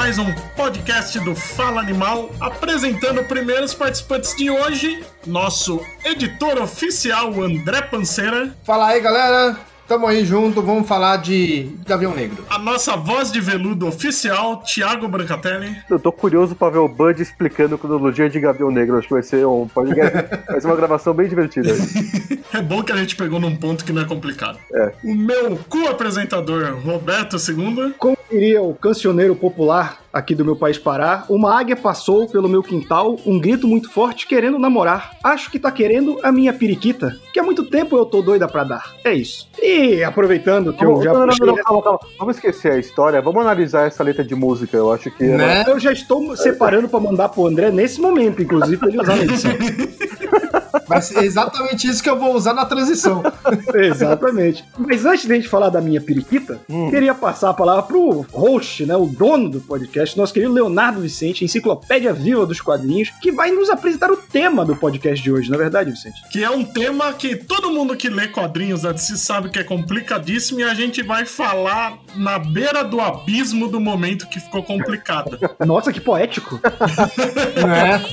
[0.00, 2.30] mais um podcast do Fala Animal.
[2.40, 8.50] Apresentando primeiro os participantes de hoje, nosso editor oficial, André Panceira.
[8.64, 9.58] Fala aí, galera.
[9.86, 12.46] Tamo aí junto, vamos falar de Gavião Negro.
[12.48, 15.76] A nossa voz de veludo oficial, Thiago Brancatelli.
[15.90, 18.96] Eu tô curioso pra ver o Bud explicando a cronologia de Gavião Negro.
[18.96, 20.16] Acho que vai ser um podcast,
[20.48, 21.68] vai ser uma gravação bem divertida.
[22.54, 24.58] é bom que a gente pegou num ponto que não é complicado.
[24.72, 24.92] É.
[25.04, 27.92] O meu co-apresentador, Roberto Segunda.
[27.98, 32.62] Como diria o cancioneiro popular aqui do meu país Pará, uma águia passou pelo meu
[32.62, 35.16] quintal, um grito muito forte querendo namorar.
[35.22, 38.64] Acho que tá querendo a minha periquita, que há muito tempo eu tô doida pra
[38.64, 38.94] dar.
[39.04, 39.48] É isso.
[39.60, 42.00] E aproveitando que eu já não, não, puxei não, não, calma, calma.
[42.18, 44.76] Vamos esquecer a história, vamos analisar essa letra de música.
[44.76, 45.24] Eu acho que.
[45.24, 45.64] Né?
[45.66, 49.22] Eu já estou separando pra mandar pro André nesse momento, inclusive, pra ele usar na
[49.22, 49.52] edição.
[50.90, 53.22] Vai ser exatamente isso que eu vou usar na transição.
[53.74, 54.64] Exatamente.
[54.76, 56.90] Mas antes de a gente falar da minha periquita, Hum.
[56.90, 61.44] queria passar a palavra pro host, né, o dono do podcast, nosso querido Leonardo Vicente,
[61.44, 65.54] enciclopédia viva dos quadrinhos, que vai nos apresentar o tema do podcast de hoje, não
[65.56, 66.20] é verdade, Vicente?
[66.30, 69.64] Que é um tema que todo mundo que lê quadrinhos da DC sabe que é
[69.64, 75.38] complicadíssimo e a gente vai falar na beira do abismo do momento que ficou complicado.
[75.64, 76.58] Nossa, que poético.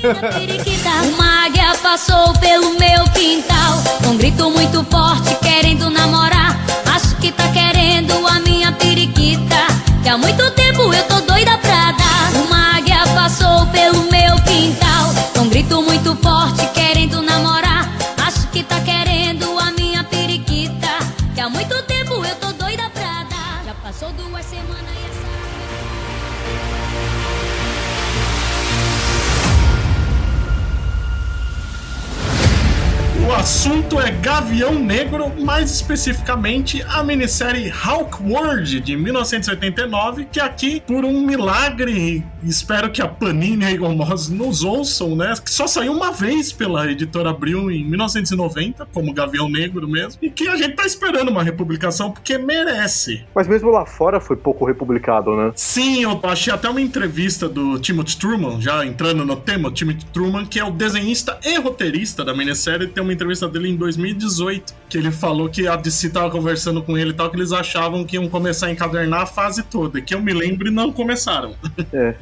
[0.06, 3.82] Periquita, Uma águia passou pelo meu quintal.
[4.04, 6.60] Com um grito muito forte querendo namorar.
[6.94, 9.56] Acho que tá querendo a minha periquita.
[10.04, 12.32] Que há muito tempo eu tô doida pra dar.
[12.46, 15.14] Uma águia passou pelo meu quintal.
[15.34, 16.67] Com um grito muito forte
[33.28, 41.04] O assunto é Gavião Negro, mais especificamente a minissérie Hawkworld de 1989, que aqui, por
[41.04, 45.34] um milagre, espero que a Panini e a nos ouçam, né?
[45.44, 50.30] Que só saiu uma vez pela editora Abril em 1990, como Gavião Negro mesmo, e
[50.30, 53.26] que a gente tá esperando uma republicação porque merece.
[53.36, 55.52] Mas mesmo lá fora foi pouco republicado, né?
[55.54, 60.06] Sim, eu achei até uma entrevista do Timothy Truman, já entrando no tema, o Timothy
[60.14, 64.73] Truman, que é o desenhista e roteirista da minissérie, tem uma entrevista dele em 2018,
[64.89, 68.05] que ele falou que a DC tava conversando com ele e tal, que eles achavam
[68.05, 71.55] que iam começar a encadernar a fase toda, que eu me lembro e não começaram.
[71.91, 72.16] É.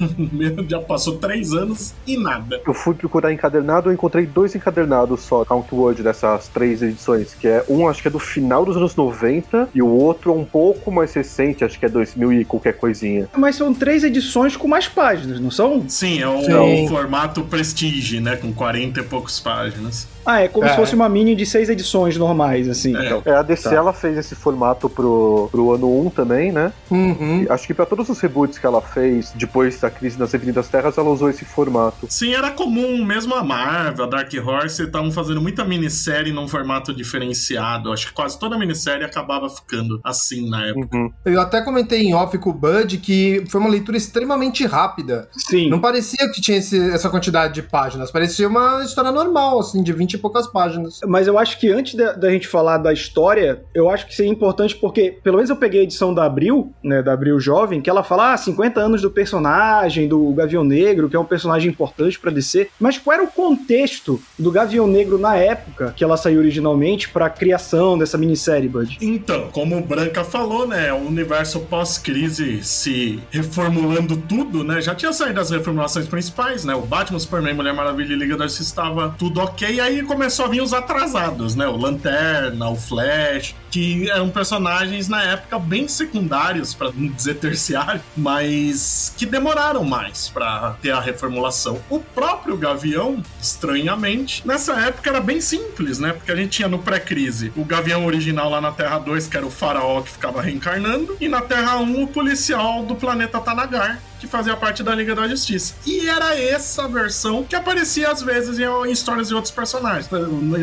[0.68, 2.60] já passou três anos e nada.
[2.66, 7.46] Eu fui procurar encadernado, eu encontrei dois encadernados só, Count Word, dessas três edições, que
[7.46, 10.44] é um acho que é do final dos anos 90 e o outro é um
[10.44, 13.28] pouco mais recente, acho que é 2000 e qualquer coisinha.
[13.36, 15.84] Mas são três edições com mais páginas, não são?
[15.88, 16.52] Sim, é o, Sim.
[16.52, 20.06] é o formato Prestige, né, com 40 e poucos páginas.
[20.30, 20.70] Ah, é como É.
[20.70, 22.94] se fosse uma mini de seis edições normais, assim.
[22.94, 23.06] É.
[23.06, 23.22] então.
[23.24, 23.74] É, a DC Tá.
[23.76, 26.70] ela fez esse formato pro, pro ano 1 também, né?
[26.90, 27.44] Uhum.
[27.44, 30.68] E acho que pra todos os reboots que ela fez depois da crise nas Infinitas
[30.68, 32.06] Terras, ela usou esse formato.
[32.10, 36.92] Sim, era comum, mesmo a Marvel, a Dark Horse, estavam fazendo muita minissérie num formato
[36.94, 37.92] diferenciado.
[37.92, 40.96] Acho que quase toda minissérie acabava ficando assim na época.
[40.96, 41.10] Uhum.
[41.24, 45.28] Eu até comentei em off com o Bud que foi uma leitura extremamente rápida.
[45.32, 45.68] Sim.
[45.70, 48.10] Não parecia que tinha esse- essa quantidade de páginas.
[48.10, 51.00] Parecia uma história normal, assim, de 20 poucas páginas.
[51.06, 54.30] Mas eu acho que antes da, da gente falar da história, eu acho que seria
[54.30, 57.90] importante porque, pelo menos eu peguei a edição da Abril, né, da Abril Jovem, que
[57.90, 62.18] ela fala, ah, 50 anos do personagem, do Gavião Negro, que é um personagem importante
[62.18, 62.68] pra DC.
[62.78, 67.30] Mas qual era o contexto do Gavião Negro na época que ela saiu originalmente pra
[67.30, 68.98] criação dessa minissérie, Bud?
[69.00, 75.12] Então, como o Branca falou, né, o universo pós-crise se reformulando tudo, né, já tinha
[75.12, 79.14] saído as reformulações principais, né, o Batman, Superman, Mulher Maravilha e Liga da Justiça estava
[79.18, 84.30] tudo ok, aí começou a vir os atrasados, né, o Lanterna, o Flash, que eram
[84.30, 90.90] personagens na época bem secundários, pra não dizer terciário, mas que demoraram mais pra ter
[90.90, 91.80] a reformulação.
[91.90, 96.12] O próprio Gavião, estranhamente, nessa época era bem simples, né?
[96.12, 99.46] Porque a gente tinha no pré-crise o Gavião original lá na Terra 2, que era
[99.46, 104.26] o faraó que ficava reencarnando, e na Terra 1 o policial do planeta Tanagar, que
[104.26, 105.74] fazia parte da Liga da Justiça.
[105.86, 109.97] E era essa versão que aparecia às vezes em histórias de outros personagens.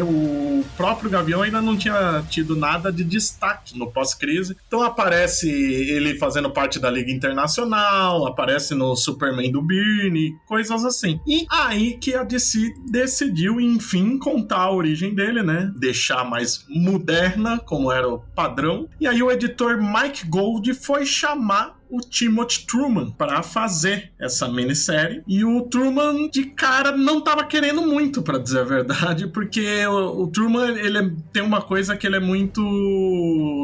[0.03, 4.55] O próprio Gavião ainda não tinha tido nada de destaque no pós-crise.
[4.67, 11.19] Então aparece ele fazendo parte da Liga Internacional, aparece no Superman do Byrne, coisas assim.
[11.27, 15.71] E aí que a DC decidiu, enfim, contar a origem dele, né?
[15.77, 18.87] Deixar mais moderna, como era o padrão.
[18.99, 25.21] E aí o editor Mike Gold foi chamar o Timothy Truman para fazer essa minissérie.
[25.27, 30.23] E o Truman, de cara, não tava querendo muito, para dizer a verdade, porque o,
[30.23, 32.61] o Truman ele é- tem uma coisa que ele é muito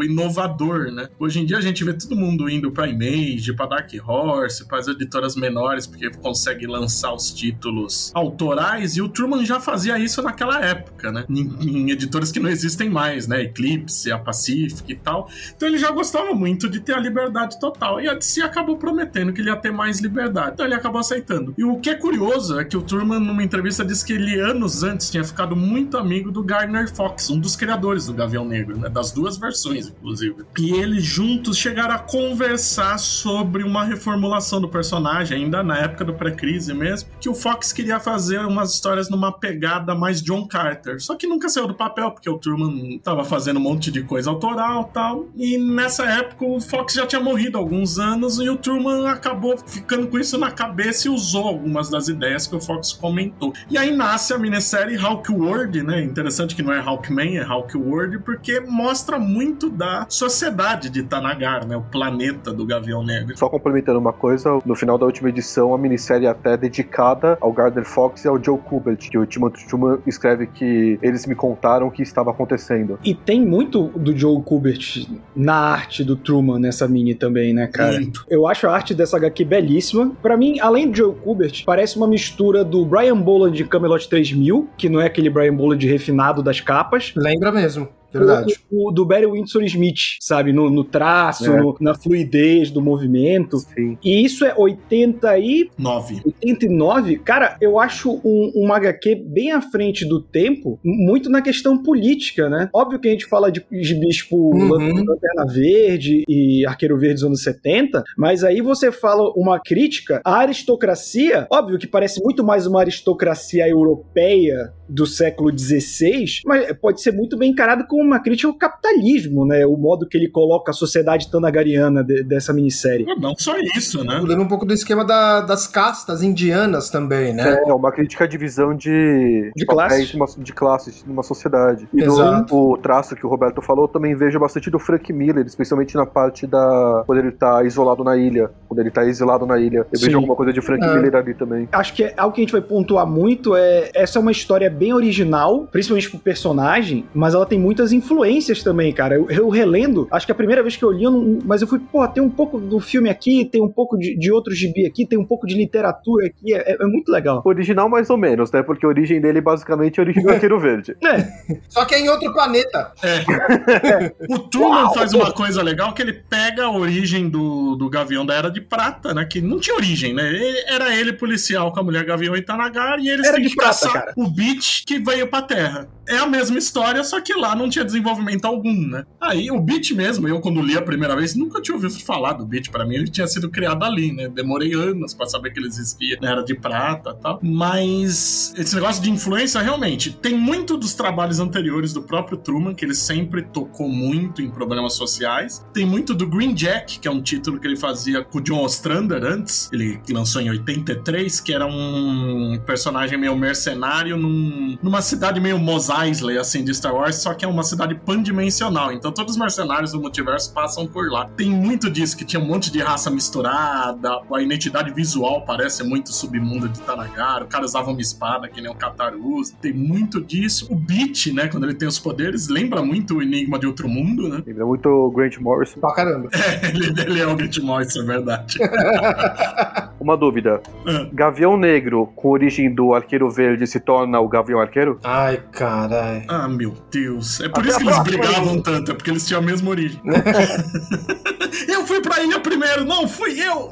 [0.03, 1.09] inovador, né?
[1.19, 4.79] Hoje em dia a gente vê todo mundo indo pra Image, pra Dark Horse, para
[4.79, 10.21] as editoras menores, porque consegue lançar os títulos autorais, e o Truman já fazia isso
[10.21, 11.25] naquela época, né?
[11.29, 13.41] Em, em editoras que não existem mais, né?
[13.44, 15.29] Eclipse, a Pacific e tal.
[15.56, 18.00] Então ele já gostava muito de ter a liberdade total.
[18.01, 20.52] E a DC acabou prometendo que ele ia ter mais liberdade.
[20.54, 21.54] Então ele acabou aceitando.
[21.58, 24.84] E o que é curioso é que o Truman, numa entrevista, disse que ele anos
[24.84, 28.90] antes tinha ficado muito amigo do Gardner Fox, um dos criadores do Gavião Negro, né?
[28.90, 30.36] Das duas versões, inclusive.
[30.58, 36.13] E eles juntos chegaram a conversar sobre uma reformulação do personagem, ainda na época do
[36.13, 41.02] pré-crise mesmo, que o Fox queria fazer umas histórias numa pegada mais John Carter.
[41.02, 44.30] Só que nunca saiu do papel, porque o Truman tava fazendo um monte de coisa
[44.30, 45.28] autoral tal.
[45.36, 48.00] E nessa época o Fox já tinha morrido alguns anos
[48.42, 52.56] e o Truman acabou ficando com isso na cabeça e usou algumas das ideias que
[52.56, 53.53] o Fox comentou.
[53.69, 56.01] E aí nasce a minissérie Hawkworld, né?
[56.01, 61.77] Interessante que não é Hawkman, é Hawkworld, porque mostra muito da sociedade de Tanagar, né?
[61.77, 63.38] O planeta do Gavião Negro.
[63.38, 67.53] Só complementando uma coisa, no final da última edição, a minissérie é até dedicada ao
[67.53, 71.88] Gardner Fox e ao Joe Kubert, que o Timothy Truman escreve que eles me contaram
[71.88, 73.00] o que estava acontecendo.
[73.03, 77.90] E tem muito do Joe Kubert na arte do Truman nessa mini também, né, cara?
[77.99, 78.25] Muito.
[78.29, 80.11] Eu acho a arte dessa HQ belíssima.
[80.21, 84.69] Pra mim, além do Joe Kubert, parece uma mistura do Brian Boland de Camelot 3000,
[84.77, 87.88] que não é aquele Brian Boland refinado das capas, Lembra mesmo.
[88.12, 88.56] Verdade.
[88.72, 90.52] O, o do Barry Windsor Smith, sabe?
[90.54, 91.60] No, no traço, É.
[91.62, 93.58] no- na fluidez do movimento.
[93.60, 93.98] Sim.
[94.04, 96.22] E isso é 80 e 9.
[96.25, 101.81] 89, cara, eu acho um, um HQ bem à frente do tempo, muito na questão
[101.81, 102.69] política, né?
[102.74, 104.69] Óbvio que a gente fala de gibis tipo Uhum.
[104.69, 110.38] Lanterna Verde e Arqueiro Verde dos anos 70, mas aí você fala uma crítica à
[110.40, 117.13] aristocracia, óbvio que parece muito mais uma aristocracia europeia do século XVI, mas pode ser
[117.13, 119.65] muito bem encarado como uma crítica ao capitalismo, né?
[119.65, 123.06] O modo que ele coloca a sociedade tanagariana de- dessa minissérie.
[123.19, 124.19] Não só isso, né?
[124.24, 127.62] Lembra um pouco do esquema da- das castas indianas também, né?
[127.65, 130.09] É uma crítica à divisão de, De papéis classes.
[130.09, 131.88] de, uma, de classes numa sociedade.
[131.94, 132.56] E Exato.
[132.56, 135.95] no o traço que o Roberto falou, eu também vejo bastante do Frank Miller, especialmente
[135.95, 137.03] na parte da.
[137.06, 138.50] quando ele tá isolado na ilha.
[138.68, 139.86] Quando ele tá exilado na ilha.
[139.92, 140.06] Eu Sim.
[140.06, 140.94] vejo alguma coisa de Frank É.
[140.95, 141.68] Miller ali também.
[141.71, 144.69] acho que é algo que a gente vai pontuar muito é essa é uma história
[144.69, 149.15] bem original, principalmente pro personagem, mas ela tem muitas influências também, cara.
[149.15, 151.67] Eu, eu relendo, acho que a primeira vez que eu li, eu não- mas eu
[151.67, 154.85] fui, pô, tem um pouco do filme aqui, tem um pouco de, de outro gibi
[154.85, 157.41] aqui, tem um pouco de literatura aqui, é, é muito legal.
[157.45, 158.61] Original mais ou menos, né?
[158.63, 160.95] Porque a origem dele basicamente é a origem do Arqueiro Verde.
[161.03, 161.27] É,
[161.69, 162.91] Só que é em outro planeta.
[163.03, 164.11] É.
[164.29, 168.33] O Truman faz uma coisa legal que ele pega a origem do, do Gavião da
[168.33, 169.25] Era de Prata, né?
[169.25, 170.27] Que não tinha origem, né?
[170.29, 173.49] Ele- era ele policial com a mulher Gavião em Tanagar e eles Era têm de
[173.49, 174.13] que prata, caçar cara.
[174.15, 175.88] o Beat que veio pra Terra.
[176.07, 179.06] É a mesma história, só que lá não tinha desenvolvimento algum, né?
[179.19, 182.45] Aí o Beat mesmo, eu quando li a primeira vez, nunca tinha ouvido falar do
[182.45, 182.69] Beat.
[182.69, 184.28] Pra mim ele tinha sido criado ali, né?
[184.30, 187.39] Demorei anos pra saber que ele existia na Era de Prata tal.
[187.44, 192.83] Mas esse negócio de influência, realmente, tem muito dos trabalhos anteriores do próprio Truman, que
[192.86, 195.65] ele sempre tocou muito em problemas sociais.
[195.74, 198.63] Tem muito do Green Jack, que é um título que ele fazia com o John
[198.63, 199.70] Ostrander antes.
[199.72, 205.89] Ele lançou em 83, que era um personagem meio mercenário num- numa cidade meio Mos
[205.89, 208.92] Eisley, assim, de Star Wars, só que é uma cidade pandimensional.
[208.92, 211.28] Então todos os mercenários do multiverso passam por lá.
[211.36, 216.13] Tem muito disso, que tinha um monte de raça misturada, a identidade visual parece muito
[216.13, 219.54] submundo de Tanagar, o cara usava uma espada que nem o Katar usa.
[219.62, 220.68] Tem muito disso.
[220.70, 224.28] O Beat, né, quando ele tem os poderes, lembra muito o Enigma de Outro Mundo,
[224.28, 224.44] né?
[224.46, 225.80] Lembra muito o Grant Morrison.
[225.80, 226.30] Pra caramba.
[226.63, 228.58] ele, ele é o Grant Morrison, é verdade.
[230.00, 230.62] Uma dúvida.
[230.86, 231.08] Ah.
[231.13, 235.00] Gavião Negro, com origem do Arqueiro Verde, se torna o Gavião Arqueiro?
[235.04, 236.24] Ai, caralho.
[236.28, 237.40] Ah, meu Deus.
[237.40, 240.01] É por Até isso que eles brigavam tanto, é porque eles tinham a mesma origem.
[241.68, 243.70] eu fui pra ilha primeiro, não, fui eu!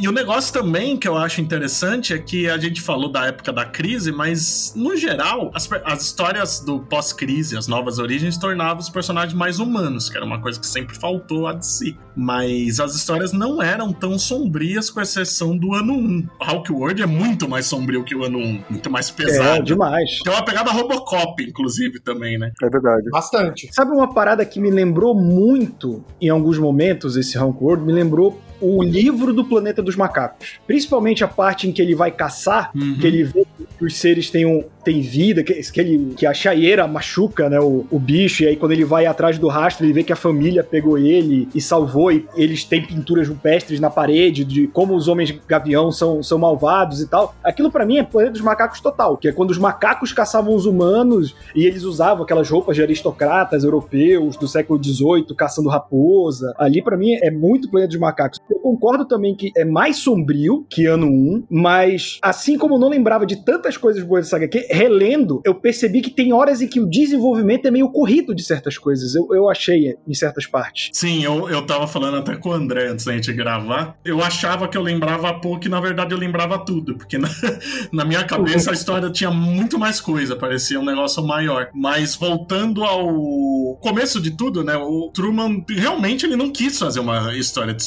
[0.00, 3.52] E o negócio também que eu acho interessante é que a gente falou da época
[3.52, 8.88] da crise, mas no geral, as, as histórias do pós-crise, as novas origens, tornavam os
[8.88, 11.98] personagens mais humanos, que era uma coisa que sempre faltou a de si.
[12.14, 16.26] Mas as histórias não eram tão sombrias, com exceção do ano 1.
[16.40, 19.64] Hawkworld é muito mais sombrio que o ano 1, muito mais é pesado.
[19.64, 20.20] demais.
[20.22, 22.52] Tem uma pegada Robocop, inclusive, também, né?
[22.62, 23.10] É verdade.
[23.10, 23.68] Bastante.
[23.72, 27.84] Sabe uma parada que me lembrou muito, em alguns momentos, esse Hawkworld?
[27.84, 30.58] Me lembrou o livro do Planeta dos Macacos.
[30.66, 32.98] Principalmente a parte em que ele vai caçar, Uhum.
[33.00, 33.46] que ele vê
[33.78, 37.58] que os seres têm, um, têm vida, que, que, ele, que a chaieira machuca né,
[37.60, 40.16] o, o bicho, e aí quando ele vai atrás do rastro, ele vê que a
[40.16, 45.08] família pegou ele e salvou, e eles têm pinturas rupestres na parede de como os
[45.08, 47.34] homens gavião são, são malvados e tal.
[47.42, 50.66] Aquilo pra mim é Planeta dos Macacos total, que é quando os macacos caçavam os
[50.66, 56.52] humanos e eles usavam aquelas roupas de aristocratas europeus do século XVIII, caçando raposa.
[56.58, 58.40] Ali pra mim é muito Planeta dos Macacos.
[58.50, 62.88] Eu concordo também que é mais sombrio que ano 1, mas assim como eu não
[62.88, 66.80] lembrava de tantas coisas boas dessa HQ, relendo, eu percebi que tem horas em que
[66.80, 69.14] o desenvolvimento é meio corrido de certas coisas.
[69.14, 70.90] Eu, eu achei em certas partes.
[70.92, 73.96] Sim, eu, eu tava falando até com o André antes da gente gravar.
[74.04, 77.28] Eu achava que eu lembrava pouco e na verdade eu lembrava tudo, porque na,
[77.92, 81.68] na minha cabeça a história tinha muito mais coisa, parecia um negócio maior.
[81.74, 84.76] Mas voltando ao começo de tudo, né?
[84.76, 87.82] O Truman realmente ele não quis fazer uma história de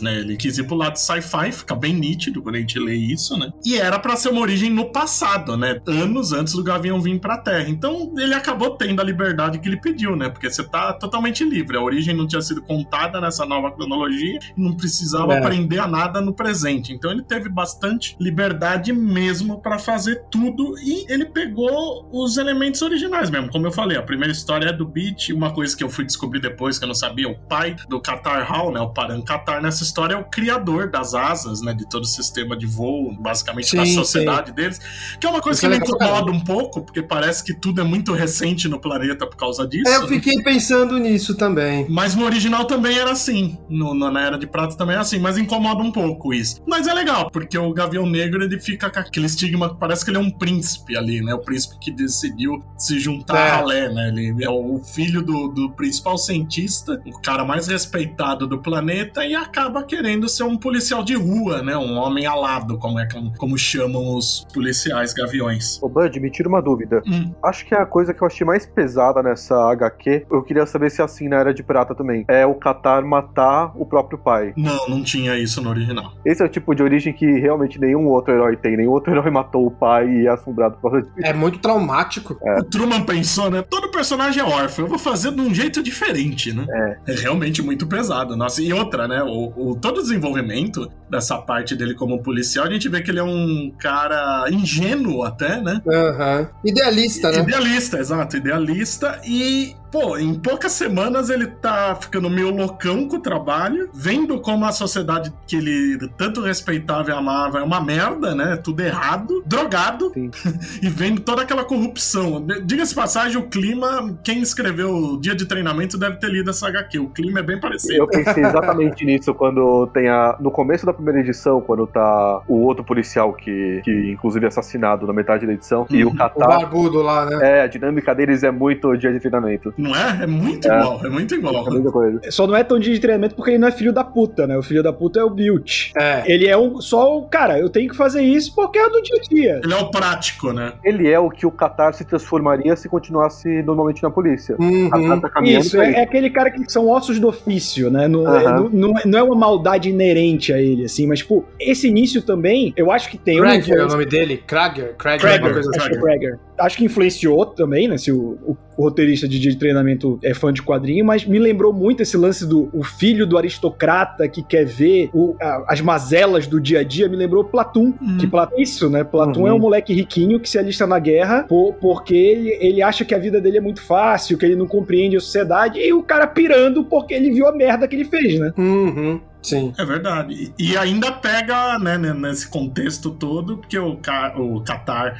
[0.00, 0.18] né?
[0.20, 3.50] Ele quis ir pro lado sci-fi, fica bem nítido quando a gente lê isso, né?
[3.64, 5.80] E era para ser uma origem no passado, né?
[5.86, 7.68] Anos antes do Gavião vir pra Terra.
[7.68, 10.28] Então ele acabou tendo a liberdade que ele pediu, né?
[10.28, 11.76] Porque você tá totalmente livre.
[11.76, 15.38] A origem não tinha sido contada nessa nova cronologia e não precisava É.
[15.38, 16.92] aprender a nada no presente.
[16.92, 23.30] Então ele teve bastante liberdade mesmo para fazer tudo e ele pegou os elementos originais
[23.30, 23.50] mesmo.
[23.50, 26.40] Como eu falei, a primeira história é do Beat, uma coisa que eu fui descobrir
[26.40, 29.77] depois que eu não sabia, o pai do Qatar Hall, né, o Paran Qatar nessa
[29.82, 33.84] história é o criador das asas, né, de todo o sistema de voo, basicamente da
[33.84, 34.80] Sim, sociedade deles,
[35.20, 37.80] que é uma coisa Isso que é me incomoda um pouco, porque parece que tudo
[37.80, 39.88] é muito recente no planeta por causa disso.
[39.88, 40.08] É, eu né?
[40.08, 41.86] fiquei pensando nisso também.
[41.88, 43.58] Mas no original também era assim.
[43.68, 46.60] No, na Era de Prata também é assim, mas incomoda um pouco isso.
[46.66, 50.10] Mas é legal, porque o Gavião Negro ele fica com aquele estigma que parece que
[50.10, 51.34] ele é um príncipe ali, né?
[51.34, 53.50] O príncipe que decidiu se juntar É.
[53.50, 54.08] a Ralé, né?
[54.08, 59.34] Ele é o filho do, do principal cientista, o cara mais respeitado do planeta, e
[59.34, 61.76] acaba querendo ser um policial de rua, né?
[61.76, 65.78] Um homem alado, como, é, como, como chamam os policiais gaviões.
[65.82, 67.02] Ô, Bud, me tira uma dúvida.
[67.06, 70.90] Hum, Acho que a coisa que eu achei mais pesada nessa HQ, eu queria saber
[70.90, 74.52] se é assim na Era de Prata também, é o Qatar matar o próprio pai.
[74.56, 76.12] não, não tinha isso no original.
[76.24, 78.76] Esse é o tipo de origem que realmente nenhum outro herói tem.
[78.76, 81.14] Nenhum outro herói matou o pai e é assombrado por causa disso.
[81.22, 82.38] É muito traumático.
[82.58, 83.62] O Truman pensou, né?
[83.62, 86.66] Todo personagem é órfão, eu vou fazer de um jeito diferente, né?
[87.06, 87.12] É.
[87.12, 88.36] realmente muito pesado.
[88.36, 89.22] Nossa, e outra, né?
[89.22, 93.18] O, o- todo o desenvolvimento dessa parte dele como policial, a gente vê que ele
[93.18, 95.80] é um cara ingênuo até, né?
[95.86, 96.48] Aham.
[96.64, 97.38] Idealista, né?
[97.40, 99.20] Idealista, exato, idealista.
[99.26, 104.64] E, pô, em poucas semanas ele tá ficando meio loucão com o trabalho, vendo como
[104.64, 108.56] a sociedade que ele tanto respeitava e amava é uma merda, né?
[108.56, 110.12] Tudo errado, drogado,
[110.82, 112.44] e vendo toda aquela corrupção.
[112.64, 116.98] Diga-se passagem, o clima, quem escreveu o dia de treinamento deve ter lido essa HQ.
[116.98, 117.94] O clima é bem parecido.
[117.94, 120.36] Eu pensei exatamente nisso quando tem a.
[120.40, 125.06] No começo da primeira edição, quando tá o outro policial que, que inclusive é assassinado
[125.06, 126.44] na metade da edição, e o Uhum.
[126.44, 127.58] O barbudo lá, né?
[127.58, 129.72] É, a dinâmica deles é muito dia de treinamento.
[129.78, 130.24] Não é?
[130.24, 130.76] É muito É.
[130.76, 131.68] igual, é muito igual.
[131.78, 132.20] É coisa.
[132.30, 134.58] Só não é tão dia de treinamento porque ele não é filho da puta, né?
[134.58, 135.92] O filho da puta é o Bilt.
[135.96, 136.24] É.
[136.26, 139.16] Ele é um, só o cara, eu tenho que fazer isso porque é do dia
[139.16, 139.60] a dia.
[139.62, 140.72] Ele é o prático, né?
[140.84, 144.56] Ele é o que o Qatar se transformaria se continuasse normalmente na polícia.
[144.58, 144.90] Uhum.
[145.20, 148.08] Tá Isso, pra é, é aquele cara que são ossos do ofício, né?
[148.08, 148.56] Não, é, Aham.
[148.56, 152.20] não, não é- não é uma maldade inerente a ele, assim, mas, tipo, esse início
[152.22, 154.42] também, eu acho que tem uma Krager é o nome dele?
[154.46, 154.94] Krager?
[154.96, 155.90] Krager, Krager, alguma coisa acho assim.
[155.90, 156.38] que é Krager.
[156.58, 157.96] Acho que influenciou também, né?
[157.98, 161.38] Se o, o- o roteirista de dia de treinamento é fã de quadrinho, mas me
[161.38, 165.80] lembrou muito esse lance do o filho do aristocrata que quer ver o- a- as
[165.80, 167.92] mazelas do dia a dia, me lembrou Platum.
[168.00, 168.18] Hum.
[168.18, 168.28] Que
[168.62, 169.02] isso, né?
[169.04, 169.48] Platum Uhum.
[169.48, 173.14] é um moleque riquinho que se alista na guerra por- porque ele, ele acha que
[173.14, 176.26] a vida dele é muito fácil, que ele não compreende a sociedade, e o cara
[176.26, 178.52] pirando porque ele viu a merda que ele fez, né?
[178.56, 179.20] Uhum.
[179.42, 179.72] Sim.
[179.78, 180.52] É verdade.
[180.58, 185.16] E ainda pega, né, né, nesse contexto todo, porque o, Ca- o Qatar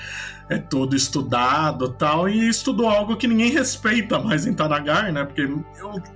[0.48, 5.24] é todo estudado e tal, e estudou algo que ninguém respeita mais em Tanagar, né?
[5.24, 5.62] Porque o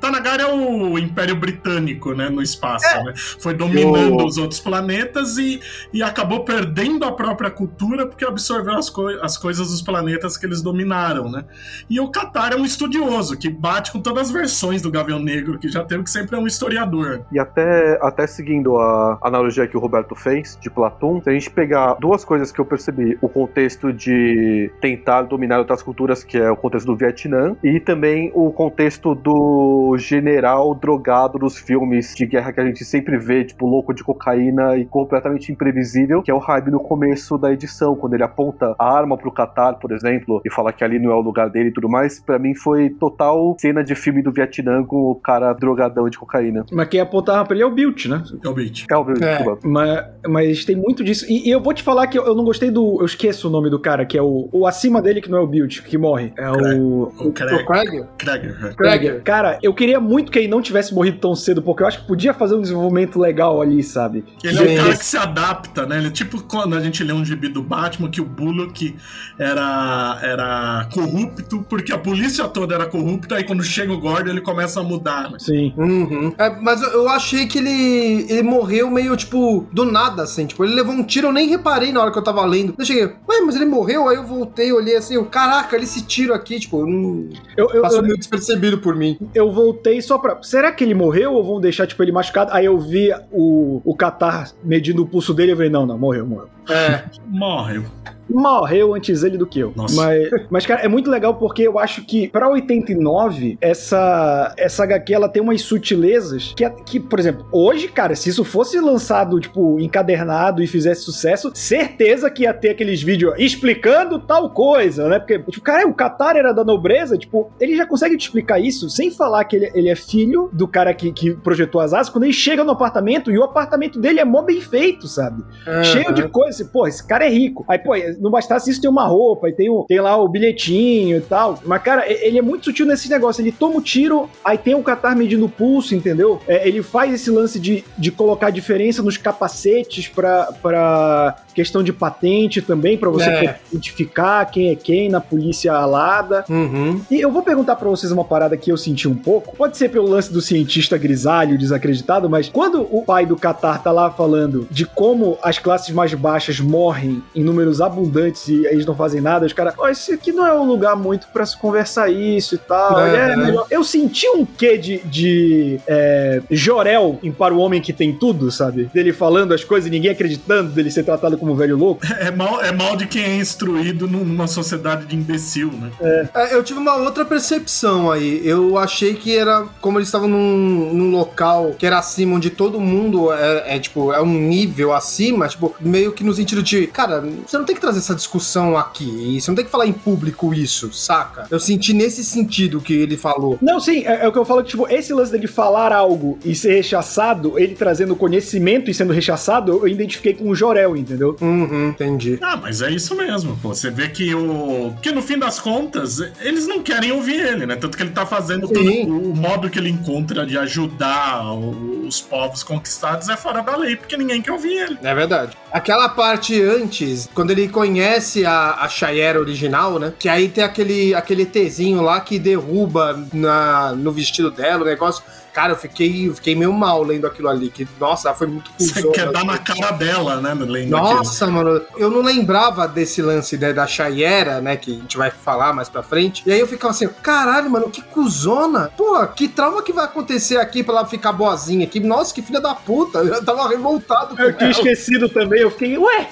[0.01, 3.13] Tanagar é o Império Britânico, né, no espaço, né?
[3.41, 5.61] Foi dominando Eu- os outros planetas e,
[5.93, 10.47] e acabou perdendo a própria cultura porque absorveu as, coi- as coisas dos planetas que
[10.47, 11.45] eles dominaram, né?
[11.91, 15.59] E o Qatar é um estudioso que bate com todas as versões do Gavião Negro
[15.59, 17.23] que já teve, que sempre é um historiador.
[17.31, 21.51] E até, até seguindo a analogia que o Roberto fez de Platum, se a gente
[21.51, 26.39] pegar duas coisas que eu percebi, o contexto de de tentar dominar outras culturas, que
[26.39, 32.27] é o contexto do Vietnã, e também o contexto do general drogado dos filmes de
[32.27, 36.35] guerra que a gente sempre vê, tipo, louco de cocaína e completamente imprevisível, que é
[36.35, 40.41] o hype no começo da edição, quando ele aponta a arma pro Qatar, por exemplo,
[40.45, 42.21] e fala que ali não é o lugar dele e tudo mais.
[42.21, 46.65] Pra mim foi total cena de filme do Vietnã com o cara drogadão de cocaína.
[46.73, 48.23] Mas quem apontava pra ele é o Bilt, né?
[48.45, 48.85] É o beat.
[48.91, 49.37] É óbvio, É.
[49.37, 49.59] desculpa.
[49.67, 51.25] Mas, mas tem muito disso.
[51.29, 52.99] E, e eu vou te falar que eu, eu não gostei do.
[53.01, 55.41] Eu esqueço o nome do cara, que é o, o acima dele, que não é
[55.41, 56.35] o Bilt, que morre.
[56.37, 57.11] É o.
[57.19, 57.65] O O Craig.
[57.65, 58.05] Craig?
[58.19, 58.75] Craig.
[58.77, 59.21] Craig.
[59.25, 62.07] Cara, eu queria muito que ele não tivesse morrido tão cedo, porque eu acho que
[62.07, 64.23] podia fazer um desenvolvimento legal ali, sabe?
[64.45, 65.97] Ele é um cara que se adapta, né?
[65.97, 68.95] Ele é tipo quando a gente lê um gibi do Batman que o Bullock
[69.39, 74.41] era, era corrupto, porque a polícia toda era corrupta, aí quando chega o Gordon ele
[74.41, 75.39] começa a mudar, né?
[75.39, 75.73] Sim.
[75.77, 76.35] Uhum.
[76.39, 80.47] É, mas eu- eu achei que ele, ele morreu meio, tipo, do nada, assim.
[80.47, 82.75] Tipo, ele levou um tiro, eu nem reparei na hora que eu tava lendo.
[82.79, 84.02] Eu cheguei, ué, mas ele morreu?
[84.09, 87.29] Aí eu voltei, olhei assim, eu, caraca, ele esse tiro aqui, tipo, eu não...
[87.57, 89.19] Eu, eu, passou eu, meio despercebido por mim.
[89.35, 90.43] eu voltei só pra.
[90.43, 92.53] Será que ele morreu ou vão deixar, tipo, ele machucado?
[92.53, 95.99] Aí eu vi o, o Qatar medindo o pulso dele e eu falei, não, não,
[95.99, 96.49] morreu, morreu.
[96.69, 97.85] É, Morreu.
[98.29, 99.73] Morreu antes ele do que eu.
[99.75, 99.95] Nossa.
[99.95, 105.15] Mas, mas, cara, é muito legal porque eu acho que pra 89, essa, essa HQ
[105.15, 109.79] ela tem umas sutilezas que, que, por exemplo, hoje, cara, se isso fosse lançado, tipo,
[109.81, 115.19] encadernado e fizesse sucesso, certeza que ia ter aqueles vídeos explicando tal coisa, né?
[115.19, 118.89] Porque, tipo, cara, o Qatar era da nobreza, tipo, ele já consegue te explicar isso
[118.89, 122.25] sem falar que ele, ele é filho do cara que, que projetou as asas, quando
[122.25, 125.43] ele chega no apartamento e o apartamento dele é mó bem feito, sabe?
[125.85, 126.63] cheio de coisa.
[126.63, 127.65] Assim, pô, esse cara é rico.
[127.69, 131.19] Aí, pô, não bastasse isso, tem uma roupa, e tem, o, tem lá o bilhetinho
[131.19, 131.59] e tal.
[131.65, 133.43] Mas, cara, ele é muito sutil nesse negócio.
[133.43, 136.41] Ele toma o tiro, aí tem o Qatar medindo o pulso, entendeu?
[136.47, 141.93] É, ele faz esse lance de, de colocar diferença nos capacetes pra, pra questão de
[141.93, 143.59] patente também, pra você É.
[143.71, 146.45] identificar quem é quem na polícia alada.
[146.49, 147.01] Uhum.
[147.11, 149.57] E eu vou perguntar pra vocês uma parada que eu senti um pouco.
[149.57, 153.91] Pode ser pelo lance do cientista grisalho, desacreditado, mas quando o pai do Qatar tá
[153.93, 158.95] lá falando de como as classes mais baixas morrem em números abundantes e eles não
[158.95, 162.11] fazem nada, os caras, ó, esse aqui não é um lugar muito pra se conversar
[162.11, 163.01] isso e tal.
[163.01, 163.67] É, é melhor.
[163.71, 168.51] Eu senti um quê de, de é, Jorel em Para o Homem que Tem Tudo,
[168.51, 168.91] sabe?
[168.93, 172.03] Dele falando as coisas e ninguém acreditando, dele ser tratado como velho louco.
[172.23, 175.91] É mal, é mal de quem é instruído numa sociedade de imbecil, né?
[176.35, 178.41] É, eu tive uma outra percepção aí.
[178.45, 182.81] Eu achei que era como eles estavam num, num local que era acima, onde todo
[182.81, 187.25] mundo é, é, tipo, é um nível acima, tipo, meio que no sentido de, cara,
[187.47, 190.53] você não tem que trazer essa discussão aqui, você não tem que falar em público
[190.55, 191.47] isso, saca?
[191.51, 193.59] Eu senti nesse sentido que ele falou.
[193.61, 196.39] Não, sim, é, é o que eu falo que, tipo, esse lance dele falar algo
[196.45, 201.37] e ser rechaçado, ele trazendo conhecimento e sendo rechaçado, eu identifiquei com o Jorel, entendeu?
[201.41, 202.39] Uhum, entendi.
[202.41, 203.75] Ah, mas é isso mesmo, pô.
[203.75, 204.93] Você vê que o.
[204.93, 207.77] Porque no fim das contas, eles não querem ouvir ele, né?
[207.77, 212.63] Tanto que ele tá fazendo todo o, modo que ele encontra de ajudar os povos
[212.63, 214.99] conquistados é fora da lei, porque ninguém quer ouvir ele.
[215.03, 215.57] É verdade.
[215.71, 220.13] Aquela parte antes, quando ele conhece a, a Chayera original, né?
[220.17, 225.25] Que aí tem aquele, aquele Tzinho lá que derruba na, no vestido dela, o negócio.
[225.53, 227.69] Cara, eu fiquei, eu fiquei meio mal lendo aquilo ali.
[227.69, 230.55] Que, nossa, foi muito Você quer dar na cara dela, né?
[230.55, 231.15] Lendo aquilo.
[231.15, 234.77] Nossa, mano, eu não lembrava desse lance da, da Chayera, né?
[234.77, 236.43] Que a gente vai falar mais pra frente.
[236.47, 238.91] E aí eu ficava assim, caralho, mano, que cuzona.
[238.97, 242.01] Pô, que trauma que vai acontecer aqui pra ela ficar boazinha aqui?
[242.01, 243.19] Nossa, que filha da puta.
[243.19, 244.79] Eu tava revoltado com Eu tinha ela.
[244.79, 246.29] esquecido também, eu fiquei, ué,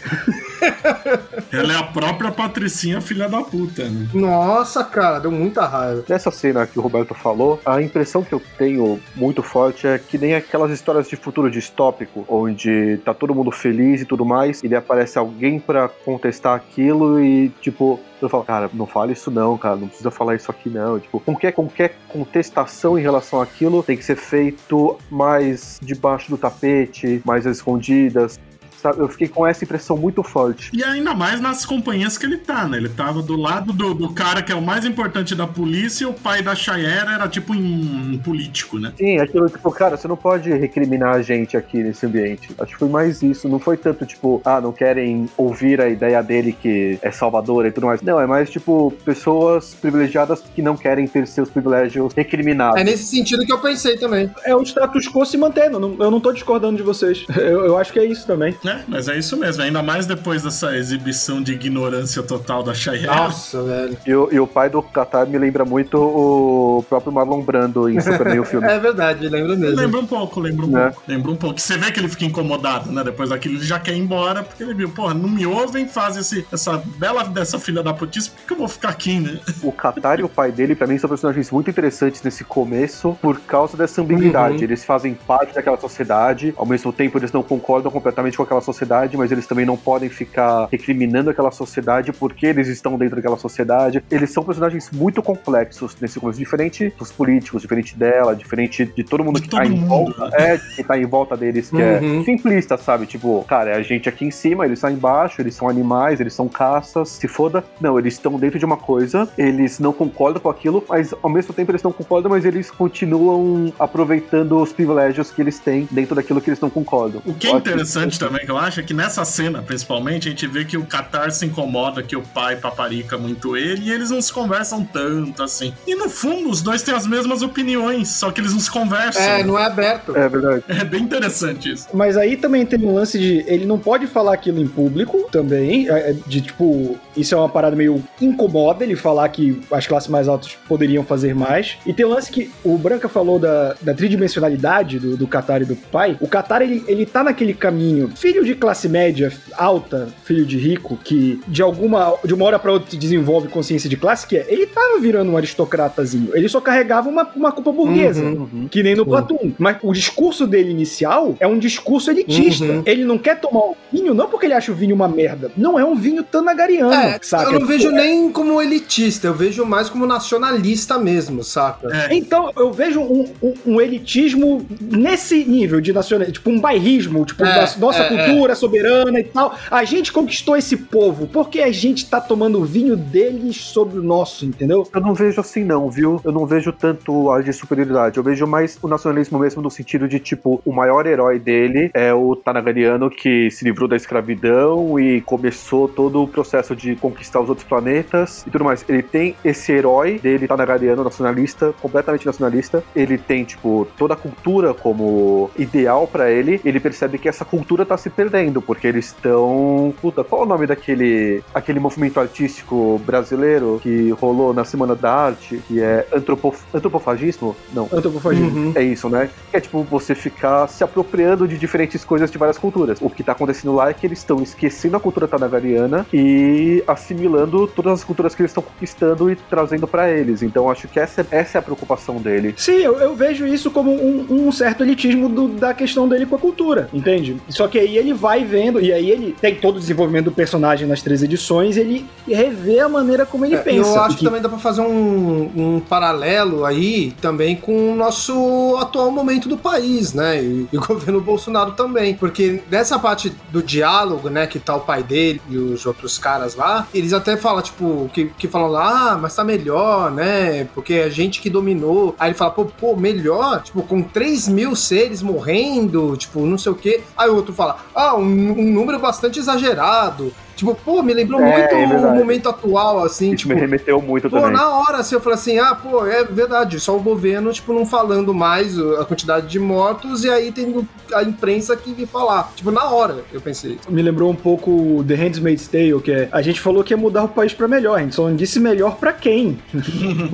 [1.52, 4.08] Ela é a própria Patricinha, filha da puta, né?
[4.14, 6.04] Nossa, cara, deu muita raiva.
[6.08, 10.18] Nessa cena que o Roberto falou, a impressão que eu tenho muito forte é que
[10.18, 14.68] nem aquelas histórias de futuro distópico, onde tá todo mundo feliz e tudo mais, e
[14.68, 19.56] daí aparece alguém pra contestar aquilo e, tipo, eu falo, cara, não fala isso não,
[19.56, 20.98] cara, não precisa falar isso aqui não.
[21.00, 27.22] Tipo, qualquer, qualquer contestação em relação àquilo tem que ser feito mais debaixo do tapete,
[27.24, 28.38] mais escondidas.
[28.80, 29.00] Sabe?
[29.00, 30.70] Eu fiquei com essa impressão muito forte.
[30.72, 32.78] E ainda mais nas companhias que ele tá, né?
[32.78, 36.06] Ele tava do lado do, do cara que é o mais importante da polícia e
[36.06, 38.92] o pai da Chayera era tipo um, um político, né?
[38.96, 42.50] Sim, aquilo, tipo, cara, você não pode recriminar a gente aqui nesse ambiente.
[42.58, 43.48] Acho que foi mais isso.
[43.48, 47.72] Não foi tanto, tipo, ah, não querem ouvir a ideia dele que é salvadora e
[47.72, 48.00] tudo mais.
[48.02, 52.80] Não, é mais, tipo, pessoas privilegiadas que não querem ter seus privilégios recriminados.
[52.80, 54.30] É nesse sentido que eu pensei também.
[54.44, 57.26] é o status quo se mantendo, eu não tô discordando de vocês.
[57.40, 58.54] Eu, eu acho que é isso também.
[58.70, 59.62] É, mas é isso mesmo.
[59.62, 63.06] Ainda mais depois dessa exibição de ignorância total da Cheyenne.
[63.06, 63.96] Nossa, velho.
[64.06, 68.00] E o, e o pai do Qatar me lembra muito o próprio Marlon Brando em
[68.00, 68.60] Superman o filme.
[68.70, 69.76] É verdade, lembro mesmo.
[69.76, 70.84] Lembra um pouco, lembra um Né?
[70.90, 71.02] pouco.
[71.08, 71.60] Lembra um pouco.
[71.60, 73.02] Você vê que ele fica incomodado, né?
[73.02, 76.16] Depois daquilo, ele já quer ir embora, porque ele viu, porra, não me ouvem, faz
[76.16, 79.40] esse, essa bela dessa filha da putice, por que, que eu vou ficar aqui, né?
[79.62, 83.40] O Qatar e o pai dele, pra mim, são personagens muito interessantes nesse começo por
[83.40, 84.58] causa dessa ambiguidade.
[84.58, 84.62] Uhum.
[84.62, 89.16] Eles fazem parte daquela sociedade, ao mesmo tempo eles não concordam completamente com aquela sociedade,
[89.16, 94.02] mas eles também não podem ficar recriminando aquela sociedade porque eles estão dentro daquela sociedade.
[94.10, 99.24] Eles são personagens muito complexos nesse começo, diferente dos políticos, diferente dela, diferente de todo
[99.24, 99.86] mundo De que todo tá em mundo.
[99.88, 100.30] volta.
[100.36, 102.20] É, que tá em volta deles, que Uhum.
[102.20, 103.06] é simplista, sabe?
[103.06, 106.34] Tipo, cara, é a gente aqui em cima, eles estão embaixo, eles são animais, eles
[106.34, 107.64] são caças, se foda.
[107.80, 111.52] Não, eles estão dentro de uma coisa, eles não concordam com aquilo, mas ao mesmo
[111.54, 116.40] tempo eles não concordam, mas eles continuam aproveitando os privilégios que eles têm dentro daquilo
[116.40, 117.22] que eles não concordam.
[117.26, 120.64] O que é interessante também, que eu acho, que nessa cena, principalmente, a gente vê
[120.64, 124.32] que o Qatar se incomoda que o pai paparica muito ele e eles não se
[124.32, 125.72] conversam tanto assim.
[125.86, 129.22] E no fundo, os dois têm as mesmas opiniões, só que eles não se conversam.
[129.22, 130.16] É, não é aberto.
[130.16, 130.64] É verdade.
[130.68, 131.88] É bem interessante isso.
[131.92, 135.88] Mas aí também tem um lance de ele não pode falar aquilo em público também,
[135.88, 140.08] é, é, de tipo, isso é uma parada meio incomoda ele falar que as classes
[140.08, 141.78] mais altas poderiam fazer mais.
[141.86, 145.64] E tem o lance que o Branca falou da, da tridimensionalidade do, do Qatar e
[145.64, 146.16] do pai.
[146.20, 150.98] O Qatar, ele, ele tá naquele caminho, filho de classe média alta, filho de rico,
[151.02, 154.66] que de alguma, de uma hora pra outra desenvolve consciência de classe, que é, ele
[154.66, 156.30] tava virando um aristocratazinho.
[156.34, 158.22] Ele só carregava uma, uma culpa burguesa.
[158.22, 158.68] Uhum.
[158.70, 159.10] Que nem no Sim.
[159.10, 159.52] Platum.
[159.58, 162.64] Mas o discurso dele inicial é um discurso elitista.
[162.64, 162.82] Uhum.
[162.86, 165.50] Ele não quer tomar o vinho, não porque ele acha o vinho uma merda.
[165.56, 167.52] Não é um vinho tanagariano, É, saca?
[167.52, 171.88] eu não vejo nem como elitista, eu vejo mais como nacionalista mesmo, saca?
[172.10, 172.14] É.
[172.14, 177.44] Então, eu vejo um, um- um elitismo nesse nível de nacionalismo, tipo um bairrismo, tipo,
[177.44, 179.54] É, nossa, nossa é, cultura soberana e tal.
[179.70, 184.02] A gente conquistou esse povo, porque a gente tá tomando o vinho deles sobre o
[184.02, 184.86] nosso, entendeu?
[184.92, 186.20] Eu não vejo assim, não, viu?
[186.24, 188.16] Eu não vejo tanto a de superioridade.
[188.16, 192.12] Eu vejo mais o nacionalismo mesmo no sentido de, tipo, o maior herói dele é
[192.12, 197.48] o Tanagariano que se livrou da escravidão e começou todo o processo de conquistar os
[197.48, 198.84] outros planetas e tudo mais.
[198.88, 202.82] Ele tem esse herói dele, Tanagariano, nacionalista, completamente nacionalista.
[202.94, 206.60] Ele tem, tipo, toda a cultura como ideal pra ele.
[206.64, 209.94] Ele percebe que essa cultura tá se perdendo, porque eles estão.
[210.00, 215.10] Puta, qual é o nome daquele aquele movimento artístico brasileiro que rolou na Semana da
[215.12, 216.60] Arte, que é antropof...
[216.74, 217.56] antropofagismo?
[217.72, 217.88] Não.
[217.92, 218.44] Antropofagia.
[218.44, 218.72] Uhum.
[218.74, 219.30] É isso, né?
[219.50, 222.98] Que é tipo você ficar se apropriando de diferentes coisas de várias culturas.
[223.00, 227.66] O que tá acontecendo lá é que eles estão esquecendo a cultura tanagariana e assimilando
[227.68, 230.42] todas as culturas que eles estão conquistando e trazendo pra eles.
[230.42, 232.54] Então acho que essa, essa é a preocupação dele.
[232.56, 236.36] Sim, eu, eu vejo isso como um, um certo elitismo do- da questão dele com
[236.36, 237.36] a cultura, entende?
[237.48, 240.86] Só que aí ele vai vendo, e aí ele tem todo o desenvolvimento do personagem
[240.88, 243.90] nas três edições, ele revê a maneira como ele É, pensa.
[243.90, 248.76] eu acho que também dá pra fazer um, um paralelo aí também com o nosso
[248.80, 250.42] atual momento do país, né?
[250.42, 252.14] E, e o governo Bolsonaro também.
[252.14, 256.54] Porque nessa parte do diálogo, né, que tá o pai dele e os outros caras
[256.54, 260.64] lá, eles até falam, tipo, que, que falam lá, ah, mas tá melhor, né?
[260.74, 262.14] Porque é a gente que dominou.
[262.18, 263.62] Aí ele fala, pô, pô, melhor?
[263.62, 267.00] Tipo, com 3 mil seres morrendo, tipo, não sei o quê.
[267.16, 270.32] Aí o outro fala, ah, um, um número bastante exagerado.
[270.60, 273.28] Tipo, pô, me lembrou é, é muito o momento atual, assim.
[273.28, 274.50] Isso tipo, me remeteu muito pô, também.
[274.52, 277.72] Pô, na hora, assim, eu falei assim, ah, pô, é verdade, só o governo, tipo,
[277.72, 282.52] não falando mais a quantidade de mortos e aí tem a imprensa que vir falar.
[282.54, 283.78] Tipo, na hora, eu pensei.
[283.88, 287.24] Me lembrou um pouco The Handmaid's Tale, que é, a gente falou que ia mudar
[287.24, 289.58] o país pra melhor, a gente só não disse melhor pra quem.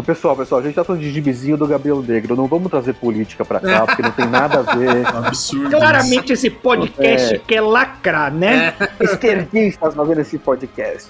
[0.05, 3.45] pessoal, pessoal, a gente tá falando de gibizinho do Gabriel Negro, não vamos trazer política
[3.45, 5.07] pra cá, porque não tem nada a ver.
[5.07, 5.71] Absurdo.
[5.71, 7.39] Claramente esse podcast é.
[7.39, 8.75] quer lacrar, né?
[8.81, 9.05] É.
[9.05, 11.09] Esquerdistas, 90 nesse podcast.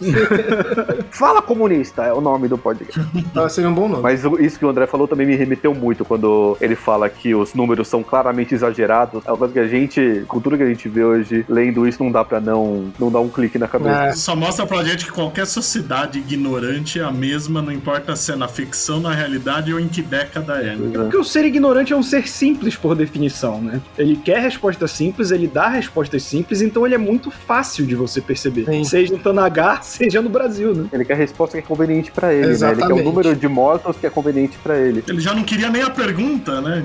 [1.11, 3.01] Fala comunista é o nome do podcast.
[3.35, 4.03] Ah, seria um bom nome.
[4.03, 7.55] Mas isso que o André falou também me remeteu muito quando ele fala que os
[7.55, 9.25] números são claramente exagerados.
[9.25, 12.03] É uma coisa que a gente, com tudo que a gente vê hoje, lendo isso,
[12.03, 14.07] não dá pra não, não dar um clique na cabeça.
[14.07, 14.13] É.
[14.13, 18.37] Só mostra pra gente que qualquer sociedade ignorante é a mesma, não importa se é
[18.37, 20.77] na ficção, na realidade ou em que década é.
[20.77, 20.91] Né?
[20.95, 23.81] É porque o ser ignorante é um ser simples, por definição, né?
[23.97, 28.21] Ele quer respostas simples, ele dá respostas simples, então ele é muito fácil de você
[28.21, 28.65] perceber.
[28.65, 28.85] Sim.
[28.85, 30.89] Você Seja em Tanagá, seja no Brasil, né?
[30.91, 32.49] Ele quer a resposta que é conveniente pra ele, né?
[32.49, 33.01] Ele quer Exatamente.
[33.01, 35.05] o número de mortos que é conveniente pra ele.
[35.07, 36.83] Ele já não queria nem a pergunta, né?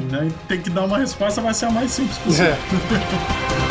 [0.47, 2.51] Tem que dar uma resposta, vai ser a mais simples possível.
[2.51, 3.70] É.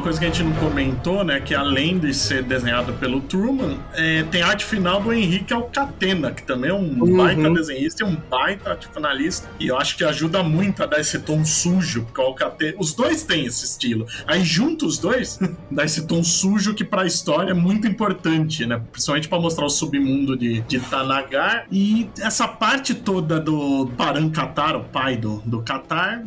[0.00, 1.40] uma coisa que a gente não comentou, né?
[1.40, 6.42] Que além de ser desenhado pelo Truman, é, tem arte final do Henrique Alcatena, que
[6.42, 7.16] também é um Uhum.
[7.16, 9.48] baita desenhista e um baita arte finalista.
[9.60, 12.74] E eu acho que ajuda muito a dar esse tom sujo, porque o Alcatena.
[12.78, 14.06] Os dois têm esse estilo.
[14.26, 15.38] Aí junto os dois,
[15.70, 18.80] dá esse tom sujo que pra história é muito importante, né?
[18.90, 21.66] Principalmente pra mostrar o submundo de, de Tanagar.
[21.70, 25.62] E essa parte toda do Paran Katar, o pai do, do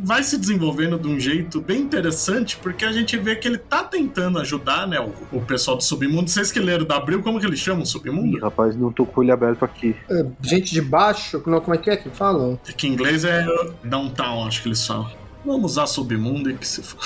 [0.04, 3.84] vai se desenvolvendo de um jeito bem interessante, porque a gente vê que ele tá
[3.84, 6.30] tentando ajudar, né, o, o pessoal do submundo.
[6.30, 8.40] Vocês que leram da Abril, como que eles chamam o Ih, submundo?
[8.40, 9.96] rapaz, não tô com ele aberto aqui.
[10.10, 12.60] É, gente de baixo, não, como é que é que falam?
[12.78, 13.46] Que em inglês é
[13.84, 15.10] downtown, acho que eles falam.
[15.46, 17.00] Vamos usar submundo e que se for.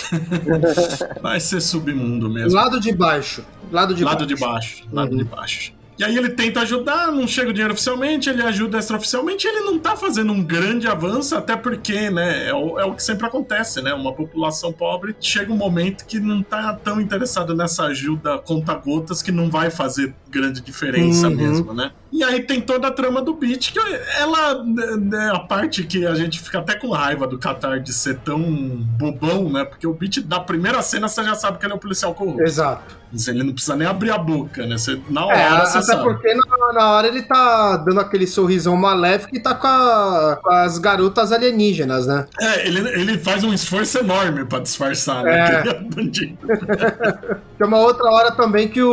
[1.24, 2.54] Vai ser submundo mesmo.
[2.54, 3.44] Lado de baixo.
[3.72, 4.28] Lado de lado baixo.
[4.28, 4.84] de baixo.
[4.92, 5.18] Lado Uhum.
[5.18, 5.74] de baixo.
[5.98, 9.80] E aí ele tenta ajudar, não chega o dinheiro oficialmente, ele ajuda extraoficialmente, ele não
[9.80, 13.82] tá fazendo um grande avanço, até porque, né, é o, é o que sempre acontece,
[13.82, 13.94] né?
[13.94, 19.32] Uma população pobre chega um momento que não tá tão interessado nessa ajuda conta-gotas que
[19.32, 21.36] não vai fazer grande diferença Uhum.
[21.36, 21.92] mesmo, né?
[22.12, 23.80] E aí tem toda a trama do Beat, que
[24.20, 28.20] ela né, a parte que a gente fica até com raiva do Qatar de ser
[28.20, 29.66] tão bobão, né?
[29.66, 32.42] Porque o Beat, da primeira cena, você já sabe que ele é um policial corrupto.
[32.44, 32.96] Exato.
[33.28, 34.78] Ele não precisa nem abrir a boca, né?
[34.78, 36.04] Você, na hora É, você até sabe.
[36.04, 40.50] porque na, na hora ele tá dando aquele sorrisão maléfico e tá com, a- com
[40.52, 42.26] as garotas alienígenas, né?
[42.40, 45.38] É, ele, ele faz um esforço enorme pra disfarçar, né?
[45.38, 45.68] É.
[45.68, 46.38] É bandido.
[47.58, 48.92] Tem uma outra hora também que o,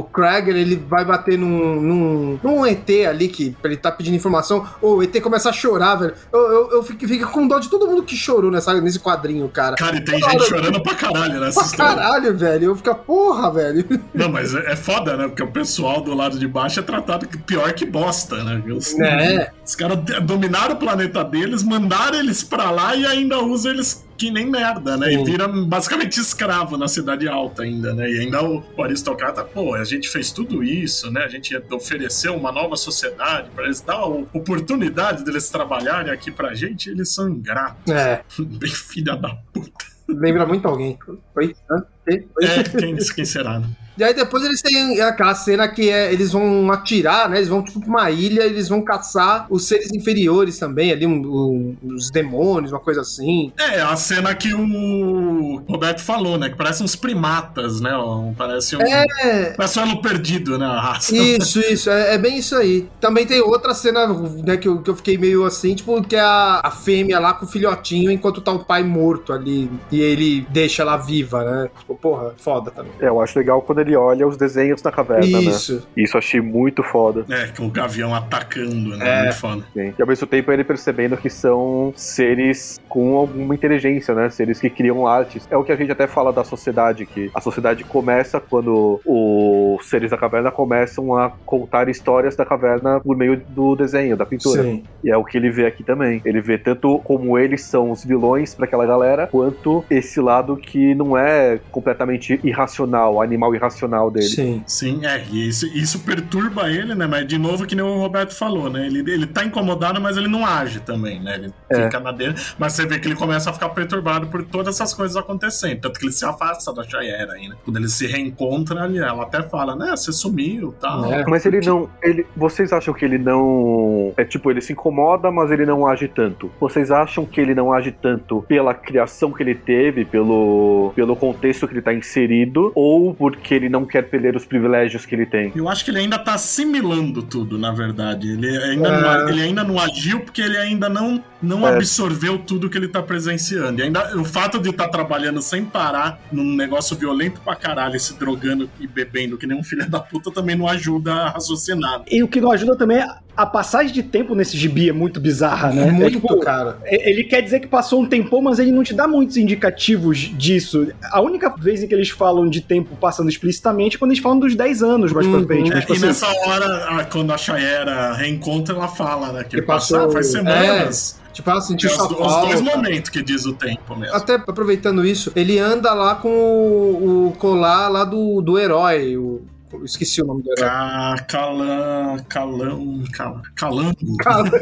[0.00, 4.66] o Krieger, ele vai bater num, num, num ET ali, que ele tá pedindo informação,
[4.82, 6.14] o ET começa a chorar, velho.
[6.32, 9.48] Eu, eu, eu fico, fico com dó de todo mundo que chorou nessa, nesse quadrinho,
[9.48, 9.76] cara.
[9.76, 11.94] Cara, e tem Toda gente hora- chorando pra caralho nessa Pra história.
[11.96, 12.64] caralho, velho.
[12.66, 13.84] Eu fico, porra, velho.
[14.14, 15.28] Não, mas é é foda, né?
[15.28, 18.62] Porque o pessoal do lado de baixo é tratado pior que bosta, né?
[18.72, 19.50] Os, É.
[19.64, 24.30] os caras dominaram o planeta deles, mandaram eles pra lá e ainda usam eles que
[24.32, 25.10] nem merda, né?
[25.10, 25.20] Sim.
[25.20, 28.10] E vira basicamente escravo na cidade alta ainda, né?
[28.10, 31.22] E ainda o, o aristocrata, pô, a gente fez tudo isso, né?
[31.22, 36.52] A gente ofereceu uma nova sociedade pra eles dar a oportunidade deles trabalharem aqui pra
[36.54, 37.92] gente, eles são ingratos.
[37.92, 38.22] É.
[38.38, 39.86] Bem filha da puta.
[40.08, 40.98] Lembra muito alguém.
[41.36, 41.54] Oi?
[41.70, 41.84] Hã?
[42.10, 42.28] Oi?
[42.40, 42.46] Oi?
[42.46, 43.68] É, quem, quem será, né?
[43.98, 47.36] E aí depois eles têm aquela cena que é, eles vão atirar, né?
[47.38, 51.14] Eles vão tipo pra uma ilha, eles vão caçar os seres inferiores também, ali, um,
[51.20, 53.52] um- os demônios, uma coisa assim.
[53.58, 56.48] É, a cena que o Roberto falou, né?
[56.48, 57.90] Que parece uns primatas, né?
[58.36, 58.80] Parece um.
[58.80, 59.52] É.
[59.56, 60.66] Parece um elo perdido, né?
[60.66, 61.16] A raça.
[61.16, 62.86] Isso, isso, é, é bem isso aí.
[63.00, 64.06] Também tem outra cena,
[64.44, 67.34] né, que eu, que eu fiquei meio assim, tipo, que é a, a fêmea lá
[67.34, 71.70] com o filhotinho, enquanto tá o pai morto ali, e ele deixa ela viva, né?
[71.78, 72.92] Tipo, porra, foda também.
[73.00, 75.76] É, eu acho legal quando ele olha os desenhos na caverna, Isso.
[75.76, 75.82] né?
[75.96, 77.24] Isso eu achei muito foda.
[77.28, 79.08] É, com o gavião atacando, né?
[79.08, 79.22] É.
[79.24, 79.64] Muito foda.
[79.72, 79.94] Sim.
[79.98, 84.28] E ao mesmo tempo ele percebendo que são seres com alguma inteligência, né?
[84.30, 85.46] Seres que criam artes.
[85.50, 89.88] É o que a gente até fala da sociedade, que a sociedade começa quando os
[89.88, 94.62] seres da caverna começam a contar histórias da caverna por meio do desenho, da pintura.
[94.62, 94.84] Sim.
[95.02, 96.20] E é o que ele vê aqui também.
[96.24, 100.94] Ele vê tanto como eles são os vilões pra aquela galera, quanto esse lado que
[100.94, 103.77] não é completamente irracional, animal irracional
[104.10, 104.26] dele.
[104.26, 104.62] Sim.
[104.66, 105.24] Sim, é.
[105.30, 107.06] E isso, isso perturba ele, né?
[107.06, 108.86] Mas de novo, que nem o Roberto falou, né?
[108.86, 111.34] Ele, ele tá incomodado, mas ele não age também, né?
[111.36, 111.84] Ele É.
[111.84, 112.34] fica na dele.
[112.58, 115.80] Mas você vê que ele começa a ficar perturbado por todas essas coisas acontecendo.
[115.80, 117.56] Tanto que ele se afasta da Chayera aí, né?
[117.64, 119.90] Quando ele se reencontra ali, ela até fala, né?
[119.90, 121.12] Você sumiu e tal.
[121.12, 121.24] É.
[121.26, 121.88] Mas ele não.
[122.02, 124.12] Ele, vocês acham que ele não.
[124.16, 126.50] É tipo, ele se incomoda, mas ele não age tanto.
[126.60, 131.66] Vocês acham que ele não age tanto pela criação que ele teve, pelo, pelo contexto
[131.66, 135.52] que ele tá inserido, ou porque ele não quer perder os privilégios que ele tem?
[135.54, 138.32] Eu acho que ele ainda tá assimilando tudo, na verdade.
[138.32, 139.00] Ele ainda, É.
[139.00, 141.74] não, ele ainda não agiu porque ele ainda não, não É.
[141.76, 143.80] absorveu tudo que ele tá presenciando.
[143.80, 148.14] E ainda o fato de estar trabalhando sem parar num negócio violento pra caralho, se
[148.14, 152.02] drogando e bebendo que nem um filho da puta, também não ajuda a raciocinar.
[152.10, 155.20] E o que não ajuda também é a passagem de tempo nesse gibi é muito
[155.20, 155.86] bizarra, né?
[155.86, 156.78] É, Muito, tipo, cara.
[156.84, 160.18] é- Ele quer dizer que passou um tempão, mas ele não te dá muitos indicativos
[160.36, 160.88] disso.
[161.12, 164.40] A única vez em que eles falam de tempo passando explicitamente é quando eles falam
[164.40, 165.38] dos 10 anos mais Uhum.
[165.44, 165.70] pra frente.
[165.70, 169.44] É, Mas, tipo e assim, nessa hora, quando a Chayera reencontra, ela fala, né?
[169.44, 171.20] Que, Que passou, passou- faz semanas.
[171.32, 172.76] Tipo, ela sentiu É, sua os, os dois falta.
[172.76, 174.14] momentos que diz o tempo mesmo.
[174.16, 179.42] Até aproveitando isso, ele anda lá com o, o colar lá do, do herói, o,
[179.72, 180.68] Eu esqueci o nome do herói.
[180.68, 182.16] Ca- Calan.
[182.28, 183.04] Calão.
[183.12, 184.16] Cal- Calango.
[184.18, 184.56] Calango.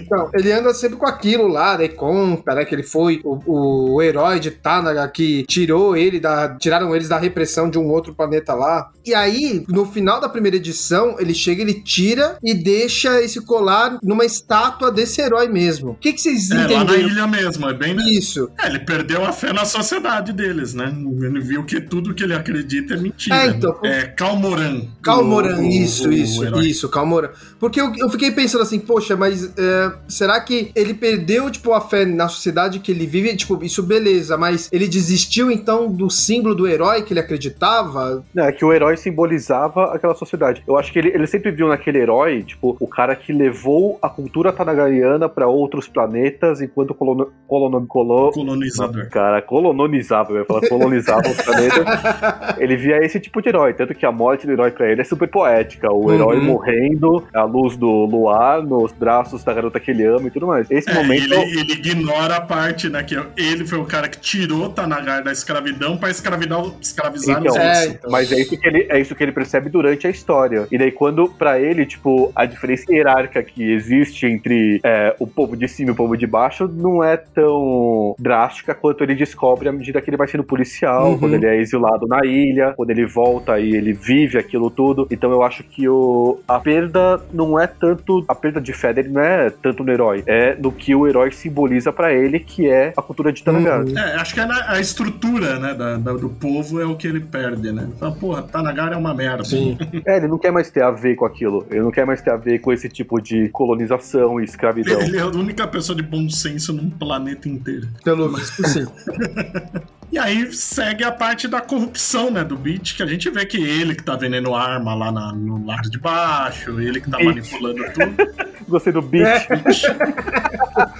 [0.00, 4.02] Então, ele anda sempre com aquilo lá, daí conta, né, que ele foi o, o
[4.02, 6.56] herói de Tanaga que tirou ele da.
[6.56, 8.90] Tiraram eles da repressão de um outro planeta lá.
[9.04, 13.98] E aí, no final da primeira edição, ele chega, ele tira e deixa esse colar
[14.02, 15.90] numa estátua desse herói mesmo.
[15.90, 17.08] O que, que vocês É, lá na entenderam?
[17.08, 17.96] ilha mesmo, é bem.
[18.10, 18.50] Isso.
[18.60, 20.92] É, ele perdeu a fé na sociedade deles, né?
[21.22, 23.35] Ele viu que tudo que ele acredita é mentira.
[23.42, 24.82] É, então, É Calmoran.
[25.02, 26.66] Calmoran, o- isso, o isso, herói.
[26.66, 27.30] isso, Calmoran.
[27.58, 31.80] Porque eu, eu fiquei pensando assim, poxa, mas é, será que ele perdeu, tipo, a
[31.80, 33.34] fé na sociedade que ele vive?
[33.36, 38.22] Tipo, isso beleza, mas ele desistiu, então, do símbolo do herói que ele acreditava?
[38.34, 40.62] Não, é que o herói simbolizava aquela sociedade.
[40.66, 44.08] Eu acho que ele, ele sempre viu naquele herói, tipo, o cara que levou a
[44.08, 49.08] cultura tanagariana pra outros planetas enquanto colono, colono, colo, Colonizador.
[49.10, 51.86] cara, colonizava, eu ia falar colonizava os planetas.
[52.58, 55.04] Ele via esse tipo de herói, tanto que a morte do herói pra ele é
[55.04, 55.92] super poética.
[55.92, 56.14] O Uhum.
[56.14, 60.46] herói morrendo à luz do luar, nos braços da garota que ele ama e tudo
[60.46, 60.70] mais.
[60.70, 61.32] Esse É, momento.
[61.34, 63.02] ele, ele ignora a parte, né?
[63.02, 67.58] Que ele foi o cara que tirou Tanagar da escravidão pra escravidar, escravizar Então, os
[67.58, 68.10] É, então.
[68.10, 70.66] Mas é isso, que ele, é isso que ele percebe durante a história.
[70.70, 75.56] E daí, quando, pra ele, tipo, a diferença hierárquica que existe entre é, o povo
[75.56, 79.72] de cima e o povo de baixo não é tão drástica quanto ele descobre à
[79.72, 81.18] medida que ele vai sendo policial, Uhum.
[81.18, 85.08] quando ele é exilado na ilha, quando ele volta e ele vive aquilo tudo.
[85.10, 88.22] Então eu acho que o, a perda não é tanto.
[88.28, 91.32] A perda de fé dele não é tanto no herói, é no que o herói
[91.32, 93.82] simboliza pra ele, que é a cultura de Tanagar.
[93.84, 93.96] Uhum.
[93.98, 97.06] É, acho que é na- a estrutura, né, da, da- do povo é o que
[97.06, 97.88] ele perde, né?
[97.98, 99.44] Fala, porra, Tanagar é uma merda.
[99.44, 99.78] Sim.
[100.06, 101.66] É, ele não quer mais ter a ver com aquilo.
[101.70, 105.00] Ele não quer mais ter a ver com esse tipo de colonização e escravidão.
[105.00, 107.86] Ele é a única pessoa de bom senso num planeta inteiro.
[108.04, 108.84] Pelo visto, sim.
[110.12, 113.56] E aí segue a parte da corrupção, né, do Beat, que a gente vê que
[113.58, 117.28] ele que tá vendendo arma lá na- no lado de baixo, ele que tá Beat.
[117.28, 118.46] manipulando tudo.
[118.68, 119.26] Gostei do beat.
[119.26, 119.46] É.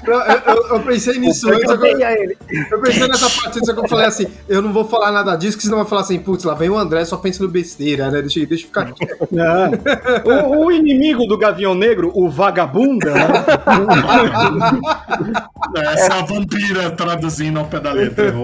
[0.07, 0.21] Eu,
[0.55, 2.37] eu- eu pensei nisso antes, eu, ele.
[2.71, 5.63] eu pensei nessa parte antes, eu falei assim, eu não vou falar nada disso, que
[5.65, 8.21] senão vai falar assim, putz, lá vem o André só pensando besteira, né?
[8.23, 9.07] Deixa, deixa eu ficar aqui.
[9.37, 10.29] É.
[10.29, 13.27] O, o inimigo do Gavião Negro, o vagabunda, né?
[15.93, 18.35] Essa é a vampira traduzindo ao pé da letra.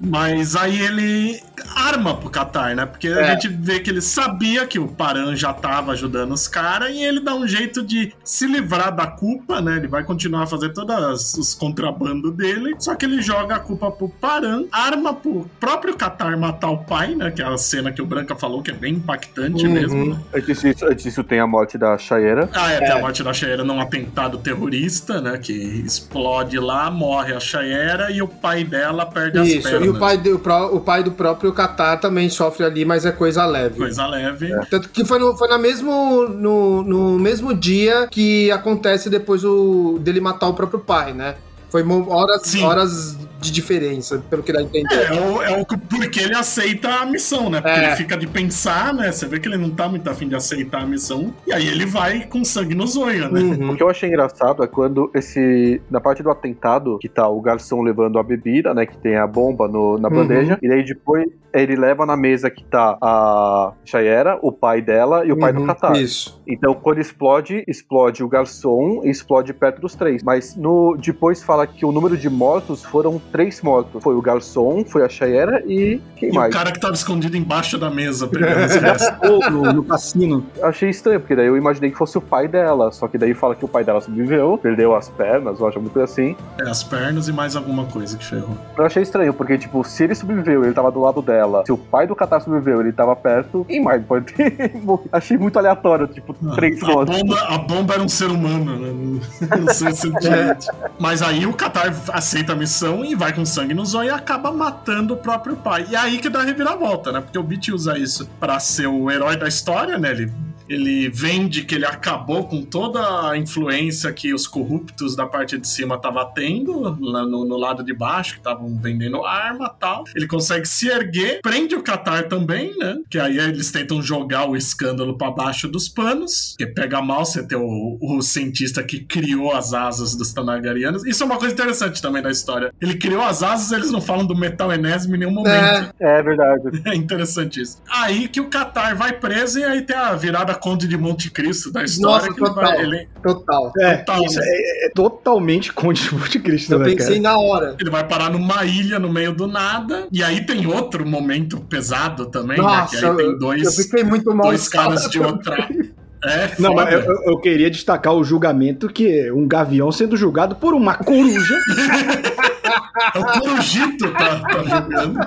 [0.00, 1.42] Mas aí ele
[1.86, 2.86] arma pro Qatar, né?
[2.86, 3.30] Porque a É.
[3.32, 7.20] gente vê que ele sabia que o Paran já tava ajudando os caras e ele
[7.20, 9.76] dá um jeito de se livrar da culpa, né?
[9.76, 13.90] Ele vai continuar a fazer todos os contrabando dele, só que ele joga a culpa
[13.90, 17.30] pro Paran, arma pro próprio Qatar matar o pai, né?
[17.30, 19.72] Que é a cena que o Branca falou que é bem impactante Uhum.
[19.72, 20.04] mesmo.
[20.10, 20.20] né?
[20.34, 22.48] Antes disso, antes disso tem a morte da Shaera.
[22.52, 25.38] Ah, é, tem a morte da Chayera num atentado terrorista, né?
[25.38, 29.86] Que explode lá, morre a Chayera e o pai dela perde as Isso, pernas.
[29.86, 30.34] e o pai, do,
[30.74, 33.76] o pai do próprio Qatar também sofre ali, mas é coisa leve.
[33.76, 34.50] Coisa leve.
[34.70, 39.98] Tanto que foi, no, foi na mesmo, no, no mesmo dia que acontece depois o,
[40.00, 41.36] dele matar o próprio pai, né?
[41.68, 42.62] Foi horas, Sim.
[42.62, 44.94] horas de diferença, pelo que dá a entender.
[44.94, 47.60] É, o, é o que- porque ele aceita a missão, né?
[47.60, 47.86] Porque É.
[47.88, 49.10] ele fica de pensar, né?
[49.12, 51.32] Você vê que ele não tá muito afim de aceitar a missão.
[51.46, 53.40] E aí ele vai com sangue no zóio, né?
[53.40, 53.70] Uhum.
[53.72, 55.80] O que eu achei engraçado é quando esse.
[55.90, 58.86] Na parte do atentado, que tá o garçom levando a bebida, né?
[58.86, 60.14] Que tem a bomba no- na Uhum.
[60.14, 60.58] bandeja.
[60.62, 65.30] E daí depois ele leva na mesa que tá a Shaera, o pai dela e
[65.30, 65.96] o pai do Uhum, Qatar.
[65.96, 66.42] Isso.
[66.48, 70.22] Então, quando explode, explode o garçom e explode perto dos três.
[70.22, 74.00] Mas no depois fala que o número de mortos foram três mortos.
[74.00, 76.54] Foi o garçom, foi a Shaera e quem E o mais?
[76.54, 79.14] cara que tava escondido embaixo da mesa pegando as peças.
[79.50, 80.46] No, no cassino.
[80.56, 82.92] Eu achei estranho, porque daí eu imaginei que fosse o pai dela.
[82.92, 86.00] Só que daí fala que o pai dela sobreviveu, perdeu as pernas, eu acho muito
[86.00, 86.36] assim.
[86.60, 88.56] É, as pernas e mais alguma coisa que ferrou.
[88.76, 91.64] Eu achei estranho, porque, tipo, se ele sobreviveu, ele tava do lado dela.
[91.66, 93.64] Se o pai do Qatar sobreviveu, ele tava perto.
[93.68, 95.08] Quem mais pode ter morrido?
[95.12, 97.16] Achei muito aleatório, tipo, três A mortos.
[97.18, 99.18] bomba, a bomba era um ser humano, né?
[99.58, 100.66] Não- sei se direito.
[100.98, 104.52] Mas aí o Qatar aceita a missão e vai com sangue no zóio e acaba
[104.52, 105.86] matando o próprio pai.
[105.88, 107.20] E é aí que dá a reviravolta, né?
[107.20, 110.10] Porque o Beat usa isso pra ser o herói da história, né?
[110.10, 110.32] Ele
[110.68, 115.68] ele vende que ele acabou com toda a influência que os corruptos da parte de
[115.68, 120.04] cima estavam tendo, lá no, no lado de baixo, que estavam vendendo arma e tal.
[120.14, 122.96] Ele consegue se erguer, prende o Qatar também, né?
[123.10, 127.46] Que aí eles tentam jogar o escândalo pra baixo dos panos, que pega mal você
[127.46, 131.04] ter o, o cientista que criou as asas dos Tanagarianos.
[131.04, 132.72] Isso é uma coisa interessante também da história.
[132.80, 135.92] Ele criou as asas, eles não falam do metal enésimo em nenhum momento.
[136.00, 136.64] É, É verdade.
[136.84, 137.78] É interessante isso.
[137.88, 141.30] Aí que o Qatar vai preso e aí tem a virada cada conde de Monte
[141.30, 142.54] Cristo da história Nossa, total.
[142.54, 142.80] vai.
[142.82, 143.72] Ele, Total.
[143.80, 144.46] É, Total, isso né?
[144.46, 147.34] é, é totalmente Conde de Monte Cristo, Eu né, pensei cara?
[147.34, 147.76] na hora.
[147.80, 150.06] ele vai parar numa ilha no meio do nada.
[150.12, 152.62] E aí tem outro momento pesado também, né?
[152.62, 154.48] Nossa, Que aí tem eu, dois, eu fiquei muito mal.
[154.48, 155.56] dois caras de outra.
[156.26, 160.72] É, Não, mas eu, eu- queria destacar o julgamento que um gavião sendo julgado por
[160.72, 161.54] uma coruja
[163.14, 165.18] É o Corujito tá, tá jogando.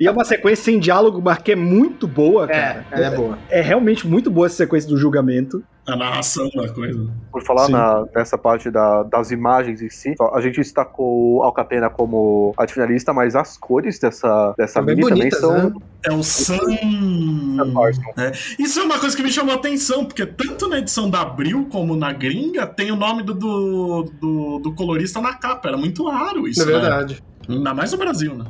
[0.00, 2.86] E é uma sequência sem diálogo, mas que é muito boa, É, cara.
[2.90, 3.38] ela é boa.
[3.48, 5.62] É realmente muito boa essa sequência do julgamento.
[5.88, 7.08] A narração da coisa.
[7.30, 12.52] Por falar na- nessa parte da- das imagens em si, a gente destacou Alcapena como
[12.58, 15.52] a finalista, mas as cores dessa, dessa bem mini também bonitas, são.
[15.70, 15.72] né?
[16.04, 16.56] É o Sam.
[16.58, 18.04] Sam Parsons.
[18.18, 18.32] É.
[18.58, 21.68] Isso é uma coisa que me chamou a atenção, porque tanto na edição da Abril
[21.70, 25.68] como na gringa tem o nome do, do, do, do colorista na capa.
[25.68, 26.62] Era muito raro isso.
[26.68, 27.06] É né?
[27.48, 28.44] Ainda mais no Brasil, né?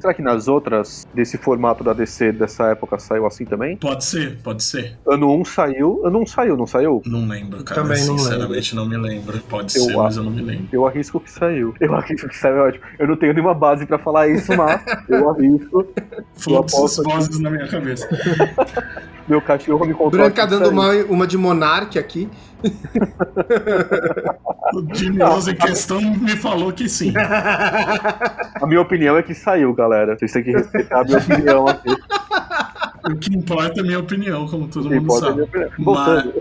[0.00, 3.76] Será que nas outras, desse formato da DC dessa época, saiu assim também?
[3.76, 4.96] Pode ser, pode ser.
[5.06, 6.00] Ano 1 saiu.
[6.04, 7.02] Ano 1 saiu, não saiu?
[7.06, 7.82] Não lembro, cara.
[7.82, 9.38] Também não Sinceramente, não, me lembro.
[9.48, 10.68] Pode Eu ser, mas eu não me lembro.
[10.72, 11.74] Eu arrisco que saiu.
[11.80, 12.84] Eu arrisco que saiu, é ótimo.
[12.98, 15.86] Eu não tenho nenhuma base pra falar isso, mas eu arrisco.
[16.34, 18.08] Fluxos vozes na minha cabeça.
[19.28, 20.10] Meu cachorro me contou.
[20.10, 22.28] Branca dando uma, uma de Monark aqui.
[24.74, 27.12] O Jimmy Rose em questão me falou que sim.
[27.16, 30.16] A minha opinião é que saiu, galera.
[30.18, 31.94] Vocês têm que respeitar a minha opinião aqui.
[33.08, 35.42] O que importa é a minha opinião, como todo mundo é sabe.
[35.42, 35.70] opinião.
[35.78, 36.34] Voltando.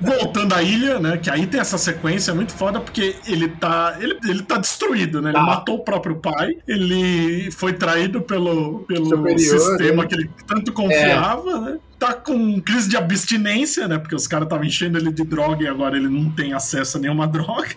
[0.00, 1.16] Voltando à ilha, né?
[1.16, 3.96] Que aí tem essa sequência muito foda, porque ele tá.
[3.98, 5.30] Ele, ele tá destruído, né?
[5.30, 5.42] Ele Tá.
[5.42, 10.08] matou o próprio pai, ele foi traído pelo, pelo Superior, sistema né?
[10.08, 11.78] que ele tanto confiava, né?
[11.98, 13.98] Tá com crise de abstinência, né?
[13.98, 17.00] Porque os caras estavam enchendo ele de droga e agora ele não tem acesso a
[17.00, 17.68] nenhuma droga.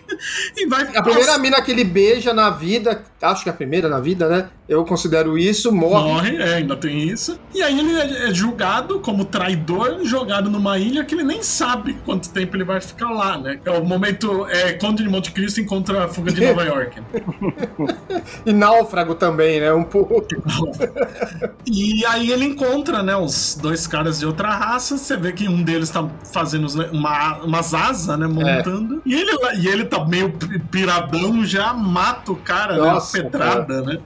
[0.56, 0.82] E vai.
[0.96, 4.28] A primeira mina que ele beija na vida, acho que é a primeira na vida,
[4.28, 4.48] né?
[4.68, 6.12] Eu considero isso, morre.
[6.12, 7.38] Morre, é, ainda tem isso.
[7.54, 11.94] E aí ele é é julgado como traidor, jogado numa ilha que ele nem sabe
[12.04, 13.60] quanto tempo ele vai ficar lá, né?
[13.64, 14.46] É o momento.
[14.48, 17.00] É, Conde de Monte Cristo encontra a fuga de Nova York.
[18.44, 19.72] E náufrago também, né?
[19.72, 20.26] Um pouco.
[21.70, 24.96] E aí ele encontra, né, os dois caras de outra raça.
[24.96, 29.02] Você vê que um deles tá fazendo uma, umas asas, né, montando.
[29.04, 33.82] E, ele, e ele tá meio pi- piradão, já mata o cara, Nossa, né, pedrada,
[33.82, 33.98] né?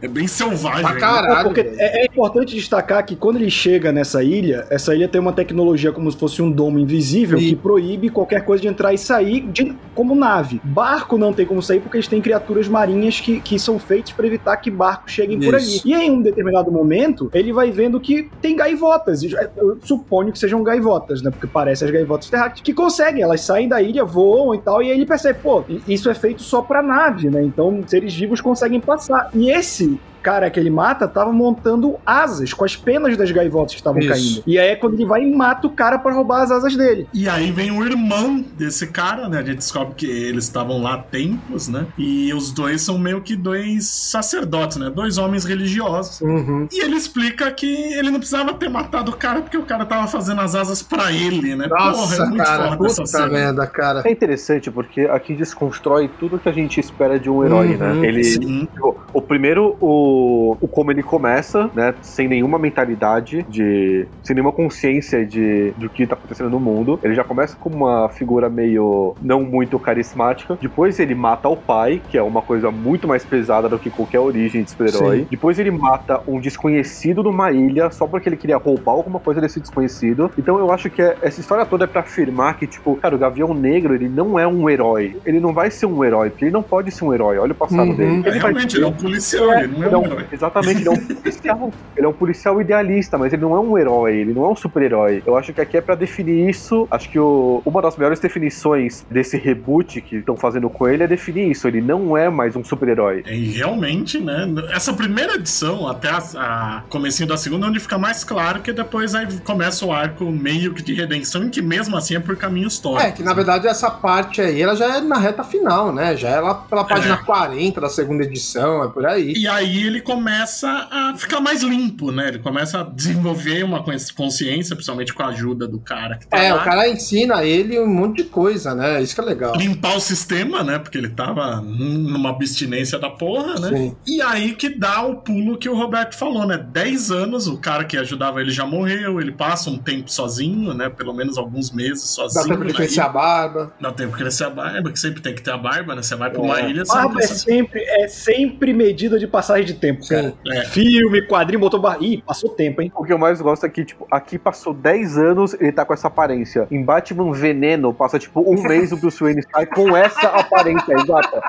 [0.00, 0.82] É bem selvagem.
[0.82, 1.00] Pra né?
[1.00, 1.52] caralho.
[1.56, 5.32] É, é, é importante destacar que quando ele chega nessa ilha, essa ilha tem uma
[5.32, 7.48] tecnologia como se fosse um domo invisível Sim.
[7.48, 10.60] que proíbe qualquer coisa de entrar e sair de- como nave.
[10.62, 14.26] Barco não tem como sair porque eles têm criaturas marinhas que, que são feitas para
[14.26, 15.64] evitar que barcos cheguem por ali.
[15.64, 15.88] Isso.
[15.88, 19.22] E em um determinado momento, ele vai vendo que tem gaivotas.
[19.22, 21.30] E Eu suponho que sejam gaivotas, né?
[21.30, 24.90] Porque parecem as gaivotas terráqueas, que conseguem, elas saem da ilha, voam e tal, e
[24.90, 27.42] aí ele percebe, pô, isso é feito só pra nave, né?
[27.42, 29.30] Então seres vivos conseguem passar.
[29.34, 29.85] E esse
[30.26, 34.42] cara que ele mata tava montando asas com as penas das gaivotas que estavam caindo.
[34.44, 37.06] E aí é quando ele vai e mata o cara pra roubar as asas dele.
[37.14, 39.38] E aí vem o irmão desse cara, né?
[39.38, 41.86] A gente descobre que eles estavam lá há tempos, né?
[41.96, 44.90] E os dois são meio que dois sacerdotes, né?
[44.90, 46.20] Dois homens religiosos.
[46.20, 46.66] Uhum.
[46.72, 50.08] E ele explica que ele não precisava ter matado o cara porque o cara tava
[50.08, 51.68] fazendo as asas pra ele, né?
[51.68, 52.76] Nossa, Porra, é muito cara.
[52.76, 53.26] foda essa cena.
[53.28, 54.02] merda, cara.
[54.04, 58.08] É interessante porque aqui desconstrói tudo que a gente espera de um herói, Uhum, né?
[58.08, 58.66] Ele, Sim.
[58.72, 60.15] tipo, o primeiro, o,
[60.60, 61.94] o como ele começa, né?
[62.02, 64.06] Sem nenhuma mentalidade de.
[64.22, 66.98] sem nenhuma consciência de do que tá acontecendo no mundo.
[67.02, 70.58] Ele já começa como uma figura meio não muito carismática.
[70.60, 74.20] Depois ele mata o pai, que é uma coisa muito mais pesada do que qualquer
[74.20, 75.26] origem de super-herói.
[75.30, 79.60] Depois ele mata um desconhecido numa ilha só porque ele queria roubar alguma coisa desse
[79.60, 80.30] desconhecido.
[80.38, 83.18] Então eu acho que é- essa história toda é pra afirmar que, tipo, cara, o
[83.18, 85.16] Gavião Negro, ele não é um herói.
[85.24, 87.38] Ele não vai ser um herói, porque ele não pode ser um herói.
[87.38, 87.94] Olha o passado Uhum.
[87.96, 88.22] dele.
[88.24, 90.24] É, Ele realmente, ele é um policial, ele não é é um- herói.
[90.32, 91.72] Exatamente, ele é um policial.
[91.96, 94.56] ele é um policial idealista, mas ele não é um herói, ele não é um
[94.56, 95.22] super-herói.
[95.26, 96.86] Eu acho que aqui é pra definir isso.
[96.90, 101.06] Acho que o- uma das melhores definições desse reboot que estão fazendo com ele é
[101.06, 101.66] definir isso.
[101.68, 103.22] Ele não é mais um super-herói.
[103.26, 104.46] E realmente, né?
[104.72, 108.72] Essa primeira edição, até a, a comecinho da segunda, é onde fica mais claro que
[108.72, 112.36] depois aí começa o arco meio que de redenção, em que mesmo assim é por
[112.36, 113.04] caminhos tortos.
[113.04, 116.16] É, que na verdade essa parte aí, ela já é na reta final, né?
[116.16, 117.24] Já é lá pela página É.
[117.24, 119.32] 40 da segunda edição, é por aí.
[119.36, 122.28] E aí ele começa a ficar mais limpo, né?
[122.28, 126.38] Ele começa a desenvolver uma cons- consciência, principalmente com a ajuda do cara que tá
[126.38, 126.60] É, lá.
[126.60, 129.02] o cara ensina ele um monte de coisa, né?
[129.02, 129.54] Isso que é legal.
[129.56, 130.78] Limpar o sistema, né?
[130.78, 133.76] Porque ele tava numa abstinência da porra, né?
[133.76, 133.96] Sim.
[134.06, 136.56] E aí que dá o pulo que o Roberto falou, né?
[136.58, 140.88] 10 anos, o cara que ajudava ele já morreu, ele passa um tempo sozinho, né?
[140.88, 142.48] Pelo menos alguns meses Dá sozinho.
[142.48, 143.72] tempo de crescer a barba.
[143.80, 146.02] Dá tempo de crescer a barba, que sempre tem que ter a barba, né?
[146.02, 146.70] Você vai pra uma É.
[146.70, 150.14] ilha, Barba é sempre, é sempre medida de passagem de tempo, Sim.
[150.14, 150.34] cara.
[150.48, 150.64] É.
[150.66, 151.96] Filme, quadrinho, botou bar...
[152.00, 152.92] Ih, passou tempo, hein?
[152.96, 155.94] O que eu mais gosto é que, tipo, aqui passou 10 anos, ele tá com
[155.94, 156.66] essa aparência.
[156.70, 161.42] Em Batman Veneno, passa, tipo, um mês o Bruce Wayne sai com essa aparência, exata.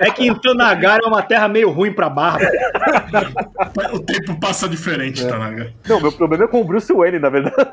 [0.00, 2.46] É que em Tanagara é uma terra meio ruim pra barba.
[3.92, 5.72] O tempo passa diferente, tá, Tanaga.
[5.88, 7.56] Não, meu problema é com o Bruce Wayne, na verdade.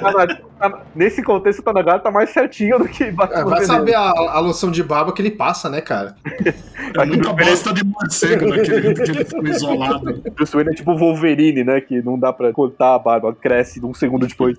[0.00, 3.66] Tana- tá- nesse contexto, o Tanagara tá mais certinho do que Batman É, vai Veneno.
[3.66, 6.14] saber a, a loção de barba que ele passa, né, cara?
[6.98, 10.22] É muita bosta de morcego naquele que ele ficou isolado.
[10.34, 11.80] Bruce Wayne é tipo o Wolverine, né?
[11.80, 14.58] Que não dá pra cortar a barba, cresce um segundo depois.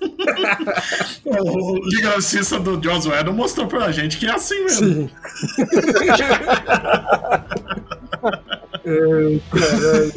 [1.26, 4.88] O Liga da Justiça do Joss Whedon mostrou pra gente que é assim mesmo.
[4.88, 5.10] Sim.
[8.84, 10.14] É, caralho.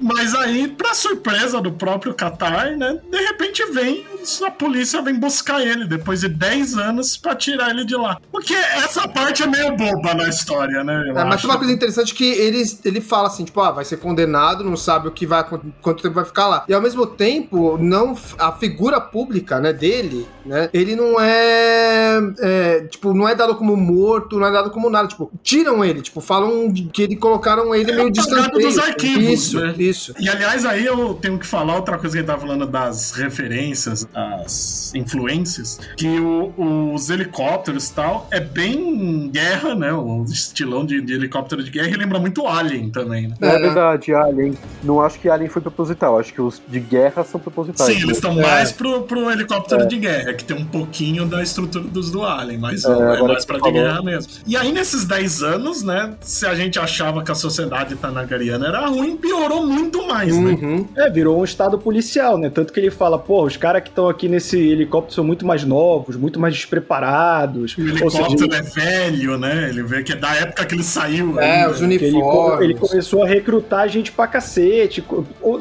[0.00, 2.98] Mas aí, surpresa do próprio Qatar, né?
[3.10, 4.04] De repente vem,
[4.46, 8.18] a polícia vem buscar ele depois de 10 anos pra tirar ele de lá.
[8.30, 11.04] Porque essa parte é meio boba na história, né?
[11.08, 13.98] É, mas tem uma coisa interessante que ele, ele fala assim, tipo, ah, vai ser
[13.98, 15.44] condenado, não sabe o que vai
[15.82, 16.64] quanto tempo vai ficar lá.
[16.68, 22.80] E ao mesmo tempo, não a figura pública, né, dele, né, ele não é, é,
[22.90, 26.20] tipo, não é dado como morto, não é dado como nada, tipo, tiram ele, tipo,
[26.20, 28.50] falam que ele colocaram ele É meio distante.
[28.58, 29.74] dos arquivos, Isso, né?
[29.78, 30.14] isso.
[30.18, 34.06] E aliás, aí eu tenho que falar outra coisa que ele tava falando das referências,
[34.14, 39.92] as influências, que o- os helicópteros e tal é bem guerra, né?
[39.92, 43.34] O estilão de, de helicóptero de guerra e lembra muito Alien também, né?
[43.40, 43.58] É, É.
[43.58, 44.54] verdade, Alien.
[44.82, 47.90] Não acho que Alien foi proposital, acho que os de guerra são propositais.
[47.90, 48.42] Sim, eles estão É.
[48.42, 52.58] mais pro, pro helicóptero de guerra, que tem um pouquinho da estrutura dos do Alien,
[52.58, 54.32] mas É, é, mais pra de guerra mesmo.
[54.46, 58.86] E aí, nesses 10 anos, né, se a gente achava que a sociedade tanagariana era
[58.86, 60.56] ruim, piorou muito mais, né?
[60.64, 60.86] Uhum.
[60.96, 62.50] É, virou um estado policial, né?
[62.50, 65.64] Tanto que ele fala, pô, os caras que estão aqui nesse helicóptero são muito mais
[65.64, 67.76] novos, muito mais despreparados.
[67.76, 69.68] O Ou helicóptero seja, é velho, né?
[69.68, 71.38] Ele vê que é da época que ele saiu.
[71.38, 71.70] É, ainda.
[71.70, 72.64] os que ele, uniformes.
[72.64, 75.04] ele começou a recrutar gente pra cacete.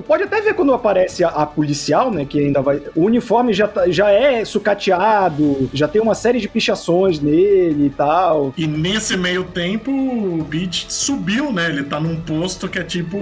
[0.08, 2.26] Pode até ver quando aparece a, a policial, né?
[2.26, 2.82] Que ainda vai.
[2.95, 7.89] O uniforme já, tá- já é sucateado, já tem uma série de pichações nele e
[7.89, 8.54] tal.
[8.58, 11.70] E nesse meio tempo, o Beat subiu, né?
[11.70, 13.18] Ele tá num posto que é tipo.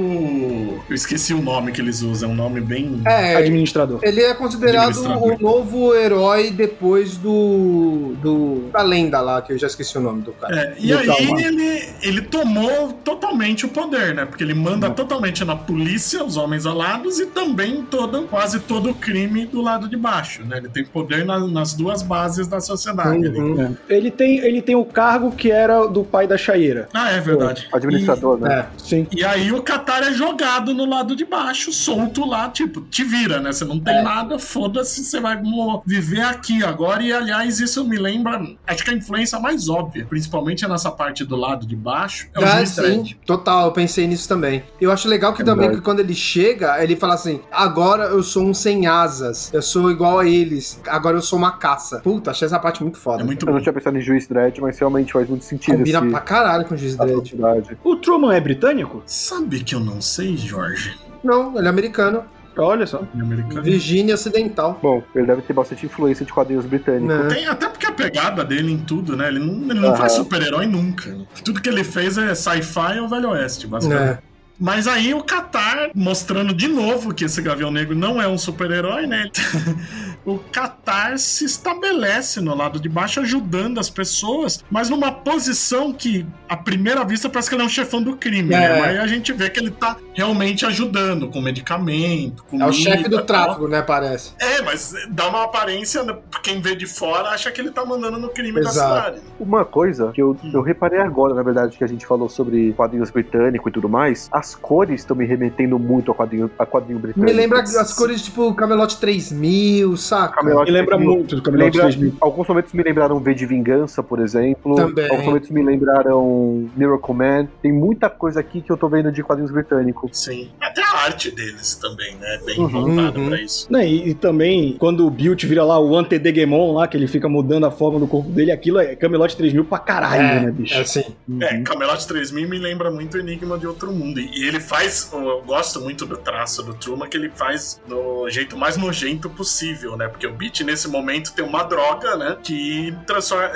[0.90, 3.02] Eu esqueci o nome que eles usam, é um nome bem.
[3.06, 4.00] É, Administrador.
[4.04, 8.70] Ele é considerado o novo herói depois do, do.
[8.72, 10.56] da lenda lá, que eu já esqueci o nome do cara.
[10.60, 14.26] É, e Do aí ele, ele tomou totalmente o poder, né?
[14.26, 14.94] Porque ele manda Uhum.
[14.94, 19.88] totalmente na polícia, os homens alados, e também todo, quase todo o crime do lado
[19.88, 20.58] de baixo, né?
[20.58, 23.28] Ele tem poder na- nas duas bases da sociedade.
[23.28, 23.76] Uhum.
[23.90, 26.90] Ele tem, ele tem o cargo que era do pai da Chaeira.
[26.94, 27.68] Ah, é verdade.
[27.72, 28.60] Administrador, né?
[28.76, 28.80] É.
[28.80, 29.08] Sim.
[29.16, 33.42] E aí o Qatar é jogado no lado de baixo, solto lá, tipo, te vira,
[33.42, 33.52] né?
[33.52, 34.02] Você não tem É.
[34.02, 35.38] nada, foda-se, você vai
[35.86, 37.04] viver aqui agora.
[37.04, 41.36] E aliás, isso me lembra, acho que a influência mais óbvia, principalmente nessa parte do
[41.36, 44.64] lado de baixo, é o Ah, sim, total, eu pensei nisso também.
[44.80, 45.80] Eu acho legal que também verdade.
[45.80, 49.92] que quando ele chega, ele fala assim: agora eu sou um sem asas, eu sou
[49.92, 52.00] igual a eles, agora eu sou uma caça.
[52.00, 53.22] Puta, achei essa parte muito foda.
[53.22, 56.00] É muito Eu não tinha pensado em Juiz Dredd, mas realmente faz muito sentido Combina
[56.00, 57.78] esse, pra caralho com o Juiz sociedade.
[57.84, 59.02] O Truman é britânico?
[59.06, 60.96] Sabe que eu não sei, Jorge?
[61.24, 62.24] Não, ele é americano.
[62.58, 63.02] Olha só.
[63.16, 63.64] Em americano.
[63.64, 64.78] Virgínia Ocidental.
[64.82, 67.08] Bom, ele deve ter bastante influência de quadrinhos britânicos.
[67.08, 67.28] Né?
[67.34, 69.30] Tem, até porque a pegada dele em tudo, né?
[69.30, 71.16] Ele não, ele não faz super-herói nunca.
[71.46, 74.20] Tudo que ele fez é sci-fi ou Velho Oeste, basicamente.
[74.20, 74.31] É.
[74.62, 79.08] Mas aí o Qatar, mostrando de novo que esse Gavião Negro não é um super-herói,
[79.08, 79.28] né?
[80.24, 86.28] o Qatar se estabelece no lado de baixo, ajudando as pessoas, mas numa posição que,
[86.48, 88.60] à primeira vista, parece que ele é um chefão do crime, É.
[88.60, 88.80] né?
[88.80, 92.72] Mas aí a gente vê que ele tá realmente ajudando, com medicamento, com É o
[92.72, 93.82] chefe do tráfico, né?
[93.82, 94.34] Parece.
[94.40, 96.16] É, mas dá uma aparência, né?
[96.44, 98.76] quem vê de fora acha que ele tá mandando no crime Exato.
[98.78, 99.22] da cidade.
[99.40, 100.52] Uma coisa que eu, Hum.
[100.54, 104.30] eu reparei agora, na verdade, que a gente falou sobre quadrinhos britânicos e tudo mais,
[104.32, 107.26] as cores estão me remetendo muito a quadrinho, a quadrinho britânico.
[107.32, 110.36] Me lembra as cores tipo Camelote 3000, saca?
[110.36, 111.16] Camelote Me lembra 3000.
[111.18, 112.14] muito do Camelot Lembra- 3000.
[112.22, 114.76] alguns momentos me lembraram V de Vingança, por exemplo.
[114.76, 115.10] Também.
[115.10, 117.48] Alguns momentos me lembraram Miracle Man.
[117.62, 120.12] Tem muita coisa aqui que eu tô vendo de quadrinhos britânicos.
[120.24, 120.50] Sim.
[120.62, 122.40] Até a arte deles também, né?
[122.46, 123.28] Bem Uhum, voltada uhum.
[123.30, 123.68] pra isso.
[123.76, 127.66] E, e também, quando o Bilt vira lá o Antedegemon lá, que ele fica mudando
[127.66, 130.74] a forma do corpo dele, aquilo é Camelot 3000 pra caralho, né, bicho?
[130.74, 131.04] É assim.
[131.42, 134.20] É, Camelot 3000 me lembra muito Enigma de Outro Mundo.
[134.20, 138.58] E ele faz, eu gosto muito do traço do Truman, que ele faz do jeito
[138.58, 140.08] mais nojento possível, né?
[140.08, 142.38] Porque o Beat, nesse momento, tem uma droga, né?
[142.44, 142.94] Que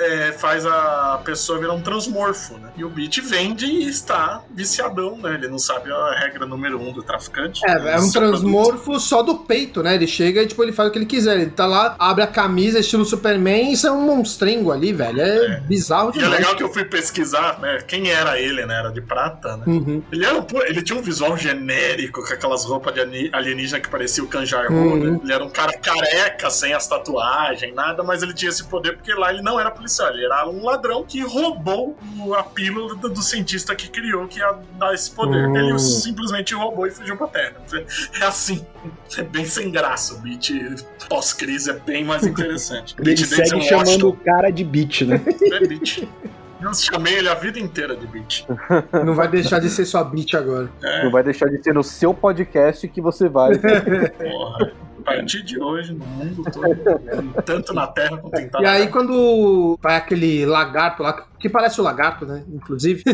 [0.00, 2.70] é, faz a pessoa virar um transmorfo, né?
[2.76, 5.34] E o Beat vende e está viciadão, né?
[5.34, 7.60] Ele não sabe a regra número um do traficante.
[7.68, 9.94] É, é um Seu transmorfo só do peito, né?
[9.94, 11.40] Ele chega e, tipo, ele faz o que ele quiser.
[11.40, 15.20] Ele tá lá, abre a camisa, estilo Superman, e isso é um monstrengo ali, velho.
[15.20, 16.38] É, bizarro E é demais.
[16.40, 17.78] legal que eu fui pesquisar, né?
[17.86, 18.76] Quem era ele, né?
[18.78, 19.64] Era de prata, né?
[19.66, 20.02] Uhum.
[20.12, 23.88] Ele, era, um- ele tinha um visual genérico, com aquelas roupas de ali- alienígena que
[23.88, 24.96] parecia o Kanjar Uhum.
[25.12, 25.20] né?
[25.22, 29.12] Ele era um cara careca, sem as tatuagens, nada, mas ele tinha esse poder porque
[29.14, 31.96] lá ele não era policial, ele era um ladrão que roubou
[32.36, 35.46] a pílula do, do cientista que criou que ia dar esse poder.
[35.46, 35.56] Uhum.
[35.56, 37.54] Ele simplesmente roubou e fugiu pra terra.
[38.20, 38.64] É assim,
[39.16, 40.14] é bem sem graça.
[40.14, 40.50] O beat
[41.08, 42.94] pós-crise é bem mais interessante.
[42.98, 45.20] Ele segue é um chamando o cara de beat, né?
[45.52, 46.08] é beat.
[46.60, 48.46] Eu chamei ele a vida inteira de beat.
[49.04, 50.70] Não vai deixar de ser sua beat agora.
[51.02, 53.52] Não vai deixar de ser no seu podcast que você vai.
[54.18, 54.72] Porra.
[54.98, 59.78] A partir de hoje, no mundo todo, tanto na Terra quanto em E aí, quando
[59.80, 62.42] vai aquele lagarto lá, que parece o lagarto, né?
[62.48, 63.04] Inclusive.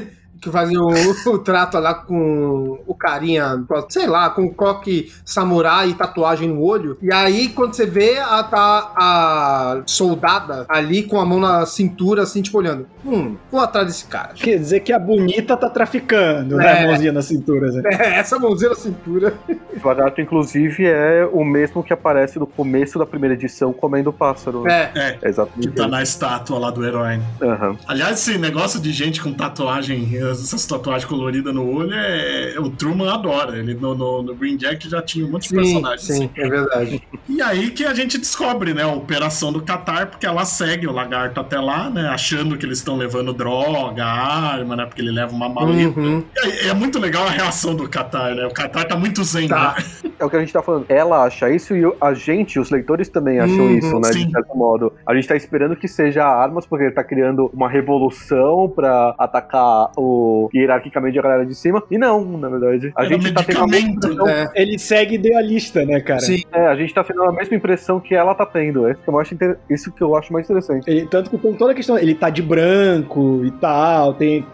[0.43, 0.89] Que fazia o,
[1.35, 6.99] o trato lá com o carinha, sei lá, com coque samurai e tatuagem no olho.
[7.01, 12.23] E aí, quando você vê, a, tá a soldada ali com a mão na cintura,
[12.23, 12.87] assim, tipo, olhando.
[13.05, 14.35] Hum, vou atrás desse cara.
[14.35, 16.67] Quer dizer que a bonita tá traficando, né?
[16.67, 16.85] É.
[16.85, 17.71] A mãozinha na cintura.
[17.71, 17.83] Né?
[18.03, 19.35] É, essa mãozinha na cintura.
[19.49, 24.67] O lagarto, inclusive, é o mesmo que aparece no começo da primeira edição comendo pássaro.
[24.67, 24.91] É.
[24.95, 25.71] É, É que exatamente.
[25.71, 27.21] tá na estátua lá do herói.
[27.41, 27.77] Aham.
[27.87, 30.03] Aliás, esse negócio de gente com tatuagem,
[30.41, 33.57] essas tatuagens coloridas no olho, é, o Truman adora.
[33.59, 36.03] Ele no, no, no Green Jack já tinha um monte de Sim, personagens.
[36.03, 37.03] sim, é verdade.
[37.29, 40.93] E aí que a gente descobre, né, a operação do Qatar, porque ela segue o
[40.93, 45.33] lagarto até lá, né, achando que eles estão levando droga, arma, né, porque ele leva
[45.33, 45.99] uma maleta.
[45.99, 46.23] Uhum.
[46.37, 48.47] E aí, é muito legal a reação do Qatar, né?
[48.47, 49.77] O Qatar tá muito zen, Tá.
[50.03, 50.11] né?
[50.19, 50.87] É o que a gente tá falando.
[50.89, 54.13] Ela acha isso e a gente, os leitores, também acham Uhum, isso, né?
[54.13, 54.27] sim.
[54.27, 54.93] De certo modo.
[55.07, 59.91] A gente tá esperando que seja armas, porque ele tá criando uma revolução pra atacar
[59.97, 60.22] o
[60.55, 61.83] hierarquicamente a galera de cima.
[61.91, 62.93] E não, na verdade.
[62.97, 64.29] A Era gente tá tendo a mesma impressão.
[64.29, 64.51] É.
[64.55, 66.21] Ele segue idealista, né, cara?
[66.21, 66.43] Sim.
[66.53, 68.87] É, a gente tá tendo a mesma impressão que ela tá tendo.
[68.87, 70.89] É isso que eu acho, inter- isso que eu acho mais interessante.
[70.91, 74.45] Ele- tanto que tem toda a questão, ele tá de branco e tal, tem...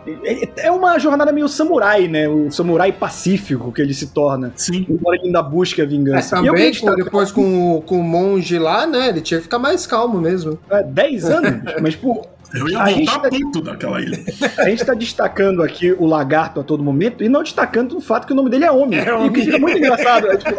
[0.56, 2.28] É uma jornada meio samurai, né?
[2.28, 4.52] O samurai pacífico que ele se torna.
[4.56, 4.86] Sim.
[4.88, 6.36] Embora ele ainda busque a É, vingança.
[6.38, 9.08] Eu também, destacar- depois com, o- com o monge lá, né?
[9.08, 10.58] Ele tinha que ficar mais calmo mesmo.
[10.70, 11.50] É, 10 anos,
[11.80, 12.22] mas por,
[12.54, 14.18] Eu ia A voltar gente tá- puto daquela ilha.
[14.58, 18.26] a gente tá destacando aqui o lagarto a todo momento e não destacando o fato
[18.26, 18.98] que o nome dele é homem.
[18.98, 19.30] É homem.
[19.32, 20.26] E fica muito engraçado.
[20.30, 20.54] É, tipo,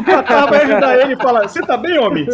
[0.00, 2.26] o Catar vai ajudar ele e fala: Você tá bem, homem?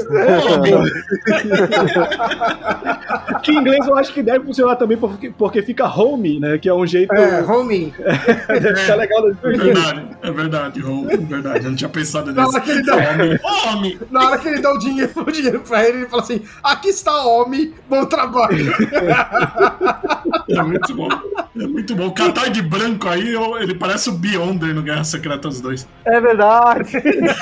[3.42, 6.58] que em inglês eu acho que deve funcionar também porque, porque fica home, né?
[6.58, 7.12] Que é um jeito.
[7.14, 7.92] É, homie.
[8.48, 9.28] deve ficar legal.
[9.28, 11.64] É verdade, é verdade, Ron, é verdade.
[11.64, 12.54] Eu não tinha pensado Na nisso.
[12.56, 12.96] hora que ele dá,
[13.72, 13.98] homem!
[14.10, 16.88] na hora que ele dá o dinheiro, o dinheiro pra ele, ele fala assim: aqui
[16.88, 18.41] está homem, bom trabalho.
[20.48, 21.08] É muito bom.
[21.54, 22.06] É muito bom.
[22.06, 25.86] O Qatar de branco aí, ele parece o Beyonder no Guerra Secretas 2.
[26.04, 26.92] É verdade!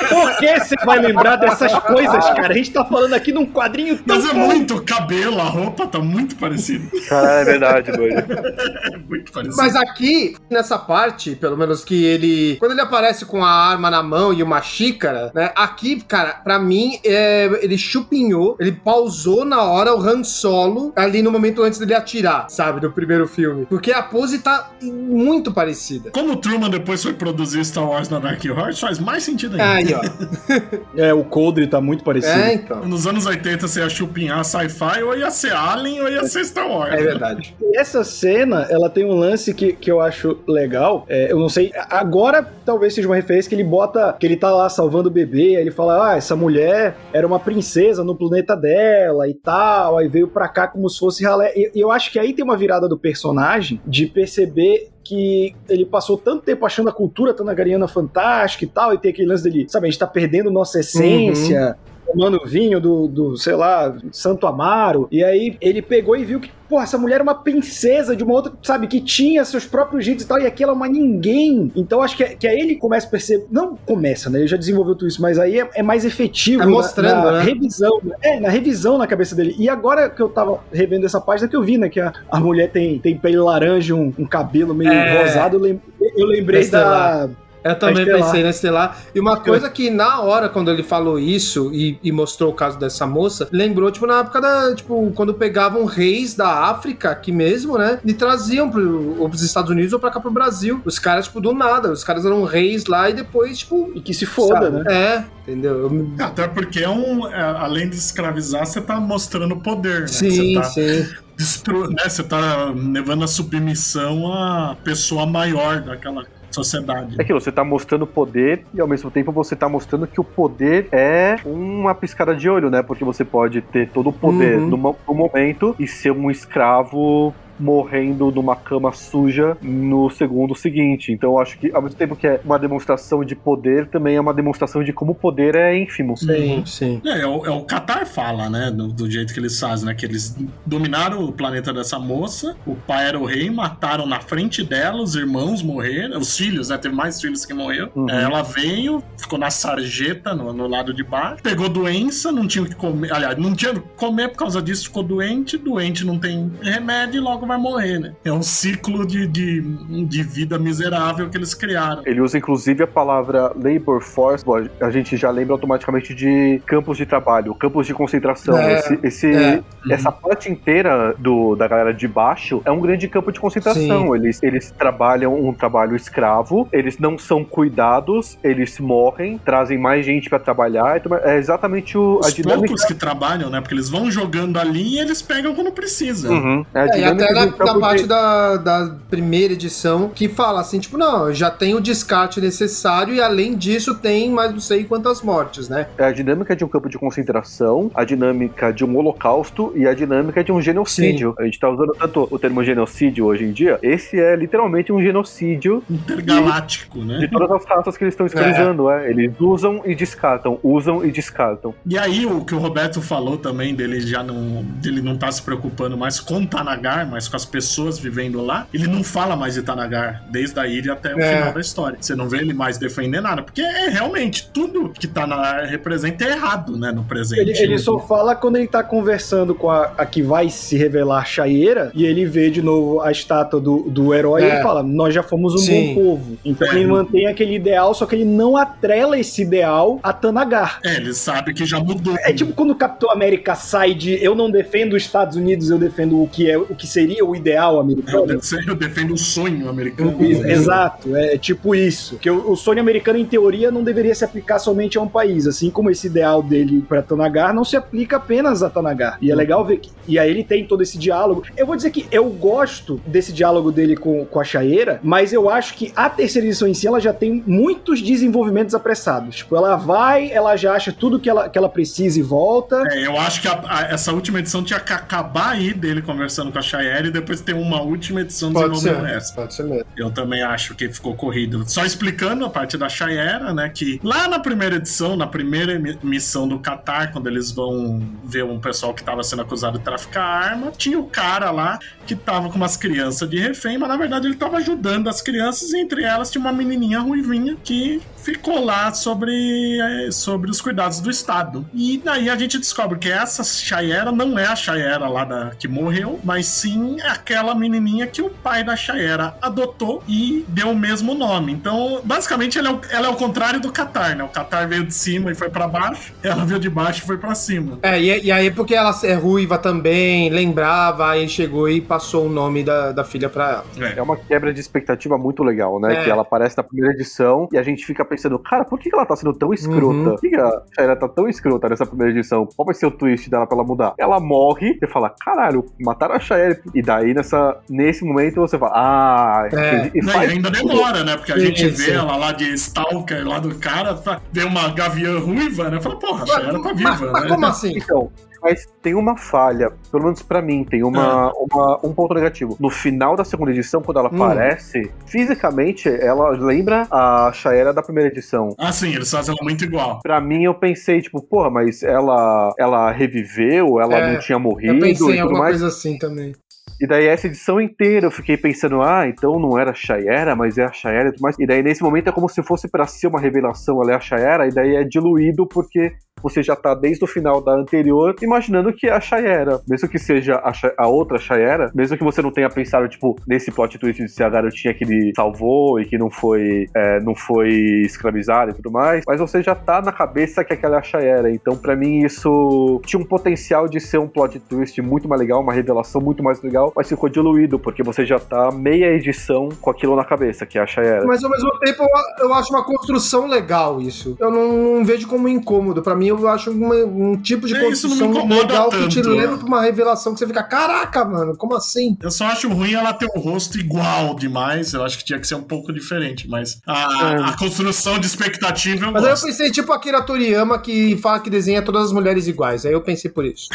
[0.08, 2.48] Por que você vai lembrar dessas coisas, cara?
[2.48, 4.16] A gente tá falando aqui num quadrinho tão.
[4.16, 6.90] Mas é muito o cabelo, a roupa tá muito parecido.
[7.08, 8.20] Cara, é verdade, doido.
[8.92, 9.56] É muito parecido.
[9.56, 12.56] Mas aqui, nessa parte, pelo menos que ele.
[12.58, 15.52] Quando ele aparece com a arma na mão e uma xícara, né?
[15.54, 21.22] Aqui, cara, pra mim, é, ele chupinhou, ele pausou na hora o Han Solo, ali
[21.22, 22.80] no momento antes dele atirar, sabe?
[22.80, 23.66] Do primeiro filme.
[23.66, 26.10] Porque a pose tá muito parecida.
[26.10, 29.70] Como o Truman depois foi produzir Star Wars na Dark Horse, faz mais sentido ainda.
[29.70, 30.00] Aí, ó.
[30.96, 32.40] É, o Coldre tá muito parecido.
[32.40, 32.84] É, então.
[32.84, 36.68] Nos anos 80, você ia chupinhar sci-fi, ou ia ser Alien, ou ia ser Star
[36.68, 36.92] Wars.
[36.92, 37.54] É verdade.
[37.74, 41.06] Essa cena, ela tem um lance que, que eu acho legal.
[41.08, 44.50] É, eu não sei, agora talvez seja uma referência que ele bota, que ele tá
[44.50, 48.56] lá salvando o bebê, aí ele fala, ah, essa mulher era uma princesa no planeta
[48.56, 51.52] dela e tal, aí veio pra cá como se fosse ralé.
[51.54, 56.16] E eu acho que aí tem uma virada do personagem de perceber que ele passou
[56.16, 59.86] tanto tempo achando a cultura tanagariana fantástica e tal, e tem aquele lance dele, sabe,
[59.86, 61.76] a gente tá perdendo nossa essência,
[62.12, 65.08] tomando vinho do, do, sei lá, Santo Amaro.
[65.10, 68.32] E aí ele pegou e viu que, pô, essa mulher é uma princesa de uma
[68.34, 71.70] outra, sabe, que tinha seus próprios jeitos e tal, e aqui ela é uma ninguém.
[71.74, 73.46] Então acho que, que aí ele começa a perceber.
[73.50, 74.40] Não começa, né?
[74.40, 77.32] Ele já desenvolveu tudo isso, mas aí é, é mais efetivo É na- mostrando, na,
[77.38, 77.42] né?
[77.42, 78.00] revisão.
[78.22, 79.54] É, na revisão na cabeça dele.
[79.58, 81.88] E agora que eu tava revendo essa página que eu vi, né?
[81.88, 85.22] Que a, a mulher tem, tem pele laranja, um, um cabelo meio É.
[85.22, 85.80] rosado, eu, lem-
[86.16, 87.28] eu lembrei da.
[87.62, 88.22] Eu também Estelar.
[88.24, 88.98] pensei na Estelar.
[89.14, 92.78] E uma coisa que na hora, quando ele falou isso e, e mostrou o caso
[92.78, 94.74] dessa moça, lembrou, tipo, na época da.
[94.74, 97.98] Tipo, quando pegavam reis da África aqui mesmo, né?
[98.04, 100.80] E traziam pro, ou pros Estados Unidos ou pra cá pro Brasil.
[100.84, 101.92] Os caras, tipo, do nada.
[101.92, 103.90] Os caras eram reis lá e depois, tipo.
[103.94, 104.84] E que se foda, sabe?
[104.84, 104.84] né?
[104.94, 105.74] É, entendeu?
[105.80, 107.26] Eu- Até porque é um.
[107.26, 110.06] é, além de escravizar, você tá mostrando poder, né?
[110.06, 111.06] Sim, tá sim.
[111.36, 111.90] destru...
[111.90, 112.08] né?
[112.08, 117.16] Você tá levando a submissão à pessoa maior daquela sociedade.
[117.18, 120.24] É aquilo, você tá mostrando poder e ao mesmo tempo você tá mostrando que o
[120.24, 122.82] poder é uma piscada de olho, né?
[122.82, 124.66] Porque você pode ter todo o poder Uhum.
[124.68, 131.12] no, no momento e ser um escravo morrendo numa cama suja no segundo seguinte.
[131.12, 134.20] Então eu acho que ao mesmo tempo que é uma demonstração de poder, também é
[134.20, 136.16] uma demonstração de como o poder é ínfimo.
[136.16, 137.00] Sim, sim.
[137.04, 138.70] É, é o, é o Qatar fala, né?
[138.70, 139.94] Do, do jeito que eles fazem, né?
[139.94, 144.62] Que eles dominaram o planeta dessa moça, o pai era o rei, mataram na frente
[144.62, 146.78] dela, os irmãos morreram, os filhos, né?
[146.78, 147.90] Teve mais filhos que morreram.
[147.94, 148.08] Uhum.
[148.08, 152.64] É, Ela veio, ficou na sarjeta, no, no lado de baixo, pegou doença, não tinha
[152.64, 153.12] o que comer.
[153.12, 157.18] Aliás, não tinha o que comer por causa disso, ficou doente, doente não tem remédio
[157.18, 158.12] e logo vai morrer, né?
[158.24, 159.60] É um ciclo de, de,
[160.06, 162.02] de vida miserável que eles criaram.
[162.06, 166.96] Ele usa inclusive a palavra labor force, bom, a gente já lembra automaticamente de campos
[166.96, 168.56] de trabalho, campos de concentração.
[168.56, 169.62] É, esse, esse- é.
[169.90, 174.14] Essa parte inteira do, da galera de baixo é um grande campo de concentração.
[174.14, 180.28] Eles, eles trabalham um trabalho escravo, eles não são cuidados, eles morrem, trazem mais gente
[180.28, 181.00] pra trabalhar.
[181.24, 182.66] É exatamente o, a Os dinâmica.
[182.66, 183.60] poucos que trabalham, né?
[183.60, 186.30] Porque eles vão jogando ali e eles pegam quando precisa.
[186.30, 190.60] Uhum, é a É, e dinâmica na de- parte da, da primeira edição que fala
[190.60, 194.84] assim, tipo, não, já tenho o descarte necessário e além disso tem mais não sei
[194.84, 195.86] quantas mortes, né?
[195.98, 199.94] É a dinâmica de um campo de concentração, a dinâmica de um holocausto e a
[199.94, 201.34] dinâmica de um genocídio.
[201.38, 203.78] A gente tá usando tanto o termo genocídio hoje em dia.
[203.82, 207.18] Esse é literalmente um genocídio Intergaláctico, né?
[207.18, 208.90] de todas as raças que eles estão escravizando.
[208.90, 209.10] É.
[209.10, 211.74] Eles usam e descartam, usam e descartam.
[211.86, 214.62] E aí, o que o Roberto falou também, dele já não.
[214.62, 218.86] dele não tá se preocupando mais com Tanagar, mas com as pessoas vivendo lá, ele
[218.86, 221.36] não fala mais de Tanagar, desde a ilha até o É.
[221.38, 221.98] final da história.
[222.00, 226.32] Você não vê ele mais defender nada, porque é realmente tudo que Tanagar representa é
[226.32, 227.40] errado, né, no presente.
[227.40, 231.24] Ele, ele só fala quando ele tá conversando com a, a que vai se revelar
[231.26, 234.54] Chaeira e ele vê de novo a estátua do, do herói e É.
[234.54, 235.94] ele fala: Nós já fomos um Sim.
[235.94, 236.38] bom povo.
[236.44, 236.74] Então É.
[236.76, 240.80] ele mantém aquele ideal, só que ele não atrela esse ideal a Tanagar.
[240.84, 242.14] É, ele sabe que já mudou.
[242.20, 245.78] É tipo quando o Capitão América sai de eu não defendo os Estados Unidos, eu
[245.78, 248.26] defendo o que, é, o que seria o ideal americano.
[248.66, 250.16] eu defendo o sonho americano.
[250.20, 252.16] Ex- Exato, é tipo isso.
[252.18, 255.46] Que o, o sonho americano, em teoria, não deveria se aplicar somente a um país.
[255.46, 259.18] Assim como esse ideal dele pra Tanagar não se aplica apenas a Tanagar.
[259.20, 259.90] E é legal ver que.
[260.08, 261.42] E aí ele tem todo esse diálogo.
[261.56, 265.48] Eu vou dizer que eu gosto desse diálogo dele com, com a Chaeira, mas eu
[265.48, 269.36] acho que a terceira edição em si ela já tem muitos desenvolvimentos apressados.
[269.36, 272.82] Tipo, ela vai, ela já acha tudo que ela, que ela precisa e volta.
[272.90, 276.50] É, eu acho que a- a- essa última edição tinha que acabar aí dele conversando
[276.50, 276.62] com a
[277.00, 279.34] Chayenne e depois ter uma última edição Pode desenvolvendo ser, resto.
[279.34, 279.84] pode ser mesmo.
[279.96, 281.64] Eu também acho que ficou corrido.
[281.68, 283.68] Só explicando a parte da Chayera, né?
[283.68, 288.44] Que lá na primeira edição, na primeira mi- missão do Qatar, quando eles vão ver
[288.44, 292.48] um pessoal que tava sendo acusado de traficar arma, tinha o cara lá que tava
[292.50, 296.02] com umas crianças de refém, mas na verdade ele tava ajudando as crianças e entre
[296.04, 301.66] elas tinha uma menininha ruivinha que ficou lá sobre, eh, sobre os cuidados do Estado.
[301.72, 305.68] E daí a gente descobre que essa Chayera não é a Chayera lá da, que
[305.68, 311.14] morreu, mas sim aquela menininha que o pai da Chayera adotou e deu o mesmo
[311.14, 311.52] nome.
[311.52, 314.24] Então, basicamente, ela é o, ela é o contrário do Qatar, né?
[314.24, 317.18] O Qatar veio de cima e foi pra baixo, ela veio de baixo e foi
[317.18, 317.78] pra cima.
[317.82, 322.28] É, e, e aí porque ela é ruiva também, lembrava, aí chegou e passou o
[322.28, 323.88] nome da, da filha pra ela.
[323.96, 325.94] É uma quebra de expectativa muito legal, né?
[325.94, 326.04] É.
[326.04, 329.06] Que ela aparece na primeira edição e a gente fica pensando, cara, por que ela
[329.06, 329.84] tá sendo tão escrota?
[329.86, 330.16] Uhum.
[330.16, 332.46] Por que a Shaira tá tão escrota nessa primeira edição?
[332.56, 333.94] Qual vai ser o twist dela pra ela mudar?
[333.98, 336.60] Ela morre, você fala, caralho, mataram a Shaira.
[336.74, 339.90] E daí, nessa, nesse momento, você fala, ah, É.
[339.94, 341.16] e, Não, faz ainda demora, né?
[341.16, 341.92] Porque a Sim, gente vê sim.
[341.92, 343.98] ela lá de Stalker lá do cara,
[344.32, 345.80] vê uma gaviã ruiva, né?
[345.80, 347.28] Fala, porra, a Chayera tá mas, viva, mas né?
[347.28, 347.72] como assim?
[347.76, 348.10] Então,
[348.42, 352.56] mas tem uma falha, pelo menos pra mim, tem uma, uma- um ponto negativo.
[352.60, 354.22] No final da segunda edição, quando ela Hum.
[354.22, 358.54] aparece, fisicamente, ela lembra a Shaera da primeira edição.
[358.58, 360.00] Ah, sim, eles fazem ela muito igual.
[360.02, 364.74] Pra mim, eu pensei, tipo, porra, mas ela, ela reviveu, ela É, não tinha morrido
[364.74, 365.52] Eu pensei em alguma mais.
[365.58, 366.32] coisa assim também.
[366.80, 370.56] E daí, essa edição inteira, eu fiquei pensando, ah, então não era a Shaera, mas
[370.56, 371.36] é a Shaera e tudo mais.
[371.38, 374.00] E daí, nesse momento, é como se fosse pra ser uma revelação, ela é a
[374.00, 375.92] Shaera, e daí é diluído porque
[376.22, 379.60] você já tá desde o final da anterior imaginando que é a Shaera.
[379.68, 383.50] Mesmo que seja a, a outra Shaera, mesmo que você não tenha pensado, tipo, nesse
[383.50, 387.14] plot twist de ser a garotinha que ele salvou e que não foi, é, não
[387.14, 387.48] foi
[387.84, 391.30] escravizada e tudo mais, mas você já tá na cabeça que aquela é a Shaera.
[391.30, 395.40] Então, pra mim, isso tinha um potencial de ser um plot twist muito mais legal,
[395.40, 399.70] uma revelação muito mais legal, mas ficou diluído, porque você já tá meia edição com
[399.70, 401.06] aquilo na cabeça, que é a Shaera.
[401.06, 404.16] Mas ao mesmo tempo eu, eu acho uma construção legal isso.
[404.18, 405.82] Eu não, não vejo como incômodo.
[405.82, 408.70] Pra mim eu acho uma- um tipo de É, isso não me construção incomoda legal
[408.70, 411.96] que te tanto, leva pra uma revelação que você fica, caraca, mano, como assim?
[412.02, 414.72] Eu só acho ruim ela ter o rosto igual demais.
[414.72, 418.86] Eu acho que tinha que ser um pouco diferente, mas a, a construção de expectativa
[418.86, 419.26] eu Mas aí eu gosto.
[419.26, 422.64] pensei, tipo Akira Toriyama que fala que desenha todas as mulheres iguais.
[422.66, 423.48] Aí eu pensei por isso.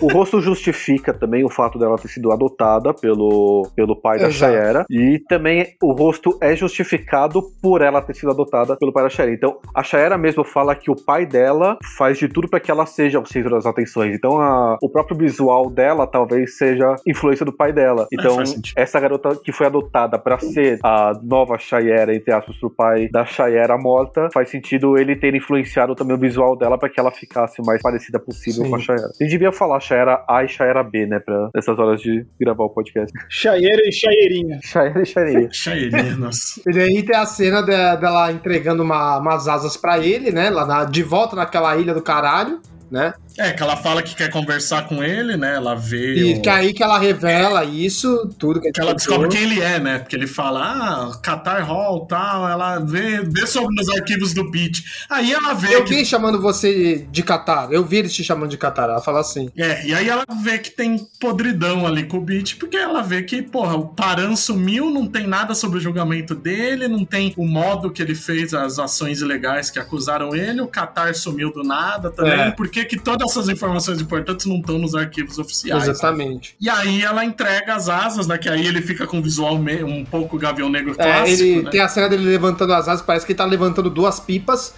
[0.00, 4.52] O rosto justifica também o fato dela ter sido adotada pelo, pelo pai da Exato.
[4.52, 4.84] Shayera.
[4.90, 9.34] E também o rosto é justificado por ela ter sido adotada pelo pai da Shayera.
[9.34, 12.84] Então, a Shayera mesmo fala que o pai dela faz de tudo para que ela
[12.86, 14.14] seja o centro das atenções.
[14.14, 18.06] Então, a- o próprio visual dela talvez seja influência do pai dela.
[18.12, 18.74] Então, faz sentido.
[18.76, 23.24] essa garota que foi adotada para ser a nova Shayera, entre aspas, pro pai da
[23.24, 27.60] Shayera morta, faz sentido ele ter influenciado também o visual dela para que ela ficasse
[27.60, 28.70] o mais parecida possível Sim.
[28.70, 29.08] com a Shayera.
[29.08, 32.64] A gente devia falar Shayera A e Shayera B, né, pra nessas horas de gravar
[32.64, 33.10] o podcast.
[33.28, 34.58] Chaieira e chaieirinha.
[34.62, 35.48] Shayera e Shayera.
[35.52, 36.60] Cheirinha, nossa.
[36.68, 40.50] E daí tem a cena de- dela entregando uma- umas asas pra ele, né?
[40.50, 42.60] Lá na- de volta naquela ilha do caralho,
[42.90, 43.14] né?
[43.40, 45.54] É, que ela fala que quer conversar com ele, né?
[45.54, 46.14] Ela vê.
[46.14, 49.60] E o- que aí que ela revela isso, tudo que Que ela descobre quem ele
[49.60, 49.98] é, né?
[49.98, 52.48] Porque ele fala, ah, Qatar Hall tal.
[52.48, 54.82] Ela vê, vê sobre nos arquivos do Beat.
[55.08, 55.94] Aí ela vê Eu que.
[55.96, 57.68] vi chamando você de Qatar.
[57.70, 58.88] Eu vi eles te chamando de Qatar.
[58.90, 59.48] Ela fala assim.
[59.56, 63.22] É, e aí ela vê que tem podridão ali com o Beat, porque ela vê
[63.22, 67.46] que, porra, o Paran sumiu, não tem nada sobre o julgamento dele, não tem o
[67.46, 72.10] modo que ele fez as ações ilegais que acusaram ele, o Qatar sumiu do nada
[72.10, 72.32] também.
[72.40, 72.50] É.
[72.50, 75.88] Por que que todas essas informações importantes não estão nos arquivos oficiais?
[75.88, 76.54] Exatamente.
[76.60, 78.36] E aí ela entrega as asas, né?
[78.38, 81.62] Que aí ele fica com um visual me- um pouco Gavião Negro É, clássico, ele
[81.62, 81.70] né?
[81.70, 84.74] tem a cena dele levantando as asas, parece que ele tá levantando duas pipas.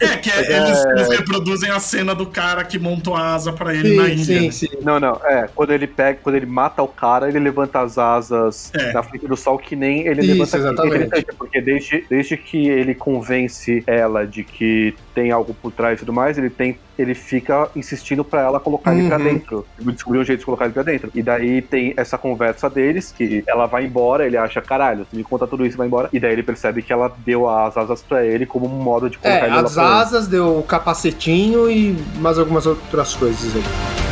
[0.00, 3.74] É, que é- eles, eles reproduzem a cena do cara que montou a asa pra
[3.74, 4.24] ele na ilha.
[4.24, 4.50] sim, né?
[4.52, 4.68] sim.
[4.82, 8.70] Não, não, é, quando ele pega, quando ele mata o cara, ele levanta as asas
[8.74, 8.92] É.
[8.92, 10.56] na frente do sol, que nem ele Isso, levanta.
[10.56, 11.26] É exatamente.
[11.36, 16.12] porque desde, desde que ele convence ela de que tem algo por trás e tudo
[16.12, 19.24] mais, ele tem ele fica insistindo pra ela colocar ele pra Uhum.
[19.24, 19.66] dentro.
[19.80, 21.10] Ele descobriu um jeito de colocar ele pra dentro.
[21.14, 25.24] E daí tem essa conversa deles, que ela vai embora, ele acha, caralho, você me
[25.24, 26.08] conta tudo isso e vai embora.
[26.12, 29.18] E daí ele percebe que ela deu as asas pra ele como um modo de
[29.18, 34.11] colocar É, ele as asas, deu o capacetinho e mais algumas outras coisas aí.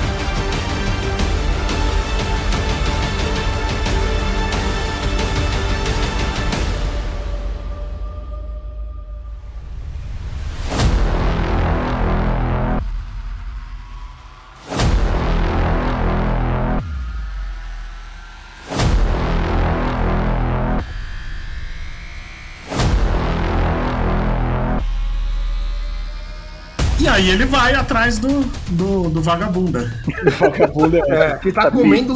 [27.41, 29.93] Ele vai atrás do, do, do vagabunda.
[30.38, 31.01] Vagabundo é.
[31.11, 32.14] É, que tá comendo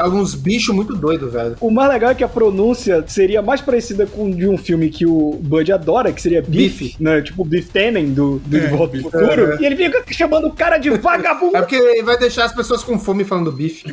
[0.00, 1.56] alguns bichos muito doidos, velho.
[1.60, 5.04] O mais legal é que a pronúncia seria mais parecida com de um filme que
[5.04, 6.96] o Bud adora, que seria Biff, Biff.
[7.02, 7.20] né?
[7.20, 9.52] Tipo Biff Tannen do, do É, De Volta pro Futuro.
[9.54, 9.56] É.
[9.60, 11.56] E ele fica chamando o cara de vagabundo.
[11.56, 13.84] É porque vai deixar as pessoas com fome falando bife.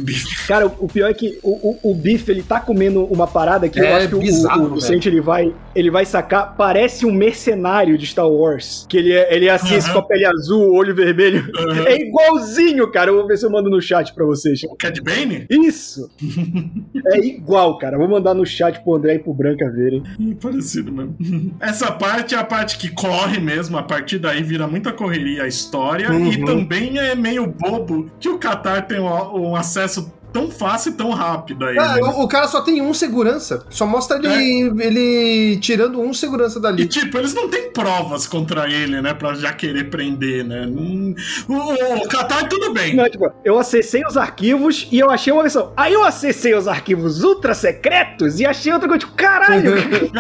[0.47, 3.67] Cara, o, o pior é que o, o, o Biff, ele tá comendo uma parada
[3.67, 4.75] que eu É acho que o- bizarro, o, o, velho.
[4.75, 8.85] Vicente, ele vai, ele vai sacar, parece um mercenário de Star Wars.
[8.87, 9.93] Que ele é, ele é assim, esse Uhum.
[9.93, 11.14] com a pele azul, olho vermelho.
[11.39, 11.87] Uhum.
[11.87, 13.09] É igualzinho, cara.
[13.09, 14.63] Eu vou ver se eu mando no chat pra vocês.
[14.63, 15.45] O Cad Bane?
[15.49, 16.09] Isso!
[17.13, 17.97] é igual, cara.
[17.97, 20.03] Vou mandar no chat pro André e pro Branca verem.
[20.41, 21.15] Parecido mesmo.
[21.59, 25.47] Essa parte é a parte que corre mesmo, a partir daí vira muita correria a
[25.47, 26.11] história.
[26.11, 26.31] Uhum.
[26.31, 31.11] E também é meio bobo que o Qatar tem um acesso tão fácil e tão
[31.11, 31.77] rápido aí.
[31.79, 32.01] Ah, né?
[32.01, 33.65] o, o cara só tem um segurança.
[33.69, 36.85] Só mostra ele, ele tirando um segurança E dali.
[36.87, 39.13] tipo, eles não têm provas contra ele, né?
[39.13, 40.65] Pra já querer prender, né?
[40.67, 41.15] Hum,
[41.47, 42.97] O, o, Qatar, tudo bem.
[42.97, 45.71] Não, tipo, eu acessei os arquivos e eu achei uma versão.
[45.77, 49.05] Aí eu acessei os arquivos ultra secretos e achei outra coisa.
[49.05, 49.73] Tipo, caralho!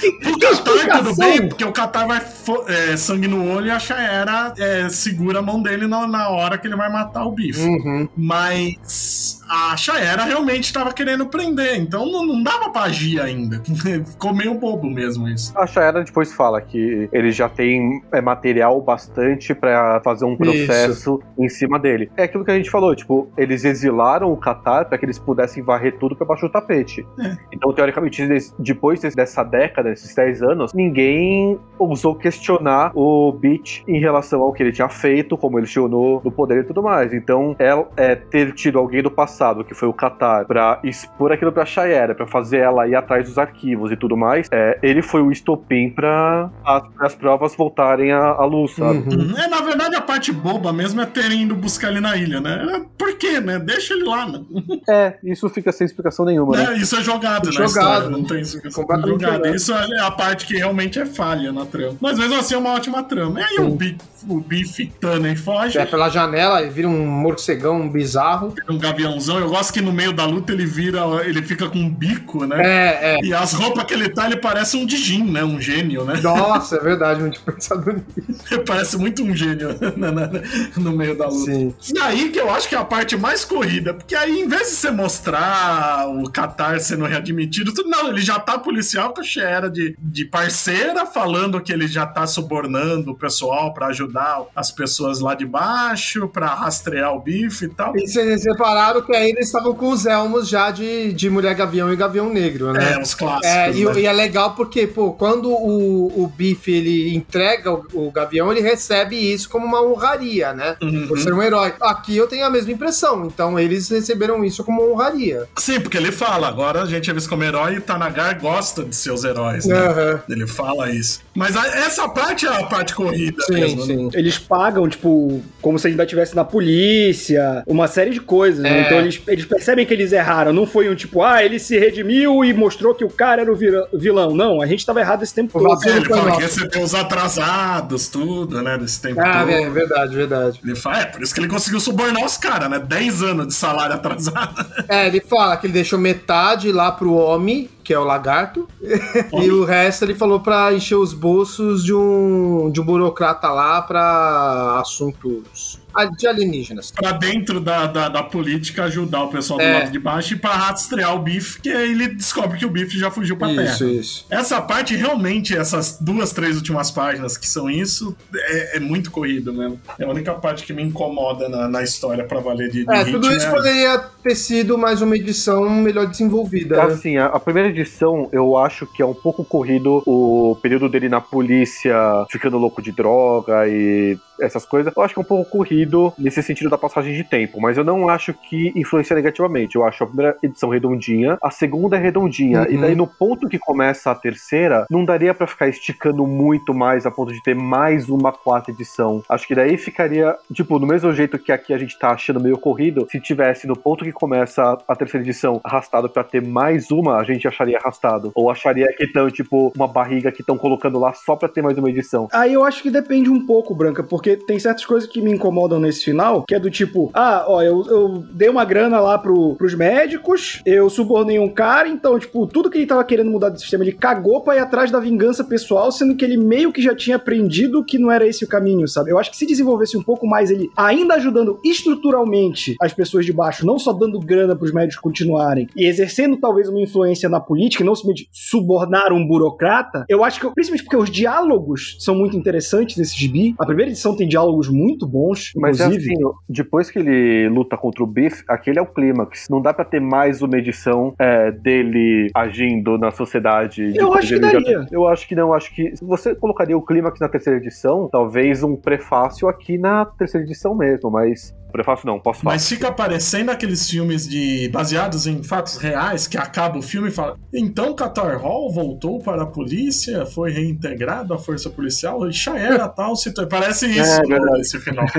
[0.00, 1.02] que, O explicação!
[1.04, 2.22] tudo bem, porque o Qatar vai
[2.68, 6.56] é, sangue no olho e a Shaera é, segura a mão dele na, na hora
[6.58, 7.60] que ele vai matar o bife.
[7.60, 8.08] Uhum.
[8.16, 13.62] Mas a Shaera realmente estava querendo prender, então não, não dava pra agir ainda.
[14.04, 15.52] Ficou meio bobo mesmo isso.
[15.56, 21.20] A Shaera depois fala que ele já tem é, material bastante pra fazer um processo
[21.38, 22.10] em cima dele.
[22.16, 25.62] É aquilo que a gente falou, tipo, eles exilaram o Qatar pra que eles pudessem
[25.62, 27.06] varrer tudo pra baixo do tapete.
[27.20, 27.36] É.
[27.52, 28.26] Então, teoricamente,
[28.58, 34.62] depois dessa década, desses 10 anos, ninguém ousou questionar o Beach em relação ao que
[34.62, 37.12] ele tinha feito, como ele chegou no, no poder e tudo mais.
[37.12, 41.52] Então, é, é ter tido alguém do passado que foi o Qatar, pra expor aquilo
[41.52, 45.20] pra Shayera, pra fazer ela ir atrás dos arquivos e tudo mais, é, ele foi
[45.20, 48.98] o estopim pra as, as provas voltarem à, à luz, sabe?
[48.98, 49.34] Uhum.
[49.36, 52.84] É, na verdade, a parte boba mesmo é terem ido buscar ele na ilha, né?
[52.96, 53.58] Por quê, né?
[53.58, 54.40] Deixa ele lá, né?
[54.88, 56.72] É, isso fica sem explicação nenhuma, né?
[56.72, 57.52] É, isso é jogado, né?
[57.52, 58.10] Jogado.
[58.10, 58.84] Não tem explicação.
[59.06, 59.46] Jogado.
[59.54, 61.96] Isso é a parte que realmente é falha na trama.
[62.00, 63.40] Mas mesmo assim é uma ótima trama.
[63.40, 63.96] E aí o, Bi-
[64.28, 68.54] o Biff Tanner foge, É pela janela e vira um morcegão bizarro.
[68.70, 69.33] um gaviãozão.
[69.38, 72.56] Eu gosto que no meio da luta ele vira, ele fica com um bico, né?
[72.60, 73.24] É, é.
[73.24, 75.44] E as roupas que ele tá, ele parece um Dijin, né?
[75.44, 76.20] Um gênio, né?
[76.22, 78.44] Nossa, é verdade, não tinha pensado nisso.
[78.50, 80.30] Ele parece muito um gênio na-
[80.76, 81.52] no meio da luta.
[81.52, 81.74] Sim.
[81.94, 84.68] E aí que eu acho que é a parte mais corrida, porque aí em vez
[84.70, 89.24] de você mostrar o Qatar sendo readmitido, tudo, não, ele já tá policial com a
[89.24, 94.70] Xera de, de parceira, falando que ele já tá subornando o pessoal pra ajudar as
[94.70, 97.96] pessoas lá de baixo, pra rastrear o bife e tal.
[97.96, 101.92] E vocês repararam que aí eles estavam com os elmos já de, de Mulher Gavião
[101.92, 102.92] e Gavião Negro, né?
[102.94, 103.46] É, os clássicos.
[103.48, 104.00] É, e, né?
[104.00, 108.60] e é legal porque, pô, quando o, o Biff ele entrega o, o Gavião, ele
[108.60, 110.76] recebe isso como uma honraria, né?
[110.82, 111.06] Uhum.
[111.08, 111.72] Por ser um herói.
[111.80, 115.46] Aqui eu tenho a mesma impressão, então eles receberam isso como honraria.
[115.56, 118.94] Sim, porque ele fala, agora a gente é visto como herói e Tanagar gosta de
[118.94, 119.76] seus heróis, né?
[119.76, 120.22] Aham.
[120.28, 121.20] Ele fala isso.
[121.34, 123.86] Mas a- essa parte é a parte corrida Sim, mesmo.
[123.86, 123.94] né?
[123.94, 124.10] sim.
[124.14, 128.80] Eles pagam, tipo, como se ainda estivesse na polícia, uma série de coisas, né?
[128.80, 128.86] É.
[128.86, 130.52] Então eles, eles percebem que eles erraram.
[130.52, 133.56] Não foi um tipo, ah, ele se redimiu e mostrou que o cara era o
[133.92, 134.34] vilão.
[134.34, 135.84] Não, a gente tava errado esse tempo todo.
[135.88, 138.78] É, ele fala que recebeu os atrasados, tudo, né?
[138.78, 139.50] Desse tempo Ah, todo.
[139.50, 140.60] é verdade, verdade.
[140.64, 142.78] Ele fala, é, por isso que ele conseguiu subornar os caras, né?
[142.78, 144.64] 10 anos de salário atrasado.
[144.88, 149.50] É, ele fala que ele deixou metade lá pro homem, que é o lagarto, e
[149.50, 154.80] o resto ele falou pra encher os bolsos de um, de um burocrata lá pra
[154.80, 155.78] assuntos
[156.18, 156.90] de alienígenas.
[156.90, 159.78] pra dentro da, da, da política ajudar o pessoal do É.
[159.78, 162.98] lado de baixo e pra rastrear o bife, que aí ele descobre que o bife
[162.98, 163.90] já fugiu pra Isso, terra.
[163.92, 164.26] isso.
[164.28, 169.54] Essa parte, realmente, essas duas, três últimas páginas que são isso, é, é muito corrido
[169.54, 169.78] mesmo.
[169.96, 173.04] É a única parte que me incomoda na, na história pra valer de, de É,
[173.04, 176.76] ritmo, tudo isso é- poderia ter sido mais uma edição melhor desenvolvida.
[176.76, 176.92] né?
[176.92, 181.08] Assim, a, a primeira edição eu acho que é um pouco corrido o período dele
[181.08, 181.94] na polícia,
[182.30, 184.92] ficando louco de droga e essas coisas.
[184.96, 187.84] Eu acho que é um pouco corrido nesse sentido da passagem de tempo, mas eu
[187.84, 189.76] não acho que influencia negativamente.
[189.76, 192.66] Eu acho a primeira edição redondinha, a segunda é redondinha, Uhum.
[192.70, 197.06] e daí no ponto que começa a terceira, não daria pra ficar esticando muito mais
[197.06, 199.22] a ponto de ter mais uma quarta edição.
[199.28, 202.58] Acho que daí ficaria, tipo, do mesmo jeito que aqui a gente tá achando meio
[202.58, 206.90] corrido, se tivesse no ponto que começa a- a terceira edição arrastado pra ter mais
[206.90, 208.32] uma, a gente acharia arrastado.
[208.34, 211.76] Ou acharia que estão, tipo, uma barriga que estão colocando lá só pra ter mais
[211.78, 212.28] uma edição.
[212.32, 215.78] Aí eu acho que depende um pouco, Branca, porque tem certas coisas que me incomodam
[215.78, 219.54] nesse final, que é do tipo, ah, ó, eu, eu dei uma grana lá pro,
[219.56, 223.60] pros médicos, eu subornei um cara, então, tipo, tudo que ele tava querendo mudar do
[223.60, 226.94] sistema, ele cagou pra ir atrás da vingança pessoal, sendo que ele meio que já
[226.94, 229.10] tinha aprendido que não era esse o caminho, sabe?
[229.10, 233.32] Eu acho que se desenvolvesse um pouco mais ele ainda ajudando estruturalmente as pessoas de
[233.32, 237.84] baixo, não só dando grana pros médicos continuarem, e exercendo talvez uma influência na política,
[237.84, 242.96] não simplesmente subornar um burocrata, eu acho que, principalmente porque os diálogos são muito interessantes
[242.96, 243.54] nesse gibi.
[243.58, 246.12] A primeira edição tem diálogos muito bons, Mas é inclusive.
[246.14, 249.46] assim, depois que ele luta contra o Biff, aquele é o clímax.
[249.50, 253.92] Não dá pra ter mais uma edição é, dele agindo na sociedade.
[253.96, 254.86] Eu acho que já- daria.
[254.90, 255.52] Eu acho que não.
[255.52, 260.04] Acho que se você colocaria o clímax na terceira edição, talvez um prefácio aqui na
[260.04, 261.54] terceira edição mesmo, mas.
[261.74, 262.54] Prefácio não, posso falar.
[262.54, 267.10] Mas fica aparecendo aqueles filmes de baseados em fatos reais que acaba o filme e
[267.10, 272.56] fala: então Qatar Hall voltou para a polícia, foi reintegrado à força policial, e já
[272.56, 273.48] era tal situação.
[273.48, 274.60] Parece isso É, verdade.
[274.60, 275.04] esse final.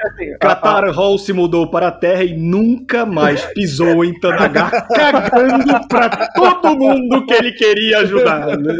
[0.00, 5.88] Assim, Qatar Hall se mudou para a Terra e nunca mais pisou em Tanagar, cagando
[5.88, 8.56] pra todo mundo que ele queria ajudar.
[8.56, 8.74] né?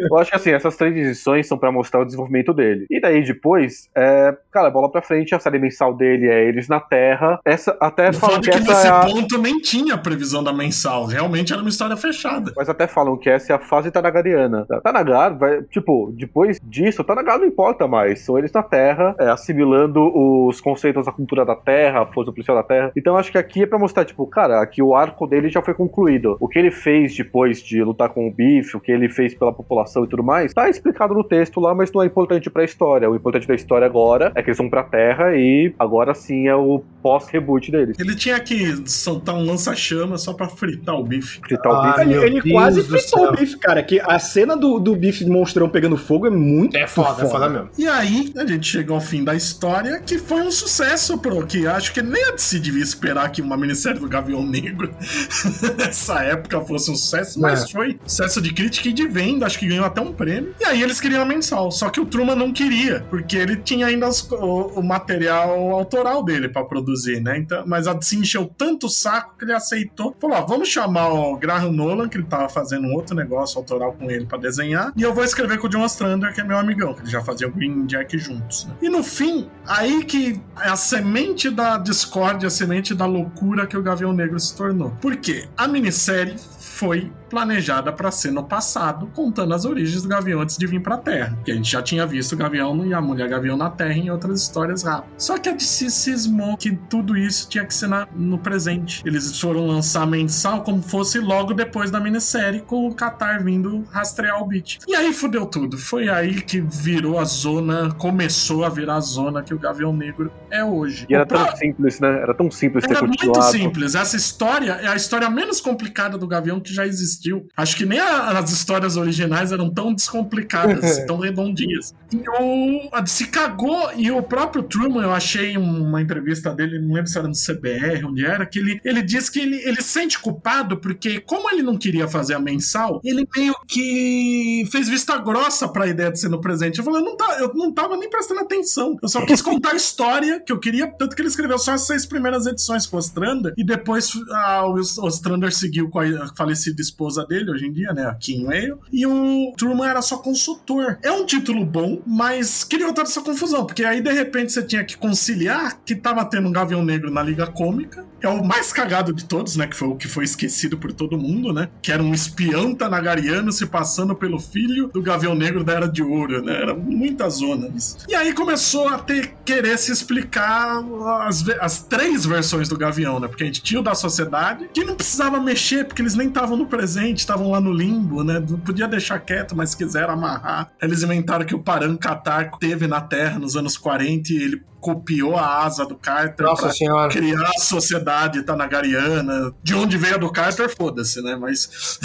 [0.00, 2.86] Eu acho que assim, essas três edições são pra mostrar o desenvolvimento dele.
[2.90, 6.80] E daí depois, é, cara, bola pra frente, a série mensal dele é Eles na
[6.80, 7.38] Terra.
[7.44, 9.00] Essa até O falam que que essa nesse é a.
[9.00, 11.06] ponto nem tinha previsão da mensal.
[11.06, 12.52] Realmente era uma história fechada.
[12.56, 14.66] Mas até falam que essa é a fase tanagariana.
[14.82, 18.20] Tanagar vai, tipo, depois disso, Tanagar não importa mais.
[18.20, 22.56] São eles na Terra, é, assimilando os conceitos da cultura da Terra, a força policial
[22.56, 22.92] da Terra.
[22.96, 25.74] Então acho que aqui é pra mostrar, tipo, cara, aqui o arco dele já foi
[25.74, 26.36] concluído.
[26.40, 29.52] O que ele fez depois de lutar com o Biff, o que ele fez pela
[29.52, 33.10] população e tudo mais, tá explicado no texto lá, mas não é importante pra história.
[33.10, 36.48] O importante da história agora agora é que eles vão pra Terra e agora sim
[36.48, 37.96] é o pós-reboot deles.
[37.98, 41.40] Ele tinha que soltar um lança-chama só pra fritar o bife.
[41.46, 42.10] Fritar o Ah, bife.
[42.10, 43.82] Ele, ele quase fritou o bife, cara.
[43.82, 47.48] Que a cena do, do bife monstrão pegando fogo é muito É foda, é foda
[47.48, 47.68] mesmo.
[47.78, 51.66] E aí, a gente chega ao fim da história, que foi um sucesso, pro que
[51.66, 54.90] acho que nem a DC devia esperar que uma minissérie do Gavião Negro
[55.76, 57.68] nessa época fosse um sucesso, mas É.
[57.68, 60.54] foi sucesso de crítica e de venda, acho que ganhou até um prêmio.
[60.60, 63.86] E aí eles queriam a mensal, só que o Truman não queria, porque ele tinha
[63.86, 67.38] ainda os- o, o material autoral dele pra produzir, né?
[67.38, 70.14] Então, mas a DC encheu tanto o saco que ele aceitou.
[70.20, 74.10] Falou: vamos chamar o Graham Nolan, que ele tava fazendo um outro negócio autoral com
[74.10, 76.94] ele pra desenhar, e eu vou escrever com o John Ostrander, que é meu amigão,
[76.94, 78.64] que eles já faziam Green Jack juntos.
[78.66, 78.74] né?
[78.82, 83.76] E no fim, aí que é a semente da discórdia, a semente da loucura que
[83.76, 84.90] o Gavião Negro se tornou.
[85.00, 85.46] Por quê?
[85.56, 90.66] A minissérie foi planejada para ser no passado, contando as origens do Gavião antes de
[90.66, 91.38] vir para a Terra.
[91.44, 94.10] Que a gente já tinha visto o Gavião e a Mulher Gavião na Terra em
[94.10, 95.10] outras histórias rápidas.
[95.24, 99.02] Só que a DC cismou que tudo isso tinha que ser na- no presente.
[99.04, 104.42] Eles foram lançar mensal como fosse logo depois da minissérie, com o Qatar vindo rastrear
[104.42, 104.78] o beat.
[104.86, 105.76] E aí fudeu tudo.
[105.78, 110.30] Foi aí que virou a zona, começou a virar a zona que o Gavião Negro
[110.50, 111.06] é hoje.
[111.08, 112.08] E era O pró- tão simples, né?
[112.22, 113.52] Era tão simples ter era muito continuado.
[113.52, 113.94] simples.
[113.94, 117.46] Essa história é a história menos complicada do Gavião que já existiu.
[117.56, 121.94] Acho que nem a- as histórias originais eram tão descomplicadas, tão redondinhas.
[122.12, 126.94] E o, a- se cagou, e o próprio Truman, eu achei uma entrevista dele, não
[126.94, 129.88] lembro se era no CBR, onde era, que ele, ele disse que ele, ele se
[129.94, 135.16] sente culpado porque, como ele não queria fazer a mensal, ele meio que fez vista
[135.18, 136.78] grossa pra ideia de ser no presente.
[136.78, 138.96] Eu falei, eu não, tá, eu não tava nem prestando atenção.
[139.02, 141.82] Eu só quis contar a história que eu queria, tanto que ele escreveu só as
[141.86, 144.74] seis primeiras edições com o Ostrander, e depois ah, o
[145.06, 149.06] Ostrander seguiu com a falecida esposa dele, hoje em dia, né, a Kim Whale, e
[149.06, 150.98] o Truman era só consultor.
[151.02, 154.84] É um título bom, mas criou toda essa confusão, porque aí de repente você tinha
[154.84, 159.12] que conciliar que tava tendo um Gavião Negro na Liga Cômica, é o mais cagado
[159.12, 162.02] de todos, né, que foi o que foi esquecido por todo mundo, né, que era
[162.02, 166.56] um espião tanagariano se passando pelo filho do Gavião Negro da Era de Ouro, né,
[166.56, 167.98] era muita zona isso.
[168.08, 170.82] E aí começou a ter, querer se explicar
[171.26, 174.84] as, as três versões do Gavião, né, porque a gente tinha o da Sociedade, que
[174.84, 178.58] não precisava mexer, porque eles nem estavam no presente, estavam lá no limbo, né, não
[178.58, 180.70] podia deixar quieto, mas quiseram amarrar.
[180.80, 185.34] Eles inventaram que o Paran Qatar teve na Terra nos anos 40 e ele copiou
[185.34, 187.08] a asa do Carter Nossa pra senhora.
[187.10, 189.50] criar a sociedade tanagariana.
[189.62, 191.36] De onde veio a do Carter, foda-se, né?
[191.40, 191.98] Mas.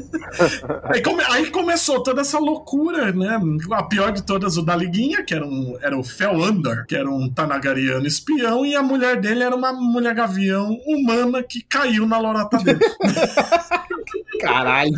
[0.84, 3.38] aí, come- aí começou toda essa loucura, né?
[3.72, 7.10] A pior de todas, o da Liguinha, que era, um, era o Felander, que era
[7.10, 12.18] um tanagariano espião, e a mulher dele era uma mulher gavião humana que caiu na
[12.18, 12.80] lorota dele.
[14.40, 14.92] Caralho.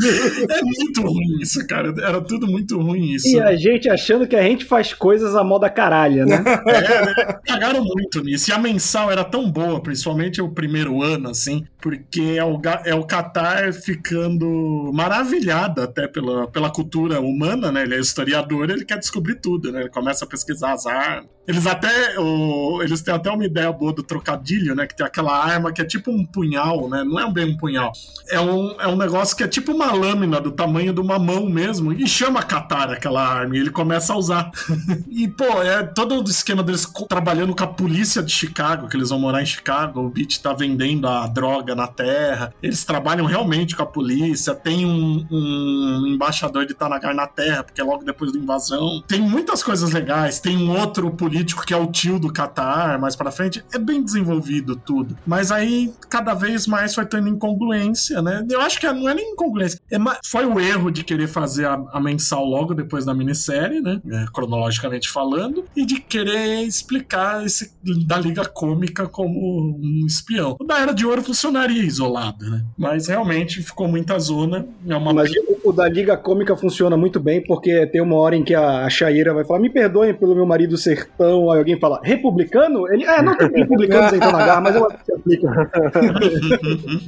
[0.51, 1.95] é muito ruim isso, cara.
[2.03, 3.29] Era tudo muito ruim isso.
[3.29, 6.43] E a gente achando que a gente faz coisas à moda caralha, né?
[6.67, 7.15] É, né?
[7.47, 8.51] Cagaram muito nisso.
[8.51, 12.95] E a mensal era tão boa, principalmente o primeiro ano, assim, porque é o, é
[12.95, 17.83] o Qatar ficando maravilhado até pela, pela cultura humana, né?
[17.83, 19.81] Ele é historiador, ele quer descobrir tudo, né?
[19.81, 21.27] Ele começa a pesquisar as armas.
[21.47, 22.19] Eles até.
[22.19, 24.85] o- eles têm até uma ideia boa do trocadilho, né?
[24.87, 27.05] Que tem aquela arma que é tipo um punhal, né?
[27.05, 27.93] Não é bem um punhal.
[28.29, 31.47] É um, é um negócio que é tipo uma lâmina do tamanho de uma mão
[31.49, 31.93] mesmo.
[31.93, 33.57] E chama Qatar aquela arma.
[33.57, 34.51] E ele começa a usar.
[35.09, 39.11] E, pô, é todo o esquema deles trabalhando com a polícia de Chicago, que eles
[39.11, 40.01] vão morar em Chicago.
[40.01, 42.53] O Beat tá vendendo a droga na terra.
[42.63, 44.55] Eles trabalham realmente com a polícia.
[44.55, 49.03] Tem um, um embaixador de Tanagar na terra, porque é logo depois da invasão.
[49.07, 50.41] Tem muitas coisas legais.
[50.41, 53.65] Tem um outro político que é o tio do Qatar, mais pra frente.
[53.73, 55.17] É bem desenvolvido tudo.
[55.27, 58.45] Mas aí, cada vez mais foi tendo incongruência, né?
[58.51, 59.81] Eu acho que não é nem incongruência.
[59.91, 63.81] É ma- foi o erro de querer fazer a, a mensal logo depois da minissérie,
[63.81, 64.01] né?
[64.11, 65.65] É, cronologicamente falando.
[65.77, 66.96] E de querer explicar
[67.45, 67.73] esse
[68.07, 70.57] da Liga Cômica como um espião.
[70.59, 72.65] O da Era de Ouro funcionaria isolado, né?
[72.77, 74.67] Mas realmente ficou muita zona.
[74.89, 75.31] É uma Mas
[75.65, 78.91] o, da Liga Cômica funciona muito bem, porque tem uma hora em que a, a
[78.91, 81.51] Chaira vai falar: Me perdoem pelo meu marido ser tão.
[81.51, 82.91] Aí alguém fala: Republicano?
[82.93, 85.71] Ele, é, não tem republicanos em Tanagar, mas eu acho que se aplica.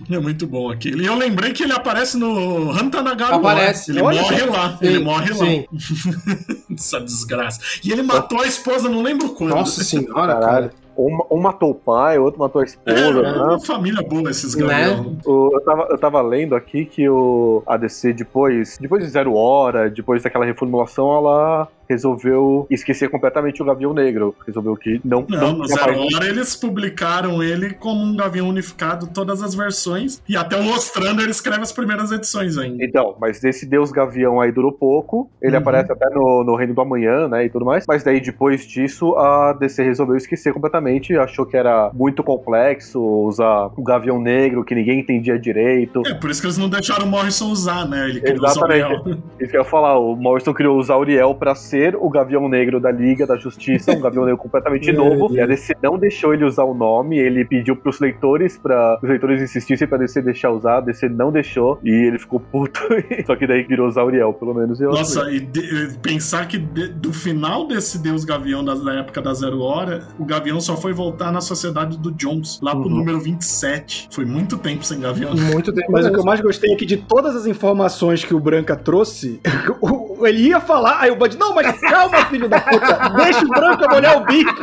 [0.11, 1.05] é muito bom aquele.
[1.05, 3.37] E eu lembrei que ele aparece no Hantanagaru.
[3.37, 3.91] Aparece.
[3.91, 4.77] Ele Olha morre lá.
[4.79, 5.67] Sim, ele morre sim.
[5.71, 6.37] lá.
[6.75, 7.61] Essa desgraça.
[7.85, 9.51] E ele matou a esposa, não lembro quando.
[9.51, 10.71] Nossa senhora, Caralho.
[10.71, 10.89] cara.
[10.97, 12.99] Um, um matou o pai, o outro matou a É, esposa.
[12.99, 13.39] é né?
[13.39, 14.89] uma família boa esses Né?
[15.25, 19.89] O- eu, tava, eu tava lendo aqui que o ADC, depois, depois de Zero Hora,
[19.89, 24.35] depois daquela reformulação, ela resolveu esquecer completamente o Gavião Negro.
[24.47, 25.25] Resolveu que não.
[25.29, 30.37] Não, Zero mais- Hora eles publicaram ele como um Gavião unificado, todas as versões, e
[30.37, 32.85] até o Mostrando ele escreve as primeiras edições ainda.
[32.85, 35.31] Então, mas esse Deus Gavião aí durou pouco.
[35.43, 35.59] Ele Uhum.
[35.63, 37.45] aparece até no, no Reino do Amanhã, né?
[37.47, 37.85] E tudo mais.
[37.89, 41.17] Mas daí, depois disso, a DC resolveu esquecer completamente.
[41.17, 46.03] Achou que era muito complexo usar o Gavião Negro, que ninguém entendia direito.
[46.07, 48.09] É, por isso que eles não deixaram o Morrison usar, né?
[48.09, 49.19] Ele queria usar o Exatamente.
[49.41, 52.81] Isso que eu ia falar, o Morrison criou o Zauriel pra ser o Gavião Negro
[52.81, 55.35] da Liga da Justiça, um Gavião Negro completamente Meu novo.
[55.35, 59.09] E a DC não deixou ele usar o nome, ele pediu pros leitores para os
[59.09, 62.81] leitores insistissem pra DC deixar usar, a DC não deixou e ele ficou puto.
[63.27, 64.81] Só que daí virou Zauriel, pelo menos.
[64.81, 68.95] Eu acho Nossa, e de- pensar que de- do final desse Deus Gavião da, da
[68.95, 72.89] época da Zero Hora, o Gavião só foi voltar na sociedade do Jones, lá pro
[72.89, 72.97] Uhum.
[72.99, 74.09] número 27.
[74.11, 75.35] Foi muito tempo sem Gavião.
[75.35, 75.91] Muito tempo.
[75.93, 78.77] Mas o que eu mais gostei é que de todas as informações que o Branca
[78.77, 79.41] trouxe,
[79.81, 83.49] o- ele ia falar, aí o Bud, não, mas calma, filho da puta, deixa o
[83.49, 84.63] Branca molhar o bico.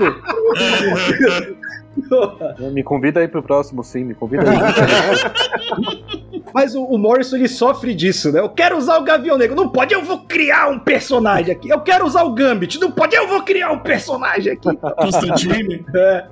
[2.74, 4.58] Me convida aí pro próximo, sim, me convida aí.
[6.54, 8.40] Mas o, o Morrison, ele sofre disso, né?
[8.40, 9.56] Eu quero usar o Gavião Negro.
[9.56, 11.70] Não pode, eu vou criar um personagem aqui.
[11.70, 12.80] Eu quero usar o Gambit.
[12.80, 14.70] Não pode, eu vou criar um personagem aqui.
[14.78, 15.86] Constantine.
[15.96, 16.26] É,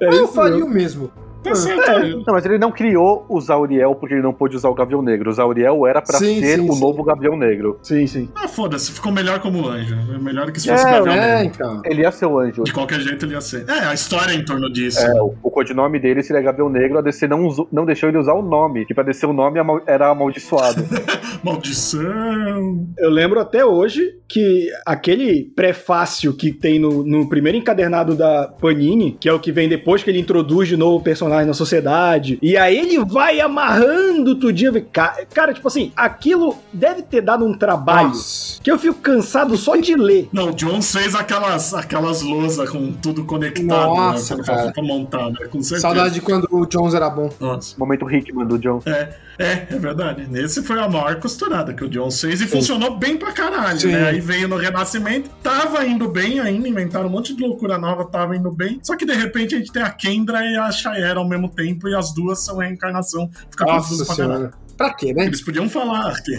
[0.00, 1.10] é eu isso faria o mesmo.
[1.44, 2.16] Tá certo.
[2.26, 5.30] Não, mas ele não criou o Zauriel porque ele não pôde usar o Gavião Negro.
[5.30, 6.80] O Zauriel era pra Sim, ser sim, o sim.
[6.80, 7.78] novo Gavião Negro.
[7.82, 8.28] Sim, sim.
[8.34, 9.94] Ah, foda-se, ficou melhor como anjo.
[10.14, 11.52] É melhor que se fosse É, Gavião É, Negro.
[11.54, 11.82] então.
[11.84, 12.64] Ele ia ser o anjo.
[12.64, 13.68] De qualquer jeito ele ia ser.
[13.68, 15.00] É, a história é em torno disso.
[15.00, 18.18] É, o, o codinome dele seria Gavião Negro, a DC não, usou- não deixou ele
[18.18, 18.84] usar o nome.
[18.86, 20.82] Tipo, a DC o nome era amaldiçoado.
[21.44, 22.86] Maldição.
[22.98, 29.16] Eu lembro até hoje que aquele prefácio que tem no, no primeiro encadernado da Panini,
[29.20, 32.38] que é o que vem depois que ele introduz de novo o personagem na sociedade,
[32.42, 34.84] e aí ele vai amarrando tudinho.
[34.92, 38.60] Ca- Cara, tipo assim, aquilo deve ter dado um trabalho Nossa.
[38.62, 40.28] que eu fico cansado só de ler.
[40.32, 44.66] Não, o Jones fez aquelas, aquelas lousas com tudo conectado Nossa, né, cara.
[44.66, 45.46] né?
[45.50, 45.80] Com certeza.
[45.80, 47.30] Saudade de quando o Jones era bom.
[47.40, 47.74] Nossa.
[47.78, 48.80] Momento Hickman do John.
[48.86, 49.08] É,
[49.38, 50.26] é, é verdade.
[50.28, 53.88] Nesse foi a maior costurada que o Jones fez e funcionou bem pra caralho, Sim.
[53.92, 54.08] né?
[54.08, 58.36] Aí veio no Renascimento, tava indo bem ainda, inventaram um monte de loucura nova, tava
[58.36, 58.78] indo bem.
[58.82, 61.88] Só que de repente a gente tem a Kendra e a Shayera ao mesmo tempo
[61.88, 63.28] e as duas são reencarnação.
[63.50, 64.63] Fica confuso Nossa pra caralho.
[64.76, 65.24] Pra quê, né?
[65.26, 66.32] Eles podiam falar que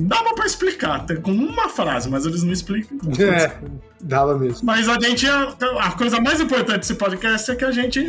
[0.00, 2.98] dava pra explicar, até com uma frase, mas eles não explicam.
[3.18, 3.50] É,
[4.00, 4.60] dava mesmo.
[4.64, 8.00] Mas a gente, a, a coisa mais importante desse podcast é que a gente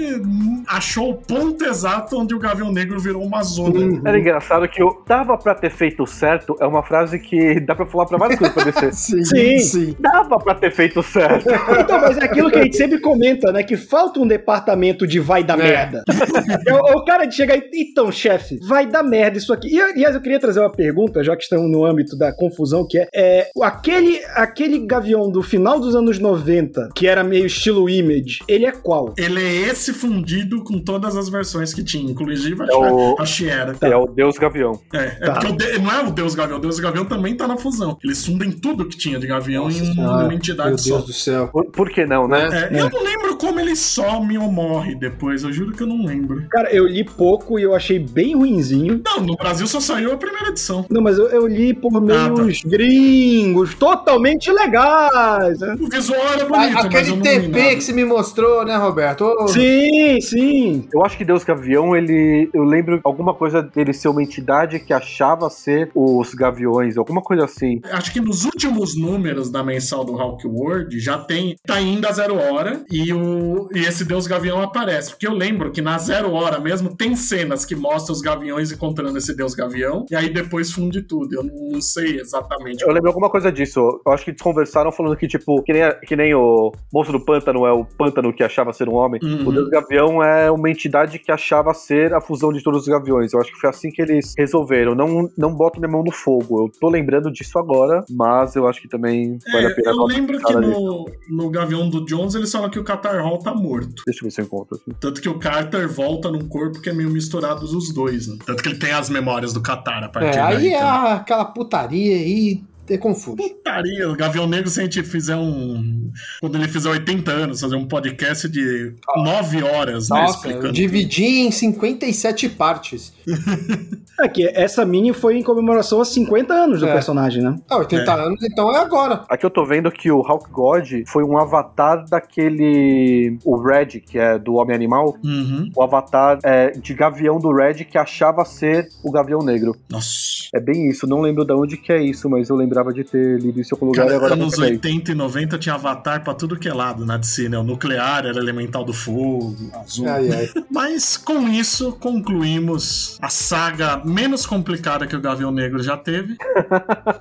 [0.67, 3.79] achou o ponto exato onde o Gavião Negro virou uma zona.
[3.79, 4.01] Uhum.
[4.05, 7.85] Era engraçado que o dava pra ter feito certo é uma frase que dá pra
[7.85, 8.91] falar pra várias coisas pra DC.
[8.99, 9.59] Sim, Sim.
[9.59, 9.95] sim.
[9.99, 11.47] Dava pra ter feito certo.
[11.79, 13.63] Então, mas é aquilo que a gente sempre comenta, né?
[13.63, 15.63] Que falta um departamento de vai dar É.
[15.63, 16.03] merda.
[16.67, 17.69] É o, o cara de chegar e.
[17.73, 19.68] Então, chefe, vai dar merda isso aqui.
[19.69, 22.97] E, aliás, eu queria trazer uma pergunta, já que estamos no âmbito da confusão, que
[22.97, 28.39] é, é aquele, aquele gavião do final dos anos 90, que era meio estilo image,
[28.47, 29.13] ele é qual?
[29.17, 33.25] Ele é esse fundido com todas as versões que tinha, inclusive a, É o- a
[33.25, 33.75] Shiera.
[33.81, 34.79] É o Deus Gavião.
[34.93, 35.39] É, é Tá.
[35.39, 37.97] de- não é o Deus Gavião, o Deus Gavião também tá na fusão.
[38.03, 40.95] Eles fundem tudo que tinha de Gavião Nossa em uma entidade Meu só.
[40.95, 41.47] Deus do céu.
[41.49, 42.47] Por, por que não, né?
[42.71, 46.05] É, Eu não lembro como ele some ou morre depois, eu juro que eu não
[46.05, 46.45] lembro.
[46.49, 49.01] Cara, eu li pouco e eu achei bem ruinzinho.
[49.05, 50.85] Não, no Brasil só saiu a primeira edição.
[50.89, 55.59] Não, mas eu, eu li por meios gringos, totalmente legais.
[55.59, 55.75] né?
[55.79, 57.75] O visual era A- bonito, mas eu Aquele TP nada.
[57.75, 59.23] que você me mostrou, né, Roberto?
[59.25, 60.87] Ô, Sim, sim.
[60.93, 62.49] Eu acho que Deus Gavião, ele.
[62.53, 67.45] Eu lembro alguma coisa dele ser uma entidade que achava ser os gaviões, alguma coisa
[67.45, 67.79] assim.
[67.91, 71.55] Acho que nos últimos números da mensal do Hulk World já tem.
[71.65, 75.11] Tá indo a zero hora e, o, e esse Deus Gavião aparece.
[75.11, 79.17] Porque eu lembro que na zero hora mesmo tem cenas que mostram os gaviões encontrando
[79.17, 80.05] esse Deus Gavião.
[80.09, 81.33] E aí depois funde tudo.
[81.33, 82.83] Eu não sei exatamente.
[82.83, 83.79] Eu lembro alguma coisa disso.
[84.05, 87.17] Eu acho que eles conversaram falando que, tipo, que nem, a- que nem o monstro
[87.17, 89.19] do pântano é o pântano que achava ser um homem.
[89.23, 89.47] Uhum.
[89.47, 93.33] O Deus Gavião é uma entidade que achava ser a fusão de todos os gaviões.
[93.33, 94.95] Eu acho que foi assim que eles resolveram.
[94.95, 96.65] Não, não boto minha mão no fogo.
[96.65, 100.03] Eu tô lembrando disso agora, mas eu acho que também vale a É, pena eu
[100.05, 104.03] lembro que no, no Gavião do Jones eles falam que o Qatar Hall tá morto.
[104.05, 104.93] Deixa eu ver se eu encontro aqui.
[104.99, 108.37] Tanto que o Carter volta num corpo que é meio misturado os dois, né?
[108.45, 110.73] Tanto que ele tem as memórias do Qatar a partir É, aí daí.
[110.73, 110.91] é também.
[110.91, 112.61] a- aquela putaria aí,
[112.93, 113.37] é confuso.
[113.37, 116.11] Putaria, o Gavião Negro, se a gente fizer um.
[116.41, 120.21] Quando ele fizer 80 anos, fazer um podcast de 9 horas, né?
[120.21, 120.73] Nossa, Explicando.
[120.73, 123.13] dividi em 57 partes.
[124.21, 126.91] É que essa mini foi em comemoração aos 50 anos do É.
[126.93, 127.55] personagem, né?
[127.69, 128.25] Ah, 80 É.
[128.25, 129.23] anos, então é agora.
[129.29, 133.37] Aqui eu tô vendo que o Hulk God foi um avatar daquele.
[133.45, 135.15] O Red, que é do Homem Animal.
[135.23, 135.69] Uhum.
[135.75, 139.73] O avatar é, de Gavião do Red que achava ser o Gavião Negro.
[139.89, 140.49] Nossa.
[140.53, 141.07] É bem isso.
[141.07, 143.73] Não lembro de onde que é isso, mas eu lembrava lembrava de ter lido isso
[143.73, 144.71] em algum lugar Cara, e agora anos comprei.
[144.71, 147.57] 80 e 90 tinha avatar pra tudo que é lado na DC, né?
[147.57, 150.07] O nuclear era elemental do fogo, azul.
[150.07, 150.49] Ai, ai.
[150.71, 156.37] Mas com isso concluímos a saga menos complicada que o Gavião Negro já teve.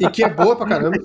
[0.01, 0.97] E que é boa pra caramba.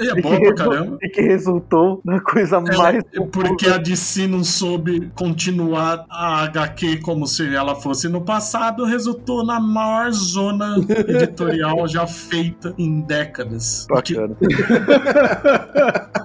[0.00, 0.98] E é boa pra caramba.
[1.02, 3.02] E que resultou na coisa mais.
[3.12, 8.84] É porque a DC não soube continuar a HQ como se ela fosse no passado,
[8.84, 10.76] resultou na maior zona
[11.08, 13.81] editorial já feita em décadas.
[13.88, 14.36] Bacana.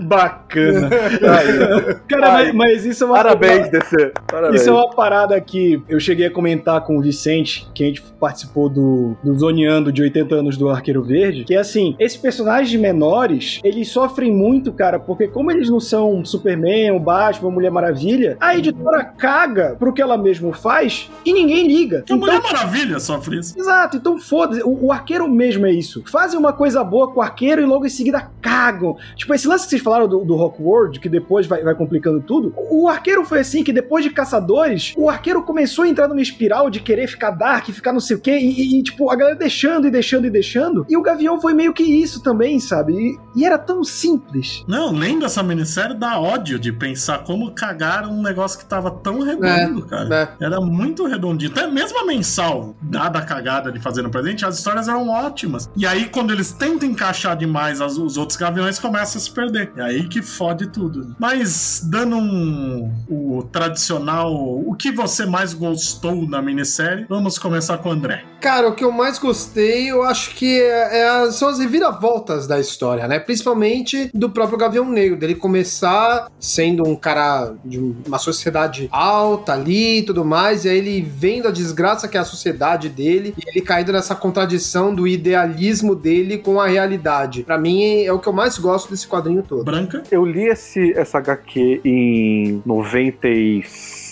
[0.00, 0.90] Bacana.
[0.90, 4.12] Aí, Cara, mas, mas isso é uma Parabéns, DC.
[4.26, 4.60] Parabéns.
[4.60, 8.02] Isso é uma parada que eu cheguei a comentar com o Vicente, que a gente
[8.18, 12.80] participou do, do Zoneando de 80 anos do Arqueiro Verde, que é assim, esses personagens
[12.80, 17.70] menores, eles sofrem muito, cara, porque como eles não são Superman, o Batman, a Mulher
[17.70, 22.04] Maravilha, a editora caga pro que ela mesmo faz e ninguém liga.
[22.08, 23.58] a Mulher Maravilha sofre isso.
[23.58, 24.62] Exato, então foda-se.
[24.62, 26.02] O, o arqueiro mesmo é isso.
[26.10, 28.96] Fazem uma coisa boa com o arqueiro e logo em seguida cagam.
[29.16, 32.20] Tipo, esse lance que vocês falaram do, do Rock World, que depois vai, vai complicando
[32.20, 32.52] tudo.
[32.70, 36.70] O arqueiro foi assim, que depois de Caçadores, o arqueiro começou a entrar numa espiral
[36.70, 39.86] de querer ficar dark, ficar não sei o quê, e, e, tipo, a galera deixando
[39.86, 40.86] e deixando e deixando.
[40.88, 42.92] E o Gavião foi meio que isso também, sabe?
[42.92, 44.64] E, e era tão simples.
[44.66, 49.20] Não, lendo essa minissérie dá ódio de pensar como cagaram um negócio que tava tão
[49.20, 50.36] redondo, cara.
[50.40, 50.44] É.
[50.44, 51.50] Era muito redondinho.
[51.50, 55.68] Até mesmo a mensal, dada a cagada de fazer no presente, as histórias eram ótimas.
[55.76, 59.72] E aí, quando eles tentam encaixar demais as- os outros gaviões, começa a se perder.
[59.76, 61.14] É aí que fode tudo.
[61.18, 67.88] Mas, dando um, o tradicional, o que você mais gostou na minissérie, vamos começar com
[67.88, 68.24] o André.
[68.40, 72.58] Cara, o que eu mais gostei, eu acho que é- é- são as reviravoltas da
[72.58, 73.18] história, né?
[73.18, 79.98] Principalmente do próprio Gavião Negro, dele começar sendo um cara de uma sociedade alta ali
[79.98, 83.48] e tudo mais, e aí ele vendo a desgraça que é a sociedade dele, e
[83.48, 87.42] ele caindo nessa contradição do idealismo dele com a realidade.
[87.42, 89.64] Pra mim, é o que eu mais gosto desse quadrinho todo.
[89.64, 90.02] Branca.
[90.10, 92.62] Eu li esse, essa HQ em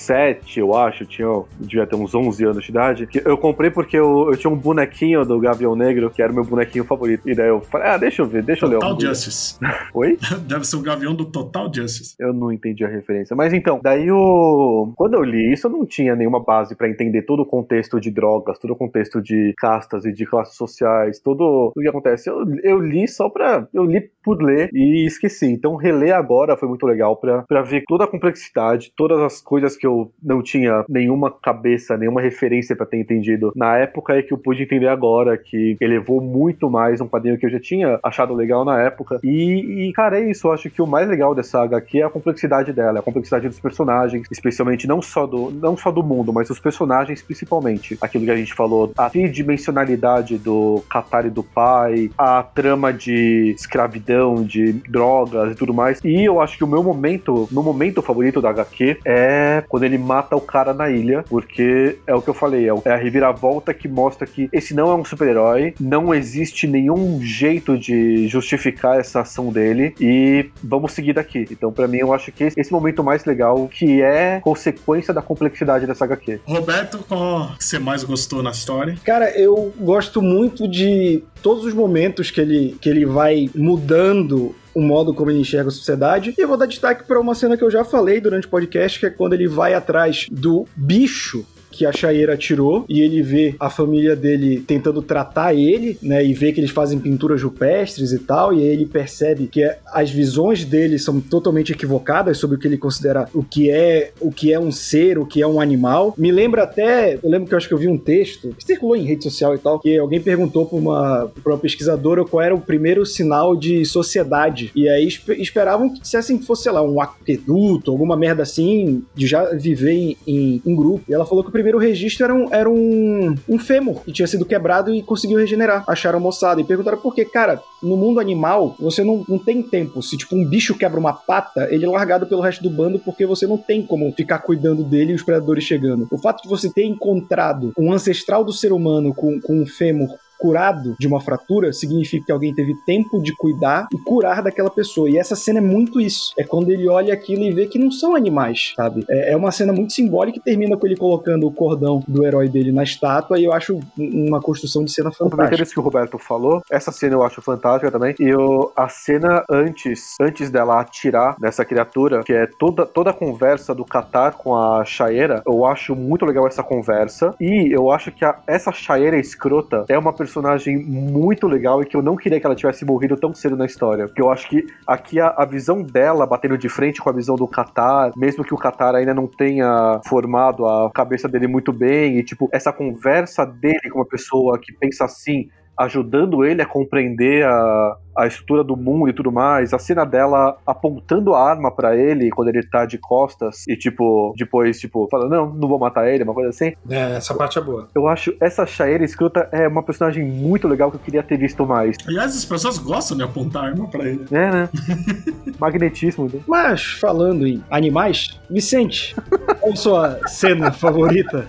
[0.08, 3.06] 97, eu acho, tinha, eu devia ter uns 11 anos de idade.
[3.06, 6.34] que Eu comprei porque eu, eu tinha um bonequinho do Gavião Negro, que era o
[6.34, 7.28] meu bonequinho favorito.
[7.28, 8.78] E daí eu falei, ah, deixa eu ver, deixa eu ler.
[8.78, 9.58] Total Justice.
[9.94, 10.18] Oi?
[10.48, 12.14] Deve ser o gavião do Total Justice.
[12.18, 13.36] Eu não entendi a referência.
[13.36, 14.92] Mas então, daí o.
[14.96, 18.10] Quando eu li isso, eu não tinha nenhuma base pra entender todo o contexto de
[18.10, 22.30] drogas, todo o contexto de castas e de classes sociais, todo o que acontece.
[22.30, 23.66] Eu, eu li só pra.
[23.74, 25.46] Eu li por ler e esqueci.
[25.46, 29.76] Então, reler agora foi muito legal pra, pra ver toda a complexidade, todas as coisas
[29.76, 34.32] que eu não tinha nenhuma cabeça, nenhuma referência pra ter entendido na época é que
[34.32, 38.34] eu pude entender agora, que elevou muito mais um quadrinho que eu já tinha achado
[38.34, 39.20] legal na época.
[39.22, 40.48] E, e, cara, é isso.
[40.48, 43.60] Eu acho que o mais legal dessa HQ é a complexidade dela, a complexidade dos
[43.60, 47.98] personagens, especialmente não só do, não só do mundo, mas dos personagens principalmente.
[48.00, 54.42] Aquilo que a gente falou, a tridimensionalidade do Katari do pai, a trama de escravidão,
[54.42, 56.00] de drogas e tudo mais.
[56.04, 59.98] E eu acho que o meu momento, meu momento favorito da HQ é quando ele
[59.98, 63.74] mata o cara na ilha, porque é o que eu falei, é é a reviravolta
[63.74, 69.20] que mostra que esse não é um super-herói, não existe nenhum jeito de justificar essa
[69.20, 71.46] ação dele e vamos seguir daqui.
[71.50, 75.22] Então, pra mim, eu acho que esse, esse momento mais legal, que é consequência da
[75.22, 76.40] complexidade dessa HQ.
[76.44, 78.96] Roberto, qual que você mais gostou na história?
[79.04, 84.82] Cara, eu gosto muito de todos os momentos que ele, que ele vai mudando o
[84.82, 86.34] modo como ele enxerga a sociedade.
[86.38, 89.00] E eu vou dar destaque para uma cena que eu já falei durante o podcast,
[89.00, 93.54] que é quando ele vai atrás do bicho que a Chaeira tirou e ele vê
[93.58, 98.18] a família dele tentando tratar ele, né, e vê que eles fazem pinturas rupestres e
[98.18, 99.62] tal, e aí ele percebe que
[99.92, 104.30] as visões dele são totalmente equivocadas sobre o que ele considera o que é o
[104.30, 106.14] que é um ser, o que é um animal.
[106.16, 108.96] Me lembra até, eu lembro que eu acho que eu vi um texto que circulou
[108.96, 112.54] em rede social e tal, que alguém perguntou para uma, pra uma pesquisadora qual era
[112.54, 116.82] o primeiro sinal de sociedade, e aí espe- esperavam que dissessem que fosse, sei lá,
[116.82, 121.04] um aqueduto, alguma merda assim, de já viver em, em, em grupo.
[121.08, 124.28] E ela falou que o primeiro registro era um, era um, um fêmur que tinha
[124.28, 125.82] sido quebrado e conseguiu regenerar.
[125.88, 127.24] Acharam moçada e perguntaram por quê.
[127.24, 130.00] Cara, no mundo animal, você não, não tem tempo.
[130.00, 133.26] Se, tipo, um bicho quebra uma pata, ele é largado pelo resto do bando porque
[133.26, 136.06] você não tem como ficar cuidando dele e os predadores chegando.
[136.12, 140.10] O fato de você ter encontrado um ancestral do ser humano com, com um fêmur
[140.38, 145.10] curado de uma fratura, significa que alguém teve tempo de cuidar e curar daquela pessoa.
[145.10, 146.32] E essa cena é muito isso.
[146.38, 149.04] É quando ele olha aquilo e vê que não são animais, sabe?
[149.08, 152.48] É, é uma cena muito simbólica que termina com ele colocando o cordão do herói
[152.48, 155.62] dele na estátua e eu acho uma construção de cena fantástica.
[155.62, 158.14] isso que o Roberto falou, essa cena eu acho fantástica também.
[158.20, 163.14] E eu, a cena antes, antes dela atirar nessa criatura, que é toda, toda a
[163.14, 167.34] conversa do Qatar com a Shaera, eu acho muito legal essa conversa.
[167.40, 170.27] E eu acho que a, essa Shaera escrota é uma personagem
[170.76, 174.06] muito legal e que eu não queria que ela tivesse morrido tão cedo na história.
[174.06, 177.36] Porque eu acho que aqui a, a visão dela batendo de frente com a visão
[177.36, 182.18] do Qatar, mesmo que o Qatar ainda não tenha formado a cabeça dele muito bem,
[182.18, 185.48] e tipo, essa conversa dele com uma pessoa que pensa assim,
[185.78, 189.72] ajudando ele a compreender a, a estrutura do mundo e tudo mais.
[189.72, 194.34] A cena dela apontando a arma para ele quando ele tá de costas e, tipo,
[194.36, 196.72] depois, tipo, falando, não, não vou matar ele, uma coisa assim.
[196.90, 197.88] É, essa parte é boa.
[197.94, 201.64] Eu acho essa Shaira escrota é uma personagem muito legal que eu queria ter visto
[201.64, 201.96] mais.
[202.06, 204.24] Aliás, as pessoas gostam de apontar arma pra ele.
[204.32, 204.68] É, né?
[205.58, 206.26] Magnetismo.
[206.32, 206.40] Né?
[206.46, 209.14] Mas, falando em animais, Vicente,
[209.60, 211.46] qual a sua cena favorita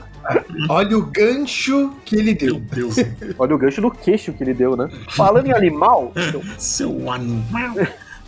[0.69, 2.55] Olha o gancho que ele deu.
[2.55, 2.95] Meu Deus.
[3.37, 4.89] Olha o gancho no queixo que ele deu, né?
[5.09, 6.13] Falando em animal.
[6.57, 7.75] Seu animal.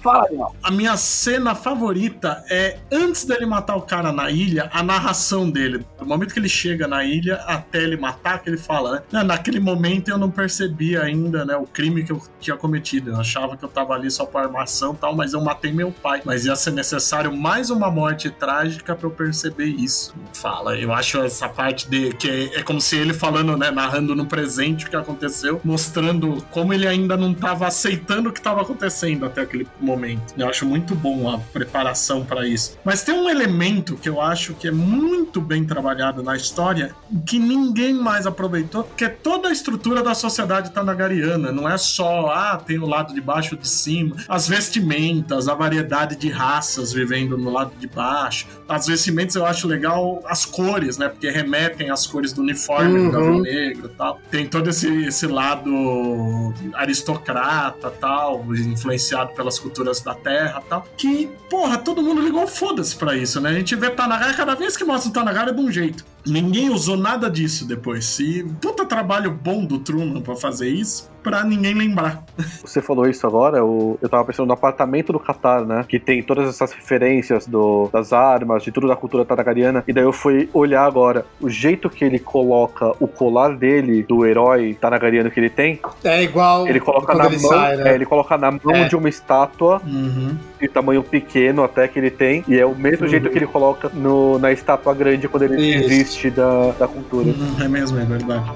[0.01, 0.55] Fala, animal.
[0.63, 5.85] A minha cena favorita é antes dele matar o cara na ilha, a narração dele.
[5.99, 9.23] Do momento que ele chega na ilha até ele matar, que ele fala, né?
[9.23, 13.11] Naquele momento eu não percebi ainda, né, o crime que eu tinha cometido.
[13.11, 15.91] Eu achava que eu tava ali só por armação e tal, mas eu matei meu
[15.91, 16.21] pai.
[16.25, 20.15] Mas ia ser necessário mais uma morte trágica para eu perceber isso.
[20.33, 24.15] Fala, eu acho essa parte de que é, é como se ele falando, né, narrando
[24.15, 28.61] no presente o que aconteceu, mostrando como ele ainda não tava aceitando o que tava
[28.61, 30.33] acontecendo até aquele momento momento.
[30.37, 32.77] Eu acho muito bom a preparação para isso.
[32.83, 36.95] Mas tem um elemento que eu acho que é muito bem trabalhado na história
[37.25, 41.51] que ninguém mais aproveitou, que é toda a estrutura da sociedade tanagariana.
[41.51, 46.15] Não é só, ah, tem o lado de baixo de cima, as vestimentas, a variedade
[46.15, 48.47] de raças vivendo no lado de baixo.
[48.67, 51.09] As vestimentas eu acho legal as cores, né?
[51.09, 53.05] Porque remetem às cores do uniforme uhum.
[53.05, 54.19] do Gavião Negro e tal.
[54.29, 60.85] Tem todo esse, esse lado aristocrata tal, influenciado pelas culturas culturas da Terra tal.
[60.95, 63.49] Que, porra, todo mundo ligou foda-se pra isso, né?
[63.49, 66.05] A gente vê Tanagara, cada vez que mostra o Tanagara é de um jeito.
[66.25, 68.19] Ninguém usou nada disso depois.
[68.19, 72.23] E puta trabalho bom do Truman pra fazer isso, pra ninguém lembrar.
[72.63, 75.83] Você falou isso agora, eu, eu tava pensando no apartamento do Qatar, né?
[75.87, 79.83] Que tem todas essas referências do, das armas, de tudo da cultura taragariana.
[79.87, 84.25] E daí eu fui olhar agora o jeito que ele coloca o colar dele, do
[84.25, 85.79] herói taragariano que ele tem.
[86.03, 86.67] É igual.
[86.67, 87.49] Ele coloca na ele mão.
[87.49, 87.91] sai, né?
[87.91, 88.87] é, ele coloca na mão É.
[88.87, 90.35] de uma estátua Uhum.
[90.61, 92.43] De tamanho pequeno até que ele tem.
[92.47, 95.89] E é o mesmo jeito que ele coloca no, na estátua grande quando ele Isso.
[95.89, 97.27] desiste da, da cultura.
[97.29, 98.51] Uhum, é mesmo, é verdade.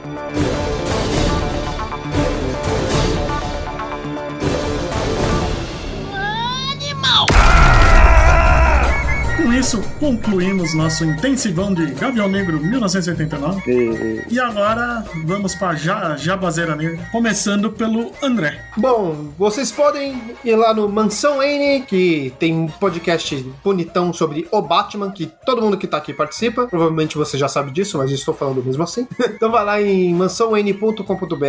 [9.57, 13.61] Isso, concluímos nosso intensivão de Gavião Negro 1989.
[13.71, 18.59] E- E agora vamos para ja, Jabazeira Negra, começando pelo André.
[18.75, 24.61] Bom, vocês podem ir lá no Mansão N, que tem um podcast bonitão sobre o
[24.61, 26.67] Batman, que todo mundo que tá aqui participa.
[26.67, 29.07] Provavelmente você já sabe disso, mas eu estou falando mesmo assim.
[29.19, 31.45] então vai lá em mansãon.com.br,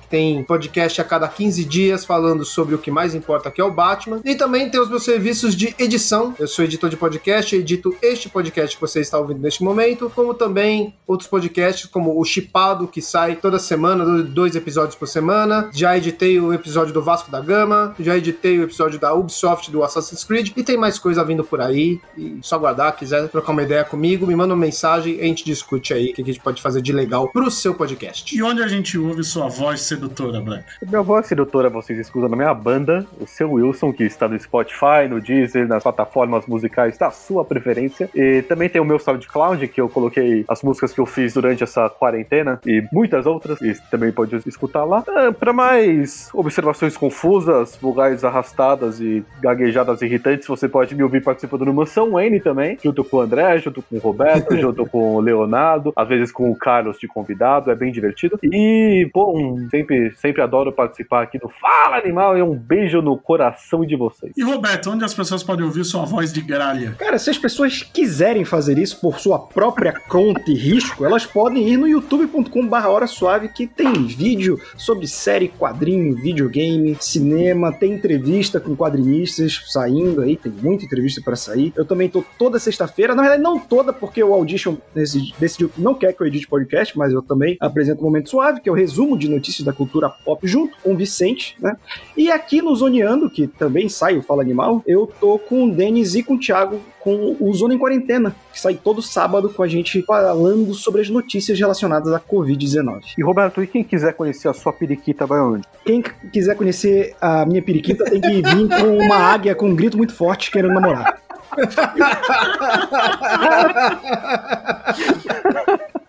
[0.00, 3.64] que tem podcast a cada 15 dias falando sobre o que mais importa, que é
[3.64, 4.20] o Batman.
[4.24, 6.34] E também tem os meus serviços de edição.
[6.38, 10.34] Eu sou editor de podcast, edito este podcast que você está ouvindo neste momento, como
[10.34, 15.70] também outros podcasts, como o Chipado, que sai toda semana, do- dois episódios por semana.
[15.72, 19.82] Já editei o episódio do Vasco da Gama, já editei o episódio da Ubisoft do
[19.82, 22.00] Assassin's Creed, e tem mais coisa vindo por aí.
[22.16, 25.44] E só aguardar, quiser trocar uma ideia comigo, me manda uma mensagem e a gente
[25.44, 28.36] discute aí o que a gente pode fazer de legal pro seu podcast.
[28.36, 30.66] E onde a gente ouve sua voz sedutora, Branca?
[30.86, 35.08] Minha voz sedutora vocês escutam na minha banda, o seu Wilson, que está no Spotify,
[35.08, 38.08] no Deezer, nas plataformas musicais da sua preferência.
[38.14, 41.62] E também tem o meu SoundCloud, que eu coloquei as músicas que eu fiz durante
[41.62, 45.04] essa quarentena e muitas outras, e também pode escutar lá.
[45.08, 51.64] Ah, Para mais observações confusas, vogais arrastadas e gaguejadas irritantes, você pode me ouvir participando
[51.64, 55.20] do Mansão N também, junto com o André, junto com o Roberto, junto com o
[55.20, 58.38] Leonardo, às vezes com o Carlos de convidado, é bem divertido.
[58.42, 63.84] E, um- sempre, sempre adoro participar aqui do Fala Animal e um beijo no coração
[63.84, 64.32] de vocês.
[64.36, 66.94] E Roberto, onde as pessoas podem ouvir sua voz de gralha?
[66.98, 71.68] Cara, se as pessoas quiserem fazer isso por sua própria conta e risco, elas podem
[71.68, 78.58] ir no youtube.com.br Hora Suave, que tem vídeo sobre série, quadrinho, videogame, cinema, tem entrevista
[78.58, 81.72] com quadrinistas saindo aí, tem muita entrevista para sair.
[81.76, 85.94] Eu também tô toda sexta-feira, na verdade não toda, porque o Audition decidiu que não
[85.94, 88.74] quer que eu edite podcast, mas eu também apresento o Momento Suave, que é o
[88.74, 91.76] resumo de notícias da cultura pop junto com o Vicente, né?
[92.16, 96.14] E aqui no Zoneando, que também sai o Fala Animal, eu tô com o Denis
[96.14, 99.68] e com o Thiago com o Zona em Quarentena, que sai todo sábado com a
[99.68, 103.14] gente falando sobre as notícias relacionadas à Covid-19.
[103.16, 105.64] E Roberto, e quem quiser conhecer a sua periquita vai onde?
[105.84, 109.96] Quem quiser conhecer a minha periquita tem que vir com uma águia com um grito
[109.96, 111.18] muito forte querendo namorar.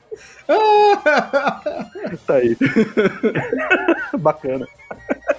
[2.26, 2.58] tá aí.
[4.18, 4.68] Bacana.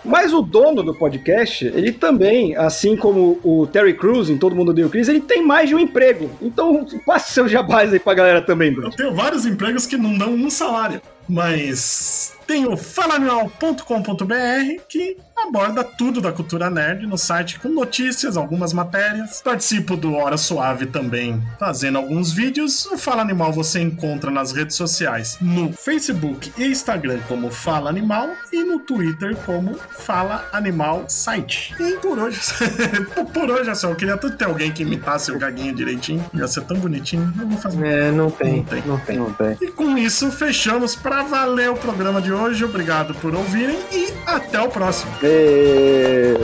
[0.05, 4.73] Mas o dono do podcast, ele também, assim como o Terry Crews em Todo Mundo
[4.73, 6.31] Deu Cris, ele tem mais de um emprego.
[6.41, 8.89] Então, passe seus jabás aí pra galera também, Bruno.
[8.89, 11.01] Eu tenho vários empregos que não dão um salário.
[11.29, 18.73] Mas tem o falanual.com.br que aborda tudo da cultura nerd no site com notícias, algumas
[18.73, 19.41] matérias.
[19.43, 22.87] Participo do Hora Suave também, fazendo alguns vídeos.
[22.87, 28.31] O Fala Animal você encontra nas redes sociais, no Facebook e Instagram como Fala Animal
[28.53, 31.75] e no Twitter como Fala Animal Site.
[31.81, 32.41] E por hoje,
[33.33, 33.89] por hoje é só.
[33.89, 36.25] Eu queria tanto ter alguém que imitasse o gaguinho direitinho.
[36.35, 37.33] Ia ser tão bonitinho.
[37.37, 37.87] Não vou fazer.
[37.87, 38.57] É, não tem.
[38.57, 38.83] Não tem.
[38.83, 39.19] Não tem.
[39.19, 39.57] Não tem.
[39.61, 42.65] E com isso, fechamos para valer o programa de hoje.
[42.65, 45.13] Obrigado por ouvirem e até o próximo.
[45.23, 46.39] E...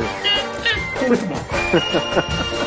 [1.08, 1.38] Muito bom.